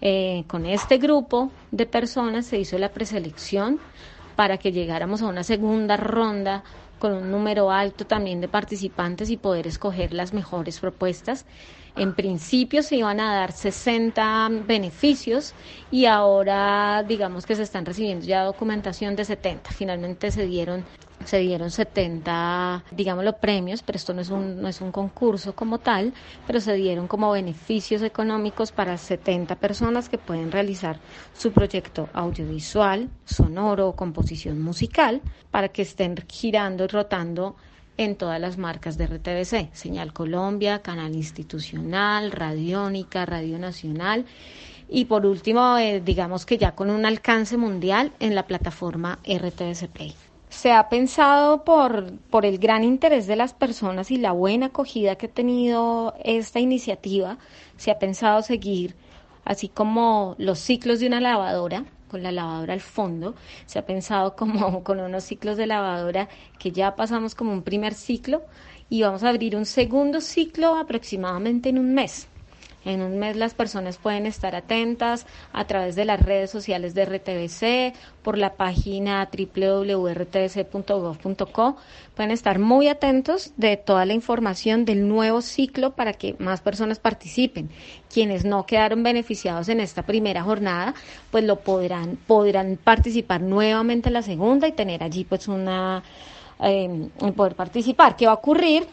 Eh, 0.00 0.44
con 0.46 0.66
este 0.66 0.98
grupo 0.98 1.50
de 1.72 1.86
personas 1.86 2.46
se 2.46 2.58
hizo 2.58 2.78
la 2.78 2.92
preselección 2.92 3.80
para 4.36 4.58
que 4.58 4.70
llegáramos 4.70 5.22
a 5.22 5.26
una 5.26 5.42
segunda 5.42 5.96
ronda 5.96 6.62
con 6.98 7.12
un 7.12 7.30
número 7.30 7.70
alto 7.70 8.06
también 8.06 8.40
de 8.40 8.48
participantes 8.48 9.30
y 9.30 9.36
poder 9.36 9.66
escoger 9.66 10.12
las 10.12 10.32
mejores 10.32 10.80
propuestas. 10.80 11.46
En 11.98 12.14
principio 12.14 12.84
se 12.84 12.94
iban 12.94 13.18
a 13.18 13.34
dar 13.34 13.50
60 13.50 14.50
beneficios 14.64 15.52
y 15.90 16.04
ahora 16.04 17.02
digamos 17.02 17.44
que 17.44 17.56
se 17.56 17.64
están 17.64 17.84
recibiendo 17.84 18.24
ya 18.24 18.44
documentación 18.44 19.16
de 19.16 19.24
70. 19.24 19.72
Finalmente 19.72 20.30
se 20.30 20.46
dieron 20.46 20.84
se 21.24 21.38
dieron 21.40 21.70
70, 21.72 22.84
digámoslo, 22.92 23.34
premios, 23.38 23.82
pero 23.82 23.96
esto 23.96 24.14
no 24.14 24.20
es, 24.20 24.30
un, 24.30 24.62
no 24.62 24.68
es 24.68 24.80
un 24.80 24.92
concurso 24.92 25.54
como 25.54 25.78
tal, 25.78 26.14
pero 26.46 26.60
se 26.60 26.74
dieron 26.74 27.08
como 27.08 27.32
beneficios 27.32 28.02
económicos 28.02 28.70
para 28.70 28.96
70 28.96 29.56
personas 29.56 30.08
que 30.08 30.16
pueden 30.16 30.52
realizar 30.52 31.00
su 31.36 31.52
proyecto 31.52 32.08
audiovisual, 32.14 33.10
sonoro 33.24 33.92
composición 33.92 34.62
musical 34.62 35.20
para 35.50 35.68
que 35.68 35.82
estén 35.82 36.14
girando 36.28 36.84
y 36.84 36.86
rotando 36.86 37.56
en 37.98 38.16
todas 38.16 38.40
las 38.40 38.56
marcas 38.56 38.96
de 38.96 39.06
RTBC, 39.06 39.74
Señal 39.74 40.12
Colombia, 40.14 40.80
Canal 40.80 41.14
Institucional, 41.14 42.30
Radiónica, 42.30 43.26
Radio 43.26 43.58
Nacional. 43.58 44.24
Y 44.88 45.04
por 45.04 45.26
último, 45.26 45.76
eh, 45.76 46.00
digamos 46.00 46.46
que 46.46 46.56
ya 46.56 46.74
con 46.74 46.88
un 46.88 47.04
alcance 47.04 47.58
mundial 47.58 48.12
en 48.20 48.34
la 48.34 48.46
plataforma 48.46 49.18
RTBC 49.24 49.88
Play. 49.88 50.14
Se 50.48 50.72
ha 50.72 50.88
pensado 50.88 51.64
por, 51.64 52.10
por 52.30 52.46
el 52.46 52.58
gran 52.58 52.84
interés 52.84 53.26
de 53.26 53.36
las 53.36 53.52
personas 53.52 54.10
y 54.10 54.16
la 54.16 54.32
buena 54.32 54.66
acogida 54.66 55.16
que 55.16 55.26
ha 55.26 55.30
tenido 55.30 56.14
esta 56.24 56.58
iniciativa, 56.60 57.36
se 57.76 57.90
ha 57.90 57.98
pensado 57.98 58.40
seguir, 58.40 58.94
así 59.44 59.68
como 59.68 60.36
los 60.38 60.58
ciclos 60.58 61.00
de 61.00 61.08
una 61.08 61.20
lavadora, 61.20 61.84
con 62.08 62.22
la 62.22 62.32
lavadora 62.32 62.72
al 62.72 62.80
fondo, 62.80 63.34
se 63.66 63.78
ha 63.78 63.86
pensado 63.86 64.34
como 64.34 64.82
con 64.84 65.00
unos 65.00 65.24
ciclos 65.24 65.56
de 65.56 65.66
lavadora 65.66 66.28
que 66.58 66.72
ya 66.72 66.96
pasamos 66.96 67.34
como 67.34 67.52
un 67.52 67.62
primer 67.62 67.94
ciclo 67.94 68.42
y 68.88 69.02
vamos 69.02 69.22
a 69.22 69.28
abrir 69.28 69.54
un 69.54 69.66
segundo 69.66 70.20
ciclo 70.20 70.76
aproximadamente 70.76 71.68
en 71.68 71.78
un 71.78 71.94
mes. 71.94 72.28
En 72.88 73.02
un 73.02 73.18
mes 73.18 73.36
las 73.36 73.52
personas 73.52 73.98
pueden 73.98 74.24
estar 74.24 74.56
atentas 74.56 75.26
a 75.52 75.66
través 75.66 75.94
de 75.94 76.06
las 76.06 76.22
redes 76.22 76.50
sociales 76.50 76.94
de 76.94 77.04
RTBC, 77.04 77.92
por 78.22 78.38
la 78.38 78.54
página 78.54 79.28
www.rtbc.gov.co. 79.30 81.76
Pueden 82.16 82.30
estar 82.30 82.58
muy 82.58 82.88
atentos 82.88 83.52
de 83.58 83.76
toda 83.76 84.06
la 84.06 84.14
información 84.14 84.86
del 84.86 85.06
nuevo 85.06 85.42
ciclo 85.42 85.96
para 85.96 86.14
que 86.14 86.34
más 86.38 86.62
personas 86.62 86.98
participen. 86.98 87.68
Quienes 88.10 88.46
no 88.46 88.64
quedaron 88.64 89.02
beneficiados 89.02 89.68
en 89.68 89.80
esta 89.80 90.04
primera 90.04 90.42
jornada, 90.42 90.94
pues 91.30 91.44
lo 91.44 91.60
podrán, 91.60 92.16
podrán 92.26 92.78
participar 92.82 93.42
nuevamente 93.42 94.08
en 94.08 94.14
la 94.14 94.22
segunda 94.22 94.66
y 94.66 94.72
tener 94.72 95.02
allí 95.02 95.24
pues 95.24 95.46
una, 95.46 96.02
eh, 96.60 97.10
poder 97.36 97.54
participar. 97.54 98.16
¿Qué 98.16 98.24
va 98.24 98.32
a 98.32 98.36
ocurrir? 98.36 98.86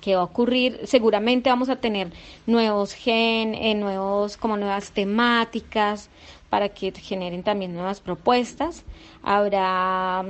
Que 0.00 0.14
va 0.14 0.22
a 0.22 0.24
ocurrir, 0.24 0.80
seguramente 0.84 1.50
vamos 1.50 1.68
a 1.68 1.76
tener 1.76 2.10
nuevos 2.46 2.94
gen, 2.94 3.54
eh, 3.54 3.74
nuevos, 3.74 4.36
como 4.36 4.56
nuevas 4.56 4.92
temáticas 4.92 6.10
para 6.48 6.68
que 6.68 6.92
generen 6.92 7.42
también 7.42 7.74
nuevas 7.74 8.00
propuestas. 8.00 8.84
Habrá 9.22 10.24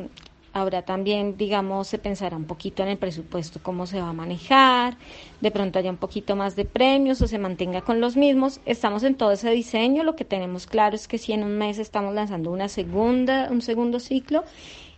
habrá 0.52 0.82
también, 0.82 1.36
digamos, 1.36 1.88
se 1.88 1.98
pensará 1.98 2.36
un 2.36 2.44
poquito 2.44 2.82
en 2.82 2.88
el 2.88 2.98
presupuesto, 2.98 3.60
cómo 3.62 3.86
se 3.86 4.00
va 4.00 4.08
a 4.08 4.12
manejar, 4.12 4.96
de 5.40 5.50
pronto 5.50 5.78
haya 5.78 5.90
un 5.90 5.96
poquito 5.96 6.36
más 6.36 6.56
de 6.56 6.64
premios 6.64 7.22
o 7.22 7.28
se 7.28 7.38
mantenga 7.38 7.82
con 7.82 8.00
los 8.00 8.16
mismos. 8.16 8.60
Estamos 8.66 9.02
en 9.04 9.14
todo 9.14 9.32
ese 9.32 9.50
diseño, 9.50 10.02
lo 10.02 10.16
que 10.16 10.24
tenemos 10.24 10.66
claro 10.66 10.96
es 10.96 11.08
que 11.08 11.18
si 11.18 11.32
en 11.32 11.44
un 11.44 11.56
mes 11.56 11.78
estamos 11.78 12.14
lanzando 12.14 12.50
una 12.50 12.68
segunda, 12.68 13.48
un 13.50 13.62
segundo 13.62 14.00
ciclo 14.00 14.44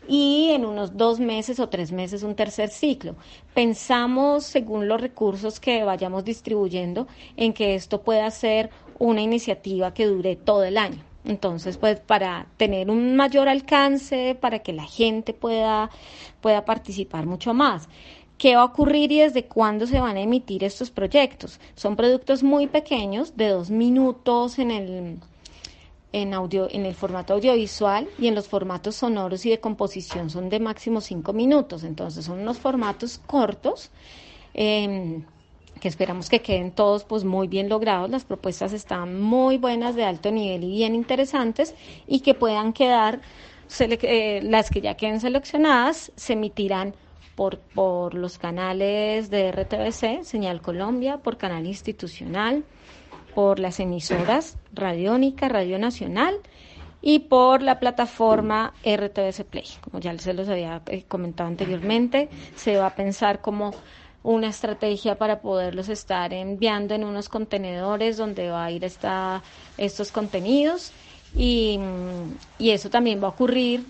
y 0.09 0.51
en 0.51 0.65
unos 0.65 0.97
dos 0.97 1.21
meses 1.21 1.61
o 1.61 1.69
tres 1.69 1.93
meses 1.93 2.23
un 2.23 2.35
tercer 2.35 2.69
ciclo. 2.71 3.17
Pensamos, 3.55 4.45
según 4.45 4.89
los 4.89 5.01
recursos 5.01 5.61
que 5.61 5.85
vayamos 5.85 6.25
distribuyendo, 6.25 7.07
en 7.37 7.53
que 7.53 7.75
esto 7.75 8.03
pueda 8.03 8.31
ser 8.31 8.71
una 8.99 9.21
iniciativa 9.21 9.95
que 9.95 10.07
dure 10.07 10.37
todo 10.37 10.65
el 10.65 10.79
año. 10.79 11.03
Entonces, 11.25 11.77
pues 11.77 12.01
para 12.01 12.47
tener 12.57 12.91
un 12.91 13.15
mayor 13.15 13.49
alcance, 13.49 14.37
para 14.41 14.59
que 14.61 14.73
la 14.73 14.85
gente 14.85 15.33
pueda, 15.33 15.91
pueda 16.41 16.65
participar 16.65 17.27
mucho 17.27 17.55
más. 17.55 17.89
¿Qué 18.39 18.57
va 18.57 18.63
a 18.63 18.67
ocurrir 18.67 19.13
y 19.13 19.21
desde 19.21 19.45
cuándo 19.45 19.87
se 19.87 20.01
van 20.01 20.17
a 20.17 20.21
emitir 20.21 20.65
estos 20.65 20.91
proyectos? 20.91 21.61
Son 21.77 21.95
productos 21.95 22.43
muy 22.43 22.67
pequeños, 22.67 23.37
de 23.37 23.49
dos 23.49 23.71
minutos 23.71 24.59
en 24.59 24.73
el, 24.73 25.19
en, 26.13 26.35
audio, 26.35 26.69
en 26.71 26.87
el 26.87 26.95
formato 26.95 27.35
audiovisual 27.35 28.09
y 28.19 28.29
en 28.29 28.35
los 28.35 28.49
formatos 28.49 28.97
sonoros 28.97 29.45
y 29.47 29.51
de 29.51 29.61
composición 29.61 30.31
son 30.31 30.49
de 30.49 30.61
máximo 30.61 31.01
cinco 31.01 31.33
minutos. 31.33 31.85
Entonces, 31.85 32.25
son 32.25 32.41
unos 32.41 32.59
formatos 32.59 33.21
cortos. 33.27 33.91
Eh, 34.55 35.23
que 35.83 35.89
esperamos 35.89 36.29
que 36.29 36.41
queden 36.41 36.71
todos 36.71 37.03
pues 37.03 37.25
muy 37.25 37.49
bien 37.49 37.69
logrados. 37.69 38.09
Las 38.09 38.25
propuestas 38.25 38.73
están 38.73 39.21
muy 39.21 39.59
buenas, 39.59 39.97
de 39.97 40.05
alto 40.05 40.31
nivel 40.31 40.63
y 40.63 40.71
bien 40.71 40.95
interesantes 40.95 41.75
y 42.07 42.21
que 42.21 42.35
puedan 42.35 42.73
quedar, 42.73 43.21
eh, 43.81 44.41
las 44.45 44.71
que 44.71 44.81
ya 44.81 44.95
queden 44.95 45.21
seleccionadas, 45.21 46.13
se 46.15 46.35
emitirán 46.35 46.95
por, 47.35 47.59
por 47.59 48.15
los 48.15 48.39
canales 48.39 49.29
de 49.29 49.51
RTBC, 49.51 50.23
Señal 50.23 50.63
Colombia, 50.63 51.17
por 51.17 51.37
canal 51.37 51.67
institucional, 51.67 52.63
por 53.35 53.59
las 53.59 53.81
emisoras 53.81 54.57
Radiónica, 54.73 55.49
Radio 55.49 55.79
Nacional 55.79 56.37
y 57.01 57.21
por 57.21 57.63
la 57.63 57.81
plataforma 57.81 58.73
RTBC 58.85 59.45
Play. 59.45 59.67
Como 59.83 60.01
ya 60.01 60.17
se 60.19 60.33
los 60.33 60.49
había 60.49 60.83
eh, 60.87 61.05
comentado 61.09 61.49
anteriormente, 61.49 62.29
se 62.55 62.77
va 62.77 62.87
a 62.87 62.95
pensar 62.95 63.41
como 63.41 63.75
una 64.23 64.49
estrategia 64.49 65.17
para 65.17 65.41
poderlos 65.41 65.89
estar 65.89 66.33
enviando 66.33 66.95
en 66.95 67.05
unos 67.05 67.29
contenedores 67.29 68.17
donde 68.17 68.51
va 68.51 68.67
a 68.67 68.71
ir 68.71 68.85
esta, 68.85 69.43
estos 69.77 70.13
contenidos 70.13 70.93
y, 71.35 71.79
y 72.59 72.71
eso 72.71 72.89
también 72.89 73.21
va 73.21 73.27
a 73.27 73.31
ocurrir 73.31 73.85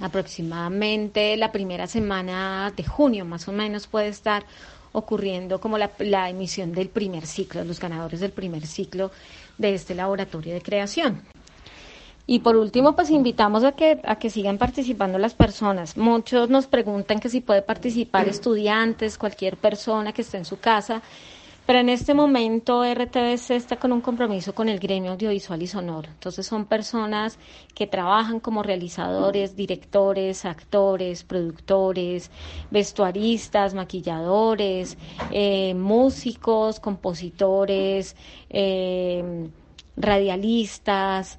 aproximadamente 0.00 1.36
la 1.36 1.50
primera 1.50 1.88
semana 1.88 2.72
de 2.76 2.84
junio, 2.84 3.24
más 3.24 3.48
o 3.48 3.52
menos 3.52 3.88
puede 3.88 4.08
estar 4.08 4.44
ocurriendo 4.92 5.60
como 5.60 5.78
la, 5.78 6.30
emisión 6.30 6.72
del 6.72 6.88
primer 6.88 7.26
ciclo, 7.26 7.64
los 7.64 7.80
ganadores 7.80 8.20
del 8.20 8.32
primer 8.32 8.66
ciclo 8.66 9.10
de 9.58 9.74
este 9.74 9.94
laboratorio 9.94 10.54
de 10.54 10.62
creación. 10.62 11.22
Y 12.26 12.40
por 12.40 12.56
último, 12.56 12.94
pues 12.94 13.10
invitamos 13.10 13.64
a 13.64 13.72
que, 13.72 14.00
a 14.04 14.16
que 14.16 14.28
sigan 14.28 14.58
participando 14.58 15.18
las 15.18 15.32
personas. 15.32 15.96
Muchos 15.96 16.50
nos 16.50 16.66
preguntan 16.66 17.20
que 17.20 17.30
si 17.30 17.40
puede 17.40 17.62
participar 17.62 18.28
estudiantes, 18.28 19.16
cualquier 19.16 19.56
persona 19.56 20.12
que 20.12 20.22
esté 20.22 20.36
en 20.36 20.44
su 20.44 20.60
casa, 20.60 21.00
pero 21.68 21.80
en 21.80 21.90
este 21.90 22.14
momento 22.14 22.82
RTBC 22.82 23.50
está 23.50 23.76
con 23.76 23.92
un 23.92 24.00
compromiso 24.00 24.54
con 24.54 24.70
el 24.70 24.78
gremio 24.78 25.12
audiovisual 25.12 25.60
y 25.60 25.66
sonoro. 25.66 26.08
Entonces 26.08 26.46
son 26.46 26.64
personas 26.64 27.38
que 27.74 27.86
trabajan 27.86 28.40
como 28.40 28.62
realizadores, 28.62 29.54
directores, 29.54 30.46
actores, 30.46 31.24
productores, 31.24 32.30
vestuaristas, 32.70 33.74
maquilladores, 33.74 34.96
eh, 35.30 35.74
músicos, 35.74 36.80
compositores, 36.80 38.16
eh, 38.48 39.50
radialistas, 39.94 41.38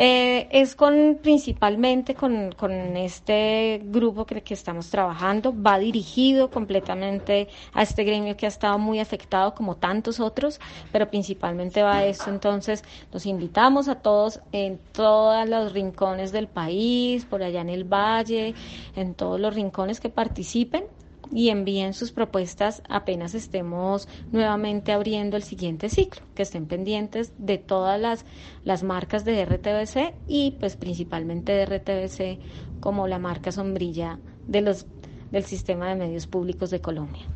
eh, 0.00 0.46
es 0.52 0.76
con 0.76 1.18
principalmente 1.20 2.14
con, 2.14 2.52
con 2.52 2.70
este 2.96 3.82
grupo 3.84 4.26
que, 4.26 4.42
que, 4.42 4.54
estamos 4.54 4.90
trabajando, 4.90 5.52
va 5.60 5.76
dirigido 5.76 6.50
completamente 6.50 7.48
a 7.72 7.82
este 7.82 8.04
gremio 8.04 8.36
que 8.36 8.46
ha 8.46 8.48
estado 8.48 8.78
muy 8.78 9.00
afectado 9.00 9.56
como 9.56 9.76
tantos 9.76 10.20
otros, 10.20 10.60
pero 10.92 11.10
principalmente 11.10 11.82
va 11.82 11.96
a 11.96 12.04
eso. 12.06 12.30
Entonces, 12.30 12.84
los 13.12 13.26
invitamos 13.26 13.88
a 13.88 13.96
todos 13.96 14.40
en 14.52 14.78
todos 14.92 15.48
los 15.48 15.72
rincones 15.72 16.30
del 16.30 16.46
país, 16.46 17.24
por 17.24 17.42
allá 17.42 17.60
en 17.60 17.68
el 17.70 17.82
valle, 17.82 18.54
en 18.94 19.14
todos 19.14 19.40
los 19.40 19.52
rincones 19.52 19.98
que 19.98 20.10
participen 20.10 20.84
y 21.32 21.50
envíen 21.50 21.94
sus 21.94 22.12
propuestas 22.12 22.82
apenas 22.88 23.34
estemos 23.34 24.08
nuevamente 24.32 24.92
abriendo 24.92 25.36
el 25.36 25.42
siguiente 25.42 25.88
ciclo, 25.88 26.22
que 26.34 26.42
estén 26.42 26.66
pendientes 26.66 27.32
de 27.38 27.58
todas 27.58 28.00
las, 28.00 28.24
las 28.64 28.82
marcas 28.82 29.24
de 29.24 29.44
RTBC 29.44 30.14
y 30.26 30.52
pues 30.58 30.76
principalmente 30.76 31.52
de 31.52 31.66
RTBC 31.66 32.80
como 32.80 33.08
la 33.08 33.18
marca 33.18 33.52
sombrilla 33.52 34.18
de 34.46 34.60
los, 34.60 34.86
del 35.30 35.44
sistema 35.44 35.88
de 35.88 35.96
medios 35.96 36.26
públicos 36.26 36.70
de 36.70 36.80
Colombia. 36.80 37.26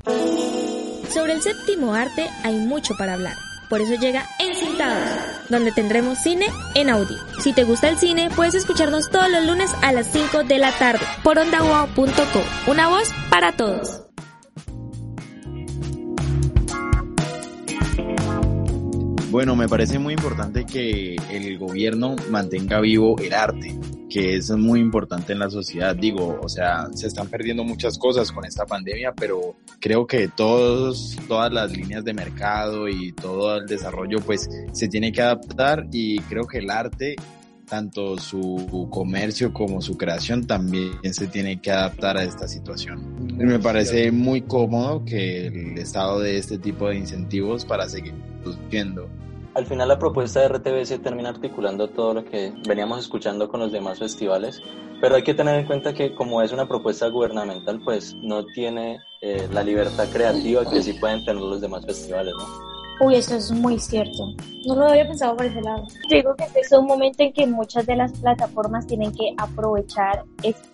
Sobre 1.09 1.35
el 1.35 1.43
séptimo 1.43 1.95
arte 1.95 2.27
hay 2.43 2.57
mucho 2.57 2.95
para 2.97 3.15
hablar. 3.15 3.52
Por 3.73 3.81
eso 3.81 3.95
llega 3.95 4.29
Encintados, 4.39 5.09
donde 5.49 5.73
tendremos 5.73 6.19
cine 6.19 6.45
en 6.75 6.91
audio. 6.91 7.17
Si 7.41 7.55
te 7.55 7.65
gusta 7.65 7.89
el 7.89 7.97
cine, 7.97 8.29
puedes 8.37 8.55
escucharnos 8.55 9.09
todos 9.09 9.31
los 9.31 9.47
lunes 9.47 9.71
a 9.81 9.93
las 9.93 10.09
5 10.09 10.45
de 10.45 10.59
la 10.59 10.73
tarde 10.73 11.01
por 11.25 11.39
ondawao.co. 11.39 12.71
Una 12.71 12.91
voz 12.91 13.09
para 13.31 13.53
todos. 13.53 14.12
Bueno, 19.33 19.57
me 19.57 19.67
parece 19.67 19.99
muy 19.99 20.13
importante 20.13 20.67
que 20.67 21.17
el 21.31 21.57
gobierno 21.57 22.17
mantenga 22.29 22.81
vivo 22.81 23.17
el 23.19 23.33
arte, 23.33 23.75
que 24.11 24.37
es 24.37 24.51
muy 24.51 24.79
importante 24.79 25.33
en 25.33 25.39
la 25.39 25.49
sociedad. 25.49 25.97
Digo, 25.97 26.39
o 26.43 26.51
sea, 26.51 26.89
se 26.93 27.07
están 27.07 27.29
perdiendo 27.29 27.65
muchas 27.65 27.97
cosas 27.97 28.31
con 28.31 28.45
esta 28.45 28.67
pandemia, 28.67 29.15
pero 29.15 29.57
creo 29.81 30.07
que 30.07 30.29
todos, 30.29 31.17
todas 31.29 31.51
las 31.51 31.73
líneas 31.73 32.05
de 32.05 32.13
mercado 32.13 32.91
y 32.91 33.13
todo 33.13 33.57
el 33.57 33.67
desarrollo, 33.67 34.19
pues 34.19 34.51
se 34.73 34.89
tiene 34.89 35.11
que 35.13 35.23
adaptar 35.23 35.87
y 35.91 36.19
creo 36.21 36.47
que 36.47 36.59
el 36.59 36.69
arte 36.69 37.17
tanto 37.73 38.19
su 38.19 38.87
comercio 38.91 39.51
como 39.51 39.81
su 39.81 39.97
creación 39.97 40.47
también 40.47 41.15
se 41.15 41.27
tiene 41.27 41.59
que 41.59 41.71
adaptar 41.71 42.19
a 42.19 42.23
esta 42.23 42.47
situación. 42.47 43.17
Me 43.39 43.59
parece 43.59 44.13
muy 44.13 44.43
cómodo 44.43 45.03
que 45.07 45.47
el 45.47 45.79
Estado 45.79 46.21
de 46.21 46.37
este 46.37 46.59
tipo 46.59 46.91
de 46.91 46.97
incentivos 46.97 47.65
para 47.65 47.89
seguir 47.89 48.13
produciendo 48.43 49.09
al 49.55 49.67
final 49.67 49.89
la 49.89 49.99
propuesta 49.99 50.41
de 50.41 50.49
RTBC 50.49 51.03
termina 51.03 51.29
articulando 51.29 51.89
todo 51.89 52.15
lo 52.15 52.25
que 52.25 52.55
veníamos 52.67 53.01
escuchando 53.01 53.51
con 53.51 53.61
los 53.61 53.71
demás 53.71 53.99
festivales, 53.99 54.63
pero 55.01 55.15
hay 55.15 55.23
que 55.23 55.35
tener 55.35 55.59
en 55.61 55.67
cuenta 55.67 55.93
que 55.93 56.15
como 56.15 56.41
es 56.41 56.53
una 56.53 56.67
propuesta 56.67 57.07
gubernamental, 57.09 57.79
pues 57.85 58.15
no 58.23 58.47
tiene 58.47 59.01
eh, 59.21 59.49
la 59.53 59.63
libertad 59.63 60.09
creativa 60.11 60.69
que 60.71 60.83
sí 60.83 60.95
pueden 60.95 61.23
tener 61.27 61.43
los 61.43 61.61
demás 61.61 61.85
festivales, 61.85 62.33
¿no? 62.39 62.72
Uy, 63.01 63.17
eso 63.17 63.37
es 63.37 63.51
muy 63.51 63.79
cierto. 63.79 64.27
No 64.67 64.77
lo 64.77 64.87
había 64.87 65.07
pensado 65.07 65.37
por 65.37 65.47
ese 65.47 65.61
lado. 65.61 65.85
Digo 66.09 66.35
que 66.37 66.45
este 66.45 66.61
es 66.61 66.73
un 66.73 66.87
momento 66.87 67.23
en 67.23 67.33
que 67.33 67.47
muchas 67.47 67.87
de 67.87 67.97
las 67.97 68.13
plataformas 68.13 68.87
tienen 68.87 69.13
que 69.13 69.35
aprovechar, 69.39 70.25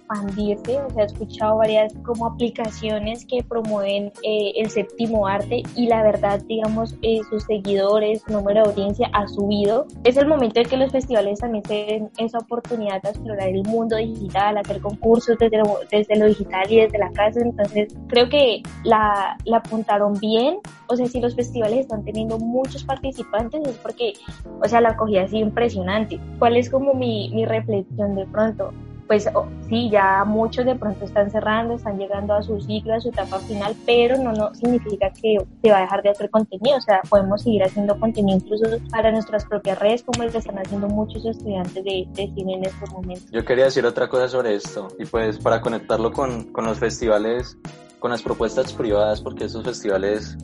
expandirse. 0.09 0.80
O 0.82 0.90
sea, 0.90 1.02
he 1.02 1.06
escuchado 1.06 1.56
varias 1.59 1.92
como 2.04 2.26
aplicaciones 2.26 3.24
que 3.26 3.42
promueven 3.42 4.12
eh, 4.22 4.52
el 4.56 4.70
séptimo 4.70 5.26
arte 5.26 5.62
y 5.76 5.86
la 5.86 6.02
verdad, 6.02 6.40
digamos, 6.46 6.96
eh, 7.02 7.20
sus 7.28 7.44
seguidores, 7.44 8.22
su 8.22 8.32
número 8.32 8.62
de 8.62 8.70
audiencia 8.70 9.11
ha 9.12 9.26
subido. 9.28 9.86
Es 10.04 10.16
el 10.16 10.26
momento 10.26 10.61
en 10.61 10.68
que 10.68 10.76
los 10.76 10.90
festivales 10.90 11.40
también 11.40 11.64
se 11.64 11.74
den 11.74 12.11
esa 12.18 12.38
oportunidad 12.38 13.02
de 13.02 13.11
explorar 13.11 13.48
el 13.48 13.62
mundo 13.64 13.96
digital, 13.96 14.59
hacer 14.59 14.80
concursos 14.80 15.36
desde 15.38 15.59
lo, 15.59 15.78
desde 15.90 16.16
lo 16.16 16.26
digital 16.26 16.70
y 16.70 16.80
desde 16.80 16.98
la 16.98 17.11
casa. 17.12 17.40
Entonces, 17.40 17.94
creo 18.09 18.28
que 18.28 18.62
la, 18.84 19.36
la 19.44 19.59
apuntaron 19.59 20.14
bien. 20.14 20.59
O 20.88 20.96
sea, 20.96 21.06
si 21.06 21.20
los 21.20 21.34
festivales 21.34 21.80
están 21.80 22.04
teniendo 22.04 22.38
muchos 22.38 22.84
participantes 22.84 23.61
es 23.66 23.76
porque, 23.76 24.14
o 24.62 24.68
sea, 24.68 24.80
la 24.80 24.90
acogida 24.90 25.22
ha 25.22 25.28
sido 25.28 25.46
impresionante. 25.46 26.18
¿Cuál 26.38 26.56
es 26.56 26.70
como 26.70 26.94
mi, 26.94 27.30
mi 27.30 27.44
reflexión 27.44 28.14
de 28.14 28.26
pronto? 28.26 28.72
Pues 29.09 29.26
oh, 29.34 29.46
sí, 29.70 29.88
ya 29.90 30.22
muchos 30.24 30.66
de 30.66 30.74
pronto 30.74 31.06
están 31.06 31.30
cerrando, 31.30 31.74
están 31.74 31.98
llegando 31.98 32.34
a 32.34 32.42
su 32.42 32.61
ciclo, 32.61 32.94
a 32.94 33.00
su 33.00 33.09
etapa 33.09 33.38
final, 33.38 33.74
pero 33.86 34.18
no, 34.18 34.32
no 34.32 34.54
significa 34.54 35.11
que 35.11 35.38
se 35.62 35.70
va 35.70 35.78
a 35.78 35.80
dejar 35.80 36.02
de 36.02 36.11
hacer 36.11 36.28
contenido, 36.28 36.76
o 36.76 36.80
sea, 36.82 37.00
podemos 37.09 37.42
seguir 37.42 37.64
haciendo 37.64 37.98
contenido 37.98 38.36
incluso 38.36 38.66
para 38.90 39.11
nuestras 39.11 39.46
propias 39.46 39.78
redes, 39.78 40.02
como 40.02 40.30
que 40.30 40.36
están 40.36 40.59
haciendo 40.59 40.88
muchos 40.88 41.24
estudiantes 41.24 41.82
de, 41.82 42.06
de 42.12 42.30
cine 42.34 42.56
en 42.56 42.66
estos 42.66 42.92
momentos. 42.92 43.30
Yo 43.30 43.44
quería 43.46 43.64
decir 43.64 43.86
otra 43.86 44.09
cosa 44.09 44.28
sobre 44.28 44.54
esto, 44.54 44.88
y 44.98 45.06
pues 45.06 45.38
para 45.38 45.62
conectarlo 45.62 46.12
con, 46.12 46.52
con 46.52 46.66
los 46.66 46.78
festivales, 46.78 47.56
con 48.00 48.11
las 48.11 48.22
propuestas 48.22 48.74
privadas, 48.74 49.22
porque 49.22 49.44
esos 49.44 49.64
festivales 49.64 50.36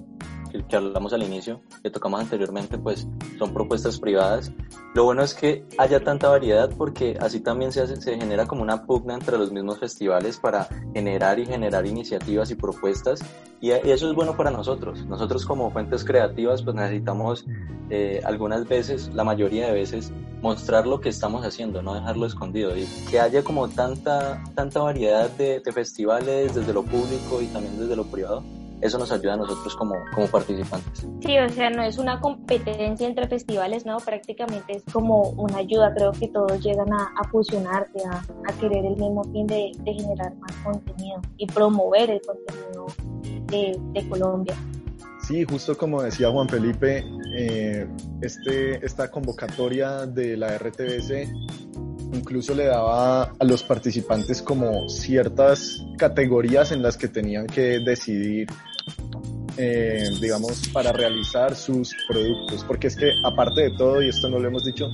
que, 0.55 0.65
que 0.67 0.77
hablamos 0.77 1.13
al 1.13 1.23
inicio, 1.23 1.61
que 1.83 1.91
tocamos 1.91 2.21
anteriormente, 2.21 2.79
pues 2.79 3.09
son 3.39 3.53
propuestas 3.53 3.99
privadas. 3.99 4.53
Lo 4.95 5.05
bueno 5.05 5.23
es 5.23 5.35
que 5.35 5.67
haya 5.79 6.03
tanta 6.05 6.29
variedad 6.29 6.71
porque 6.77 7.17
así 7.21 7.41
también 7.41 7.73
se, 7.73 7.81
hace, 7.81 7.97
se 8.01 8.17
genera 8.17 8.47
como 8.47 8.63
una 8.63 8.87
pugna 8.87 9.15
entre 9.15 9.37
los 9.37 9.51
mismos 9.51 9.81
festivales 9.81 10.39
para 10.39 10.69
generar 10.93 11.39
y 11.41 11.47
generar 11.47 11.87
iniciativas 11.87 12.51
y 12.51 12.55
propuestas 12.55 13.21
y, 13.61 13.71
eso 13.71 14.09
es 14.09 14.15
bueno 14.15 14.37
para 14.37 14.51
nosotros. 14.51 15.05
Nosotros 15.07 15.45
como 15.45 15.71
fuentes 15.71 16.05
creativas 16.05 16.63
pues 16.63 16.77
necesitamos 16.77 17.45
eh, 17.91 18.21
algunas 18.25 18.69
veces, 18.69 19.13
la 19.15 19.25
mayoría 19.25 19.67
de 19.67 19.73
veces, 19.73 20.13
mostrar 20.43 20.87
lo 20.87 21.01
que 21.01 21.09
estamos 21.09 21.45
haciendo, 21.45 21.83
no 21.83 21.95
dejarlo 21.95 22.27
escondido 22.27 22.77
y 22.77 22.87
que 23.11 23.19
haya 23.19 23.43
como 23.43 23.69
tanta, 23.69 24.45
tanta 24.55 24.81
variedad 24.81 25.31
de, 25.31 25.61
de 25.61 25.73
festivales 25.73 26.55
desde 26.55 26.73
lo 26.73 26.83
público 26.83 27.41
y 27.41 27.47
también 27.47 27.79
desde 27.79 27.97
lo 27.97 28.05
privado 28.05 28.45
eso 28.85 28.99
nos 28.99 29.11
ayuda 29.11 29.33
a 29.33 29.37
nosotros 29.39 29.75
como, 29.77 29.95
como 30.15 30.27
participantes. 30.29 31.07
Sí, 31.21 31.39
o 31.39 31.49
sea, 31.49 31.71
no 31.71 31.83
es 31.83 31.97
una 31.97 32.21
competencia 32.21 33.07
entre 33.07 33.27
festivales, 33.27 33.87
¿no? 33.87 33.97
Prácticamente 33.97 34.77
es 34.77 34.83
como 34.93 35.31
una 35.31 35.59
ayuda. 35.59 35.95
Creo 35.95 36.13
que 36.13 36.29
todos 36.29 36.63
llegan 36.63 36.93
a, 36.93 37.13
a 37.17 37.29
fusionarse, 37.31 37.99
a, 38.07 38.19
a, 38.19 38.53
querer 38.61 38.85
el 38.85 38.97
mismo 38.97 39.25
fin 39.33 39.47
de, 39.47 39.73
de, 39.79 39.95
generar 39.95 40.35
más 40.37 40.53
contenido 40.63 41.19
y 41.39 41.47
promover 41.47 42.11
el 42.11 42.21
contenido 42.21 42.87
de, 43.47 43.81
de 43.93 44.09
Colombia. 44.09 44.55
Sí, 45.27 45.45
justo 45.45 45.79
como 45.79 46.03
decía 46.03 46.31
Juan 46.31 46.47
Felipe, 46.51 47.03
eh, 47.39 47.89
este, 48.21 48.85
esta 48.85 49.11
convocatoria 49.11 50.05
de 50.05 50.37
la 50.37 50.59
RTBC 50.59 51.33
incluso 52.13 52.55
le 52.55 52.67
daba 52.67 53.35
a 53.39 53.45
los 53.45 53.63
participantes 53.63 54.43
como 54.43 54.89
ciertas 54.89 55.85
categorías 55.99 56.73
en 56.73 56.83
las 56.83 56.97
que 56.97 57.09
tenían 57.09 57.47
que 57.47 57.81
decidir 57.81 58.49
eh, 59.57 60.09
digamos, 60.21 60.69
para 60.69 60.93
realizar 60.93 61.55
sus 61.55 61.95
productos. 62.09 62.65
Porque 62.65 62.89
es 62.89 62.97
que, 62.97 63.11
aparte 63.25 63.63
de 63.63 63.71
todo, 63.73 64.03
y 64.03 64.09
esto 64.09 64.29
no 64.29 64.39
lo 64.39 64.49
hemos 64.49 64.65
dicho, 64.65 64.89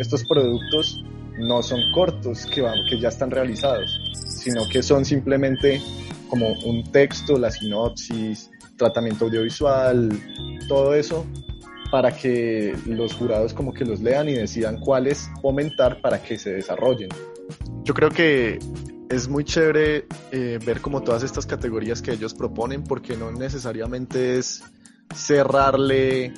estos 0.00 0.24
productos 0.24 1.04
no 1.38 1.62
son 1.62 1.80
cortos 1.92 2.46
que, 2.46 2.62
van, 2.62 2.78
que 2.88 2.98
ya 2.98 3.08
están 3.08 3.30
realizados, 3.30 4.00
sino 4.14 4.68
que 4.68 4.82
son 4.82 5.04
simplemente 5.04 5.80
como 6.28 6.52
un 6.64 6.82
texto, 6.90 7.38
la 7.38 7.50
sinopsis, 7.50 8.50
tratamiento 8.76 9.26
audiovisual, 9.26 10.10
todo 10.68 10.94
eso 10.94 11.26
para 11.90 12.10
que 12.10 12.74
los 12.86 13.14
jurados 13.14 13.54
como 13.54 13.72
que 13.72 13.84
los 13.84 14.00
lean 14.00 14.28
y 14.28 14.34
decidan 14.34 14.78
cuáles 14.80 15.30
fomentar 15.40 16.00
para 16.00 16.20
que 16.20 16.38
se 16.38 16.52
desarrollen. 16.52 17.08
Yo 17.84 17.94
creo 17.94 18.10
que 18.10 18.58
es 19.08 19.28
muy 19.28 19.44
chévere 19.44 20.06
eh, 20.32 20.58
ver 20.64 20.80
como 20.80 21.02
todas 21.02 21.22
estas 21.22 21.46
categorías 21.46 22.02
que 22.02 22.12
ellos 22.12 22.34
proponen 22.34 22.84
porque 22.84 23.16
no 23.16 23.30
necesariamente 23.30 24.38
es 24.38 24.62
cerrarle 25.14 26.32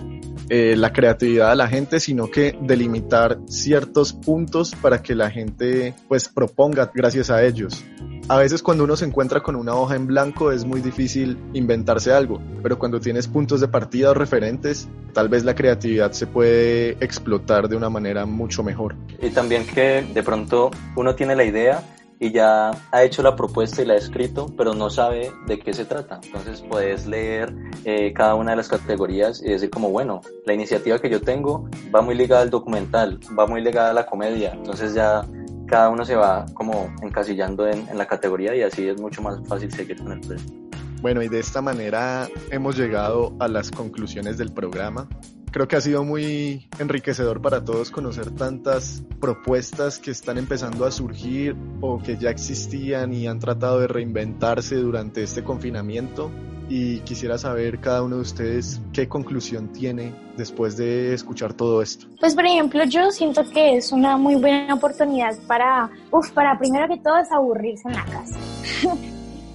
eh, 0.51 0.77
la 0.77 0.93
creatividad 0.93 1.51
a 1.51 1.55
la 1.55 1.69
gente, 1.69 2.01
sino 2.01 2.31
que 2.31 2.57
delimitar 2.61 3.39
ciertos 3.49 4.13
puntos 4.13 4.75
para 4.75 5.03
que 5.03 5.15
la 5.15 5.31
gente 5.31 5.95
pues 6.07 6.29
proponga 6.29 6.91
gracias 6.95 7.31
a 7.31 7.43
ellos. 7.45 7.85
A 8.29 8.37
veces 8.37 8.63
cuando 8.63 8.85
uno 8.85 8.95
se 8.95 9.07
encuentra 9.07 9.41
con 9.41 9.57
una 9.57 9.75
hoja 9.75 9.97
en 9.97 10.07
blanco 10.07 10.53
es 10.53 10.67
muy 10.67 10.83
difícil 10.83 11.39
inventarse 11.55 12.13
algo, 12.13 12.43
pero 12.63 12.79
cuando 12.79 13.01
tienes 13.01 13.27
puntos 13.27 13.63
de 13.63 13.69
partida 13.69 14.11
o 14.11 14.15
referentes, 14.15 14.87
tal 15.15 15.31
vez 15.31 15.45
la 15.45 15.55
creatividad 15.55 16.13
se 16.13 16.27
puede 16.27 16.91
explotar 17.03 17.69
de 17.71 17.77
una 17.77 17.89
manera 17.89 18.27
mucho 18.27 18.63
mejor. 18.63 18.97
Y 19.23 19.31
también 19.31 19.67
que 19.67 20.07
de 20.13 20.23
pronto 20.23 20.71
uno 20.95 21.15
tiene 21.15 21.37
la 21.37 21.45
idea, 21.45 21.83
y 22.21 22.33
ya 22.33 22.71
ha 22.91 23.05
hecho 23.05 23.23
la 23.23 23.37
propuesta 23.37 23.83
y 23.83 23.87
la 23.87 23.95
ha 23.95 23.97
escrito, 23.97 24.47
pero 24.57 24.75
no 24.75 24.91
sabe 24.91 25.31
de 25.47 25.59
qué 25.59 25.73
se 25.73 25.85
trata. 25.85 26.21
Entonces 26.25 26.63
puedes 26.69 27.07
leer 27.07 27.55
eh, 27.85 28.13
cada 28.13 28.35
una 28.35 28.53
de 28.53 28.57
las 28.57 28.69
categorías 28.69 29.43
y 29.43 29.51
decir 29.51 29.71
como, 29.71 29.91
bueno, 29.91 30.21
la 30.45 30.53
iniciativa 30.53 30.99
que 30.99 31.11
yo 31.11 31.21
tengo 31.21 31.69
va 31.95 32.03
muy 32.03 32.15
ligada 32.15 32.43
al 32.43 32.51
documental, 32.51 33.21
va 33.39 33.47
muy 33.47 33.63
ligada 33.63 33.91
a 33.91 33.95
la 33.95 34.07
comedia. 34.07 34.53
Entonces 34.53 34.95
ya 34.95 35.25
cada 35.67 35.91
uno 35.91 36.05
se 36.05 36.17
va 36.17 36.47
como 36.55 36.93
encasillando 37.03 37.69
en, 37.69 37.89
en 37.89 37.99
la 37.99 38.07
categoría 38.07 38.55
y 38.57 38.63
así 38.63 38.89
es 38.89 39.01
mucho 39.01 39.23
más 39.23 39.39
fácil 39.47 39.71
seguir 39.71 39.99
con 39.99 40.13
el 40.13 40.21
proyecto. 40.21 40.53
Bueno, 41.01 41.23
y 41.23 41.29
de 41.29 41.39
esta 41.39 41.63
manera 41.63 42.29
hemos 42.51 42.77
llegado 42.77 43.33
a 43.39 43.47
las 43.47 43.71
conclusiones 43.71 44.37
del 44.37 44.53
programa 44.53 45.09
creo 45.51 45.69
que 45.69 45.77
ha 45.77 45.81
sido 45.81 46.05
muy 46.05 46.69
enriquecedor 46.79 47.41
para 47.41 47.65
todos 47.65 47.91
conocer 47.91 48.31
tantas 48.31 49.03
propuestas 49.21 49.99
que 49.99 50.11
están 50.11 50.39
empezando 50.39 50.85
a 50.85 50.91
surgir 50.91 51.57
o 51.81 52.01
que 52.03 52.17
ya 52.17 52.31
existían 52.31 53.13
y 53.13 53.27
han 53.27 53.39
tratado 53.39 53.81
de 53.81 53.89
reinventarse 53.89 54.77
durante 54.77 55.23
este 55.23 55.43
confinamiento. 55.43 56.31
Y 56.71 56.99
quisiera 57.01 57.39
saber 57.39 57.81
cada 57.81 58.03
uno 58.03 58.17
de 58.17 58.23
ustedes 58.23 58.79
qué 58.93 59.09
conclusión 59.09 59.73
tiene 59.73 60.13
después 60.37 60.77
de 60.77 61.15
escuchar 61.15 61.55
todo 61.55 61.81
esto. 61.81 62.07
Pues 62.21 62.35
por 62.35 62.45
ejemplo, 62.45 62.85
yo 62.85 63.11
siento 63.11 63.43
que 63.51 63.79
es 63.79 63.91
una 63.91 64.19
muy 64.19 64.35
buena 64.35 64.75
oportunidad 64.75 65.35
para, 65.47 65.89
uf, 66.11 66.31
para 66.33 66.59
primero 66.59 66.87
que 66.87 66.99
todo 66.99 67.17
es 67.17 67.33
aburrirse 67.33 67.89
en 67.89 67.95
la 67.95 68.05
casa. 68.05 68.37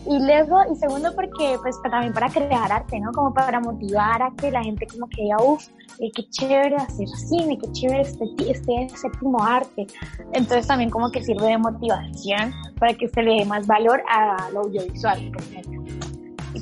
Y 0.05 0.19
luego, 0.19 0.59
y 0.71 0.75
segundo 0.75 1.15
porque 1.15 1.57
pues 1.61 1.81
también 1.89 2.13
para 2.13 2.27
crear 2.29 2.71
arte, 2.71 2.99
¿no? 2.99 3.11
Como 3.13 3.33
para 3.33 3.61
motivar 3.61 4.21
a 4.21 4.31
que 4.35 4.51
la 4.51 4.61
gente 4.61 4.85
como 4.87 5.07
que 5.07 5.23
diga, 5.23 5.37
uff, 5.41 5.65
eh, 5.99 6.11
qué 6.13 6.29
chévere 6.29 6.75
hacer 6.75 7.07
cine, 7.07 7.57
qué 7.57 7.71
chévere 7.71 8.01
este, 8.01 8.25
este 8.49 8.89
séptimo 8.97 9.41
arte. 9.41 9.87
Entonces 10.33 10.67
también 10.67 10.89
como 10.89 11.09
que 11.09 11.23
sirve 11.23 11.47
de 11.47 11.57
motivación 11.57 12.53
para 12.79 12.93
que 12.93 13.07
se 13.07 13.21
le 13.21 13.39
dé 13.39 13.45
más 13.45 13.65
valor 13.65 14.03
a 14.09 14.49
lo 14.51 14.61
audiovisual, 14.61 15.31
por 15.31 15.41
ejemplo. 15.41 16.12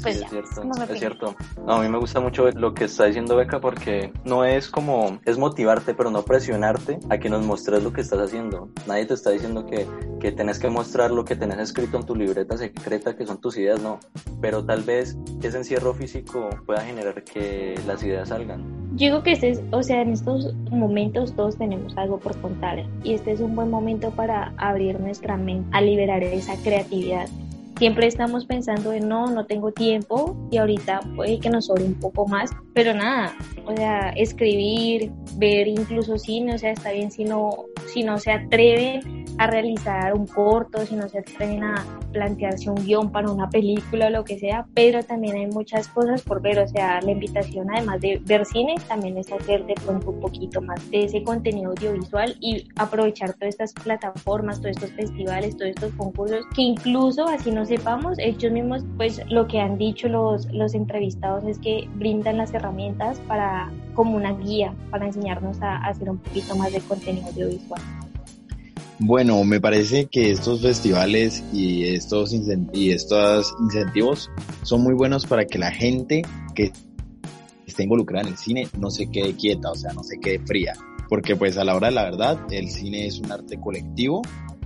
Pues 0.01 0.21
es 0.21 0.29
cierto, 0.29 0.61
es 0.89 0.99
cierto. 0.99 1.35
No, 1.65 1.73
a 1.73 1.81
mí 1.81 1.89
me 1.89 1.97
gusta 1.97 2.19
mucho 2.19 2.49
lo 2.51 2.73
que 2.73 2.85
está 2.85 3.05
diciendo 3.05 3.35
Beca 3.35 3.59
porque 3.59 4.13
no 4.23 4.45
es 4.45 4.69
como, 4.69 5.19
es 5.25 5.37
motivarte, 5.37 5.93
pero 5.93 6.09
no 6.09 6.23
presionarte 6.23 6.99
a 7.09 7.17
que 7.17 7.29
nos 7.29 7.45
muestres 7.45 7.83
lo 7.83 7.91
que 7.91 8.01
estás 8.01 8.19
haciendo. 8.19 8.69
Nadie 8.87 9.05
te 9.05 9.13
está 9.13 9.31
diciendo 9.31 9.65
que, 9.65 9.85
que 10.19 10.31
tenés 10.31 10.59
que 10.59 10.69
mostrar 10.69 11.11
lo 11.11 11.25
que 11.25 11.35
tenés 11.35 11.59
escrito 11.59 11.97
en 11.97 12.05
tu 12.05 12.15
libreta 12.15 12.57
secreta, 12.57 13.15
que 13.15 13.25
son 13.25 13.39
tus 13.39 13.57
ideas, 13.57 13.81
no. 13.81 13.99
Pero 14.39 14.65
tal 14.65 14.83
vez 14.83 15.17
ese 15.43 15.57
encierro 15.57 15.93
físico 15.93 16.49
pueda 16.65 16.81
generar 16.81 17.23
que 17.23 17.79
las 17.85 18.03
ideas 18.03 18.29
salgan. 18.29 18.81
Yo 18.93 19.05
digo 19.05 19.23
que 19.23 19.31
este 19.31 19.51
es, 19.51 19.61
o 19.71 19.83
sea, 19.83 20.01
en 20.01 20.11
estos 20.11 20.53
momentos 20.69 21.33
todos 21.33 21.57
tenemos 21.57 21.97
algo 21.97 22.19
por 22.19 22.35
contar 22.41 22.85
y 23.03 23.13
este 23.13 23.31
es 23.31 23.39
un 23.39 23.55
buen 23.55 23.69
momento 23.69 24.11
para 24.11 24.53
abrir 24.57 24.99
nuestra 24.99 25.37
mente, 25.37 25.69
a 25.71 25.81
liberar 25.81 26.23
esa 26.23 26.55
creatividad 26.57 27.27
siempre 27.81 28.05
estamos 28.05 28.45
pensando 28.45 28.93
en 28.93 29.09
no, 29.09 29.25
no 29.25 29.47
tengo 29.47 29.71
tiempo 29.71 30.37
y 30.51 30.57
ahorita 30.57 30.99
puede 31.15 31.39
que 31.39 31.49
nos 31.49 31.65
sobre 31.65 31.83
un 31.83 31.95
poco 31.95 32.27
más, 32.27 32.51
pero 32.75 32.93
nada, 32.93 33.35
o 33.65 33.75
sea, 33.75 34.09
escribir, 34.09 35.11
ver 35.37 35.67
incluso 35.67 36.19
cine, 36.19 36.53
o 36.53 36.57
sea, 36.59 36.73
está 36.73 36.91
bien 36.91 37.09
si 37.09 37.23
no, 37.23 37.65
si 37.91 38.03
no 38.03 38.19
se 38.19 38.33
atreven 38.33 39.25
a 39.39 39.47
realizar 39.47 40.13
un 40.13 40.27
corto, 40.27 40.85
si 40.85 40.95
no 40.95 41.09
se 41.09 41.19
atreven 41.19 41.63
a 41.63 41.83
plantearse 42.11 42.69
un 42.69 42.75
guion 42.75 43.11
para 43.11 43.31
una 43.31 43.49
película 43.49 44.07
o 44.07 44.09
lo 44.09 44.23
que 44.23 44.37
sea, 44.37 44.67
pero 44.75 45.01
también 45.01 45.35
hay 45.35 45.47
muchas 45.47 45.87
cosas 45.87 46.21
por 46.21 46.41
ver, 46.41 46.59
o 46.59 46.67
sea, 46.67 47.01
la 47.01 47.11
invitación 47.11 47.67
además 47.71 48.01
de 48.01 48.21
ver 48.25 48.45
cine 48.45 48.75
también 48.87 49.17
es 49.17 49.31
hacer 49.31 49.65
de 49.65 49.73
pronto 49.73 50.11
un 50.11 50.19
poquito 50.19 50.61
más 50.61 50.91
de 50.91 51.05
ese 51.05 51.23
contenido 51.23 51.71
audiovisual 51.71 52.35
y 52.39 52.67
aprovechar 52.75 53.33
todas 53.33 53.49
estas 53.49 53.73
plataformas, 53.73 54.61
todos 54.61 54.77
estos 54.77 54.91
festivales, 54.91 55.57
todos 55.57 55.71
estos 55.71 55.93
concursos 55.93 56.45
que 56.53 56.61
incluso 56.61 57.27
así 57.27 57.51
no 57.51 57.65
sepamos, 57.71 58.19
ellos 58.19 58.51
mismos 58.51 58.83
pues 58.97 59.21
lo 59.29 59.47
que 59.47 59.61
han 59.61 59.77
dicho 59.77 60.09
los, 60.09 60.45
los 60.51 60.73
entrevistados 60.73 61.45
es 61.45 61.57
que 61.57 61.87
brindan 61.95 62.35
las 62.35 62.53
herramientas 62.53 63.17
para 63.29 63.71
como 63.93 64.17
una 64.17 64.33
guía 64.33 64.73
para 64.89 65.05
enseñarnos 65.05 65.61
a, 65.61 65.77
hacer 65.77 66.09
un 66.09 66.17
poquito 66.17 66.53
más 66.57 66.73
de 66.73 66.81
contenido 66.81 67.27
audiovisual. 67.27 67.81
Bueno, 68.99 69.41
me 69.45 69.61
parece 69.61 70.07
que 70.07 70.31
estos 70.31 70.61
festivales 70.61 71.45
y 71.53 71.85
estos, 71.95 72.35
y 72.73 72.91
estos 72.91 73.55
incentivos 73.61 74.29
son 74.63 74.83
muy 74.83 74.93
buenos 74.93 75.25
para 75.25 75.45
que 75.45 75.57
la 75.57 75.71
gente 75.71 76.23
que 76.53 76.73
esté 77.65 77.83
involucrada 77.83 78.27
en 78.27 78.33
el 78.33 78.37
cine 78.37 78.67
no 78.77 78.91
se 78.91 79.09
quede 79.09 79.33
quieta, 79.37 79.71
o 79.71 79.75
sea, 79.75 79.93
no 79.93 80.03
se 80.03 80.19
quede 80.19 80.39
fría. 80.39 80.73
Porque 81.07 81.37
pues 81.37 81.57
a 81.57 81.63
la 81.63 81.73
hora 81.73 81.87
de 81.87 81.93
la 81.93 82.03
verdad, 82.03 82.37
el 82.51 82.69
cine 82.69 83.07
es 83.07 83.19
un 83.19 83.31
arte 83.31 83.57
colectivo 83.61 84.21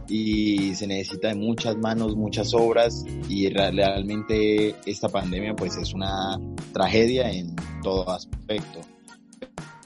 y 0.07 0.75
se 0.75 0.87
necesita 0.87 1.29
de 1.29 1.35
muchas 1.35 1.77
manos, 1.77 2.15
muchas 2.15 2.53
obras 2.53 3.05
y 3.29 3.49
realmente 3.49 4.75
esta 4.85 5.09
pandemia 5.09 5.55
pues 5.55 5.75
es 5.77 5.93
una 5.93 6.39
tragedia 6.73 7.31
en 7.31 7.55
todo 7.81 8.09
aspecto. 8.09 8.81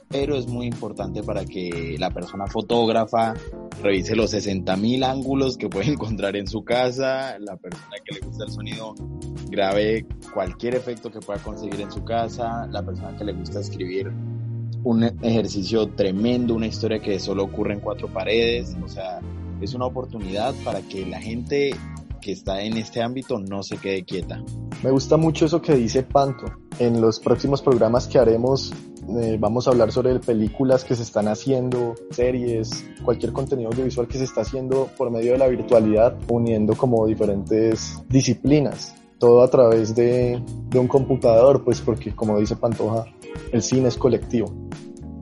Pero 0.09 0.35
es 0.35 0.47
muy 0.47 0.65
importante 0.65 1.21
para 1.21 1.45
que 1.45 1.95
la 1.99 2.09
persona 2.09 2.47
fotógrafa 2.47 3.35
revise 3.83 4.15
los 4.15 4.33
60.000 4.33 5.05
ángulos 5.05 5.57
que 5.57 5.69
puede 5.69 5.87
encontrar 5.91 6.35
en 6.35 6.47
su 6.47 6.63
casa, 6.63 7.37
la 7.39 7.55
persona 7.57 7.95
que 8.03 8.15
le 8.15 8.21
gusta 8.21 8.45
el 8.45 8.51
sonido 8.51 8.95
grabe 9.49 10.05
cualquier 10.33 10.75
efecto 10.75 11.11
que 11.11 11.19
pueda 11.19 11.39
conseguir 11.41 11.81
en 11.81 11.91
su 11.91 12.03
casa, 12.03 12.67
la 12.71 12.83
persona 12.83 13.15
que 13.17 13.23
le 13.23 13.33
gusta 13.33 13.59
escribir 13.59 14.11
un 14.83 15.03
ejercicio 15.03 15.87
tremendo, 15.89 16.55
una 16.55 16.67
historia 16.67 16.99
que 16.99 17.19
solo 17.19 17.43
ocurre 17.43 17.73
en 17.73 17.79
cuatro 17.79 18.07
paredes, 18.07 18.75
o 18.83 18.87
sea, 18.87 19.19
es 19.61 19.73
una 19.73 19.85
oportunidad 19.85 20.53
para 20.63 20.81
que 20.81 21.05
la 21.05 21.21
gente 21.21 21.71
que 22.21 22.31
está 22.33 22.61
en 22.61 22.77
este 22.77 23.01
ámbito 23.01 23.39
no 23.39 23.63
se 23.63 23.77
quede 23.77 24.03
quieta. 24.03 24.43
Me 24.83 24.91
gusta 24.91 25.17
mucho 25.17 25.45
eso 25.45 25.61
que 25.61 25.75
dice 25.75 26.03
Panto. 26.03 26.45
En 26.79 27.01
los 27.01 27.19
próximos 27.19 27.61
programas 27.61 28.07
que 28.07 28.19
haremos 28.19 28.73
eh, 29.17 29.37
vamos 29.39 29.67
a 29.67 29.71
hablar 29.71 29.91
sobre 29.91 30.19
películas 30.19 30.83
que 30.83 30.95
se 30.95 31.03
están 31.03 31.27
haciendo, 31.27 31.95
series, 32.11 32.85
cualquier 33.03 33.33
contenido 33.33 33.69
audiovisual 33.69 34.07
que 34.07 34.19
se 34.19 34.23
está 34.23 34.41
haciendo 34.41 34.87
por 34.97 35.09
medio 35.09 35.31
de 35.31 35.39
la 35.39 35.47
virtualidad, 35.47 36.15
uniendo 36.29 36.75
como 36.75 37.07
diferentes 37.07 38.01
disciplinas. 38.07 38.95
Todo 39.17 39.41
a 39.41 39.49
través 39.49 39.95
de, 39.95 40.41
de 40.69 40.79
un 40.79 40.87
computador, 40.87 41.63
pues 41.63 41.81
porque 41.81 42.15
como 42.15 42.39
dice 42.39 42.55
Pantoja, 42.55 43.05
el 43.51 43.61
cine 43.63 43.87
es 43.87 43.97
colectivo. 43.97 44.53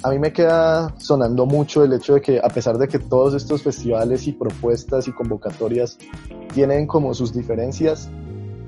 A 0.07 0.11
mí 0.11 0.19
me 0.19 0.31
queda 0.31 0.95
sonando 0.99 1.45
mucho 1.45 1.83
el 1.83 1.91
hecho 1.91 2.13
de 2.13 2.21
que 2.21 2.39
a 2.39 2.47
pesar 2.47 2.77
de 2.77 2.87
que 2.87 2.97
todos 2.97 3.33
estos 3.33 3.61
festivales 3.61 4.25
y 4.25 4.31
propuestas 4.31 5.05
y 5.09 5.11
convocatorias 5.11 5.97
tienen 6.53 6.87
como 6.87 7.13
sus 7.13 7.33
diferencias, 7.33 8.09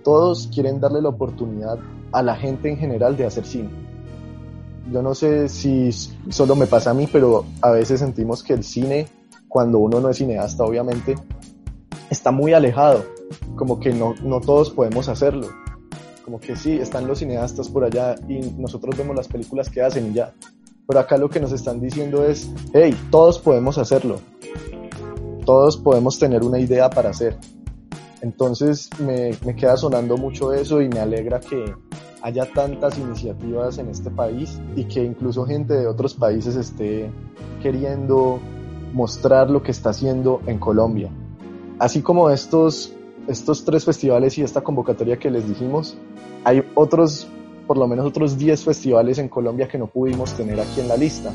todos 0.03 0.49
quieren 0.53 0.81
darle 0.81 1.01
la 1.01 1.07
oportunidad 1.07 1.79
a 2.11 2.21
la 2.23 2.35
gente 2.35 2.69
en 2.69 2.75
general 2.75 3.15
de 3.15 3.25
hacer 3.25 3.45
cine. 3.45 3.69
Yo 4.91 5.01
no 5.01 5.15
sé 5.15 5.47
si 5.47 5.91
solo 6.27 6.57
me 6.57 6.67
pasa 6.67 6.89
a 6.89 6.93
mí, 6.93 7.07
pero 7.09 7.45
a 7.61 7.71
veces 7.71 8.01
sentimos 8.01 8.43
que 8.43 8.51
el 8.51 8.65
cine, 8.65 9.07
cuando 9.47 9.79
uno 9.79 10.01
no 10.01 10.09
es 10.09 10.17
cineasta, 10.17 10.65
obviamente, 10.65 11.15
está 12.09 12.31
muy 12.31 12.51
alejado, 12.51 13.05
como 13.55 13.79
que 13.79 13.93
no, 13.93 14.13
no 14.23 14.41
todos 14.41 14.71
podemos 14.71 15.07
hacerlo. 15.07 15.47
Como 16.25 16.41
que 16.41 16.57
sí, 16.57 16.73
están 16.73 17.07
los 17.07 17.19
cineastas 17.19 17.69
por 17.69 17.85
allá 17.85 18.15
y 18.27 18.39
nosotros 18.57 18.97
vemos 18.97 19.15
las 19.15 19.29
películas 19.29 19.69
que 19.69 19.81
hacen 19.81 20.11
y 20.11 20.15
ya. 20.15 20.33
Pero 20.89 21.01
acá 21.01 21.17
lo 21.17 21.29
que 21.29 21.39
nos 21.39 21.51
están 21.51 21.79
diciendo 21.79 22.25
es, 22.25 22.51
hey, 22.73 22.97
todos 23.11 23.37
podemos 23.37 23.77
hacerlo. 23.77 24.19
Todos 25.45 25.77
podemos 25.77 26.17
tener 26.17 26.41
una 26.41 26.57
idea 26.57 26.89
para 26.89 27.11
hacer. 27.11 27.37
Entonces 28.23 28.89
me, 28.99 29.37
me 29.45 29.55
queda 29.55 29.77
sonando 29.77 30.17
mucho 30.17 30.51
eso 30.51 30.81
y 30.81 30.89
me 30.89 30.99
alegra 30.99 31.41
que 31.41 31.75
haya 32.23 32.51
tantas 32.51 32.97
iniciativas 32.97 33.77
en 33.77 33.89
este 33.89 34.09
país 34.09 34.59
y 34.75 34.85
que 34.85 35.03
incluso 35.03 35.45
gente 35.45 35.75
de 35.75 35.85
otros 35.85 36.15
países 36.15 36.55
esté 36.55 37.11
queriendo 37.61 38.39
mostrar 38.91 39.51
lo 39.51 39.61
que 39.61 39.69
está 39.69 39.91
haciendo 39.91 40.41
en 40.47 40.57
Colombia. 40.57 41.11
Así 41.77 42.01
como 42.01 42.31
estos, 42.31 42.93
estos 43.27 43.63
tres 43.63 43.85
festivales 43.85 44.39
y 44.39 44.41
esta 44.41 44.61
convocatoria 44.61 45.19
que 45.19 45.29
les 45.29 45.47
dijimos, 45.47 45.99
hay 46.45 46.63
otros, 46.73 47.27
por 47.69 47.77
lo 47.77 47.87
menos 47.87 48.03
otros 48.07 48.35
10 48.35 48.63
festivales 48.63 49.19
en 49.19 49.29
Colombia 49.29 49.67
que 49.67 49.77
no 49.77 49.85
pudimos 49.85 50.35
tener 50.35 50.59
aquí 50.59 50.79
en 50.79 50.87
la 50.87 50.97
lista. 50.97 51.31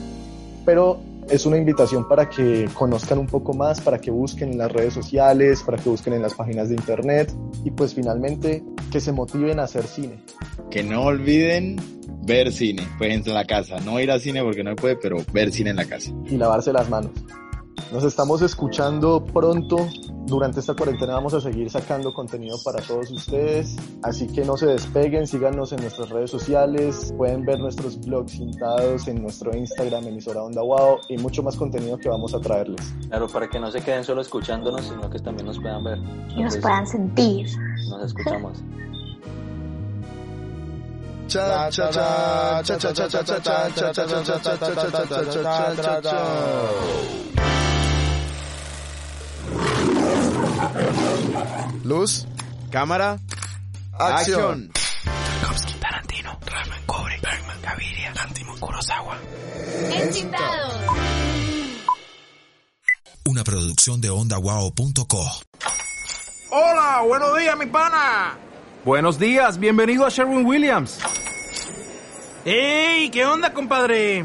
Pero 0.66 0.98
es 1.30 1.46
una 1.46 1.58
invitación 1.58 2.08
para 2.08 2.28
que 2.28 2.68
conozcan 2.74 3.20
un 3.20 3.28
poco 3.28 3.54
más, 3.54 3.80
para 3.80 4.00
que 4.00 4.10
busquen 4.10 4.50
en 4.50 4.58
las 4.58 4.72
redes 4.72 4.94
sociales, 4.94 5.62
para 5.62 5.78
que 5.78 5.88
busquen 5.88 6.14
en 6.14 6.22
las 6.22 6.34
páginas 6.34 6.70
de 6.70 6.74
internet 6.74 7.32
y 7.62 7.70
pues 7.70 7.94
finalmente 7.94 8.64
que 8.90 8.98
se 9.00 9.12
motiven 9.12 9.60
a 9.60 9.62
hacer 9.62 9.84
cine. 9.84 10.18
Que 10.72 10.82
no 10.82 11.04
olviden 11.04 11.76
ver 12.26 12.50
cine, 12.50 12.82
pues 12.98 13.24
en 13.28 13.32
la 13.32 13.44
casa, 13.44 13.78
no 13.84 14.00
ir 14.00 14.10
al 14.10 14.20
cine 14.20 14.42
porque 14.42 14.64
no 14.64 14.74
puede, 14.74 14.96
pero 14.96 15.18
ver 15.32 15.52
cine 15.52 15.70
en 15.70 15.76
la 15.76 15.84
casa. 15.84 16.10
Y 16.26 16.36
lavarse 16.36 16.72
las 16.72 16.90
manos. 16.90 17.12
Nos 17.94 18.02
estamos 18.02 18.42
escuchando 18.42 19.24
pronto. 19.24 19.88
Durante 20.26 20.58
esta 20.58 20.74
cuarentena 20.74 21.14
vamos 21.14 21.32
a 21.32 21.40
seguir 21.40 21.70
sacando 21.70 22.12
contenido 22.12 22.56
para 22.64 22.82
todos 22.82 23.08
ustedes. 23.12 23.76
Así 24.02 24.26
que 24.26 24.44
no 24.44 24.56
se 24.56 24.66
despeguen, 24.66 25.28
síganos 25.28 25.70
en 25.70 25.80
nuestras 25.80 26.08
redes 26.08 26.28
sociales. 26.28 27.14
Pueden 27.16 27.44
ver 27.44 27.60
nuestros 27.60 28.00
blogs 28.00 28.36
pintados 28.36 29.06
en 29.06 29.22
nuestro 29.22 29.56
Instagram, 29.56 30.08
emisora 30.08 30.42
Onda 30.42 30.60
Wow, 30.62 31.02
y 31.08 31.18
mucho 31.18 31.44
más 31.44 31.54
contenido 31.54 31.96
que 31.96 32.08
vamos 32.08 32.34
a 32.34 32.40
traerles. 32.40 32.92
Claro, 33.06 33.28
para 33.28 33.48
que 33.48 33.60
no 33.60 33.70
se 33.70 33.80
queden 33.80 34.02
solo 34.02 34.22
escuchándonos, 34.22 34.86
sino 34.86 35.08
que 35.08 35.20
también 35.20 35.46
nos 35.46 35.60
puedan 35.60 35.84
ver. 35.84 35.98
Y 36.36 36.42
nos 36.42 36.56
puedan 36.56 36.88
sentir. 36.88 37.46
Nos 37.90 38.06
escuchamos. 38.06 38.58
Cha 41.28 41.70
cha 41.70 41.90
cha 41.92 42.60
cha 42.64 42.76
cha 42.76 42.92
cha 42.92 43.08
cha 43.08 43.22
cha 43.24 43.40
cha 43.40 43.70
cha 43.70 43.94
cha 43.94 44.12
cha 44.12 44.40
cha 44.42 44.56
cha 44.58 45.24
cha 45.24 45.76
cha 45.76 46.02
cha 46.02 47.24
Luz, 51.84 52.26
cámara, 52.70 53.18
acción. 53.98 54.70
Tarkovsky, 55.40 55.74
Tarantino, 55.74 56.38
Raman, 56.46 56.80
Kubrick, 56.86 57.20
Bergman, 57.22 57.62
Gaviria, 57.62 58.14
Lantimos, 58.14 58.58
Kurosawa. 58.60 59.18
¡Encintados! 59.92 60.74
Una 63.26 63.44
producción 63.44 64.00
de 64.00 64.10
ondawao.co. 64.10 65.30
Hola, 66.50 67.02
buenos 67.06 67.36
días, 67.38 67.58
mi 67.58 67.66
pana. 67.66 68.38
Buenos 68.84 69.18
días, 69.18 69.58
bienvenido 69.58 70.06
a 70.06 70.10
Sherwin 70.10 70.44
Williams. 70.46 70.98
¡Ey! 72.44 73.10
¿Qué 73.10 73.24
onda, 73.24 73.52
compadre? 73.52 74.24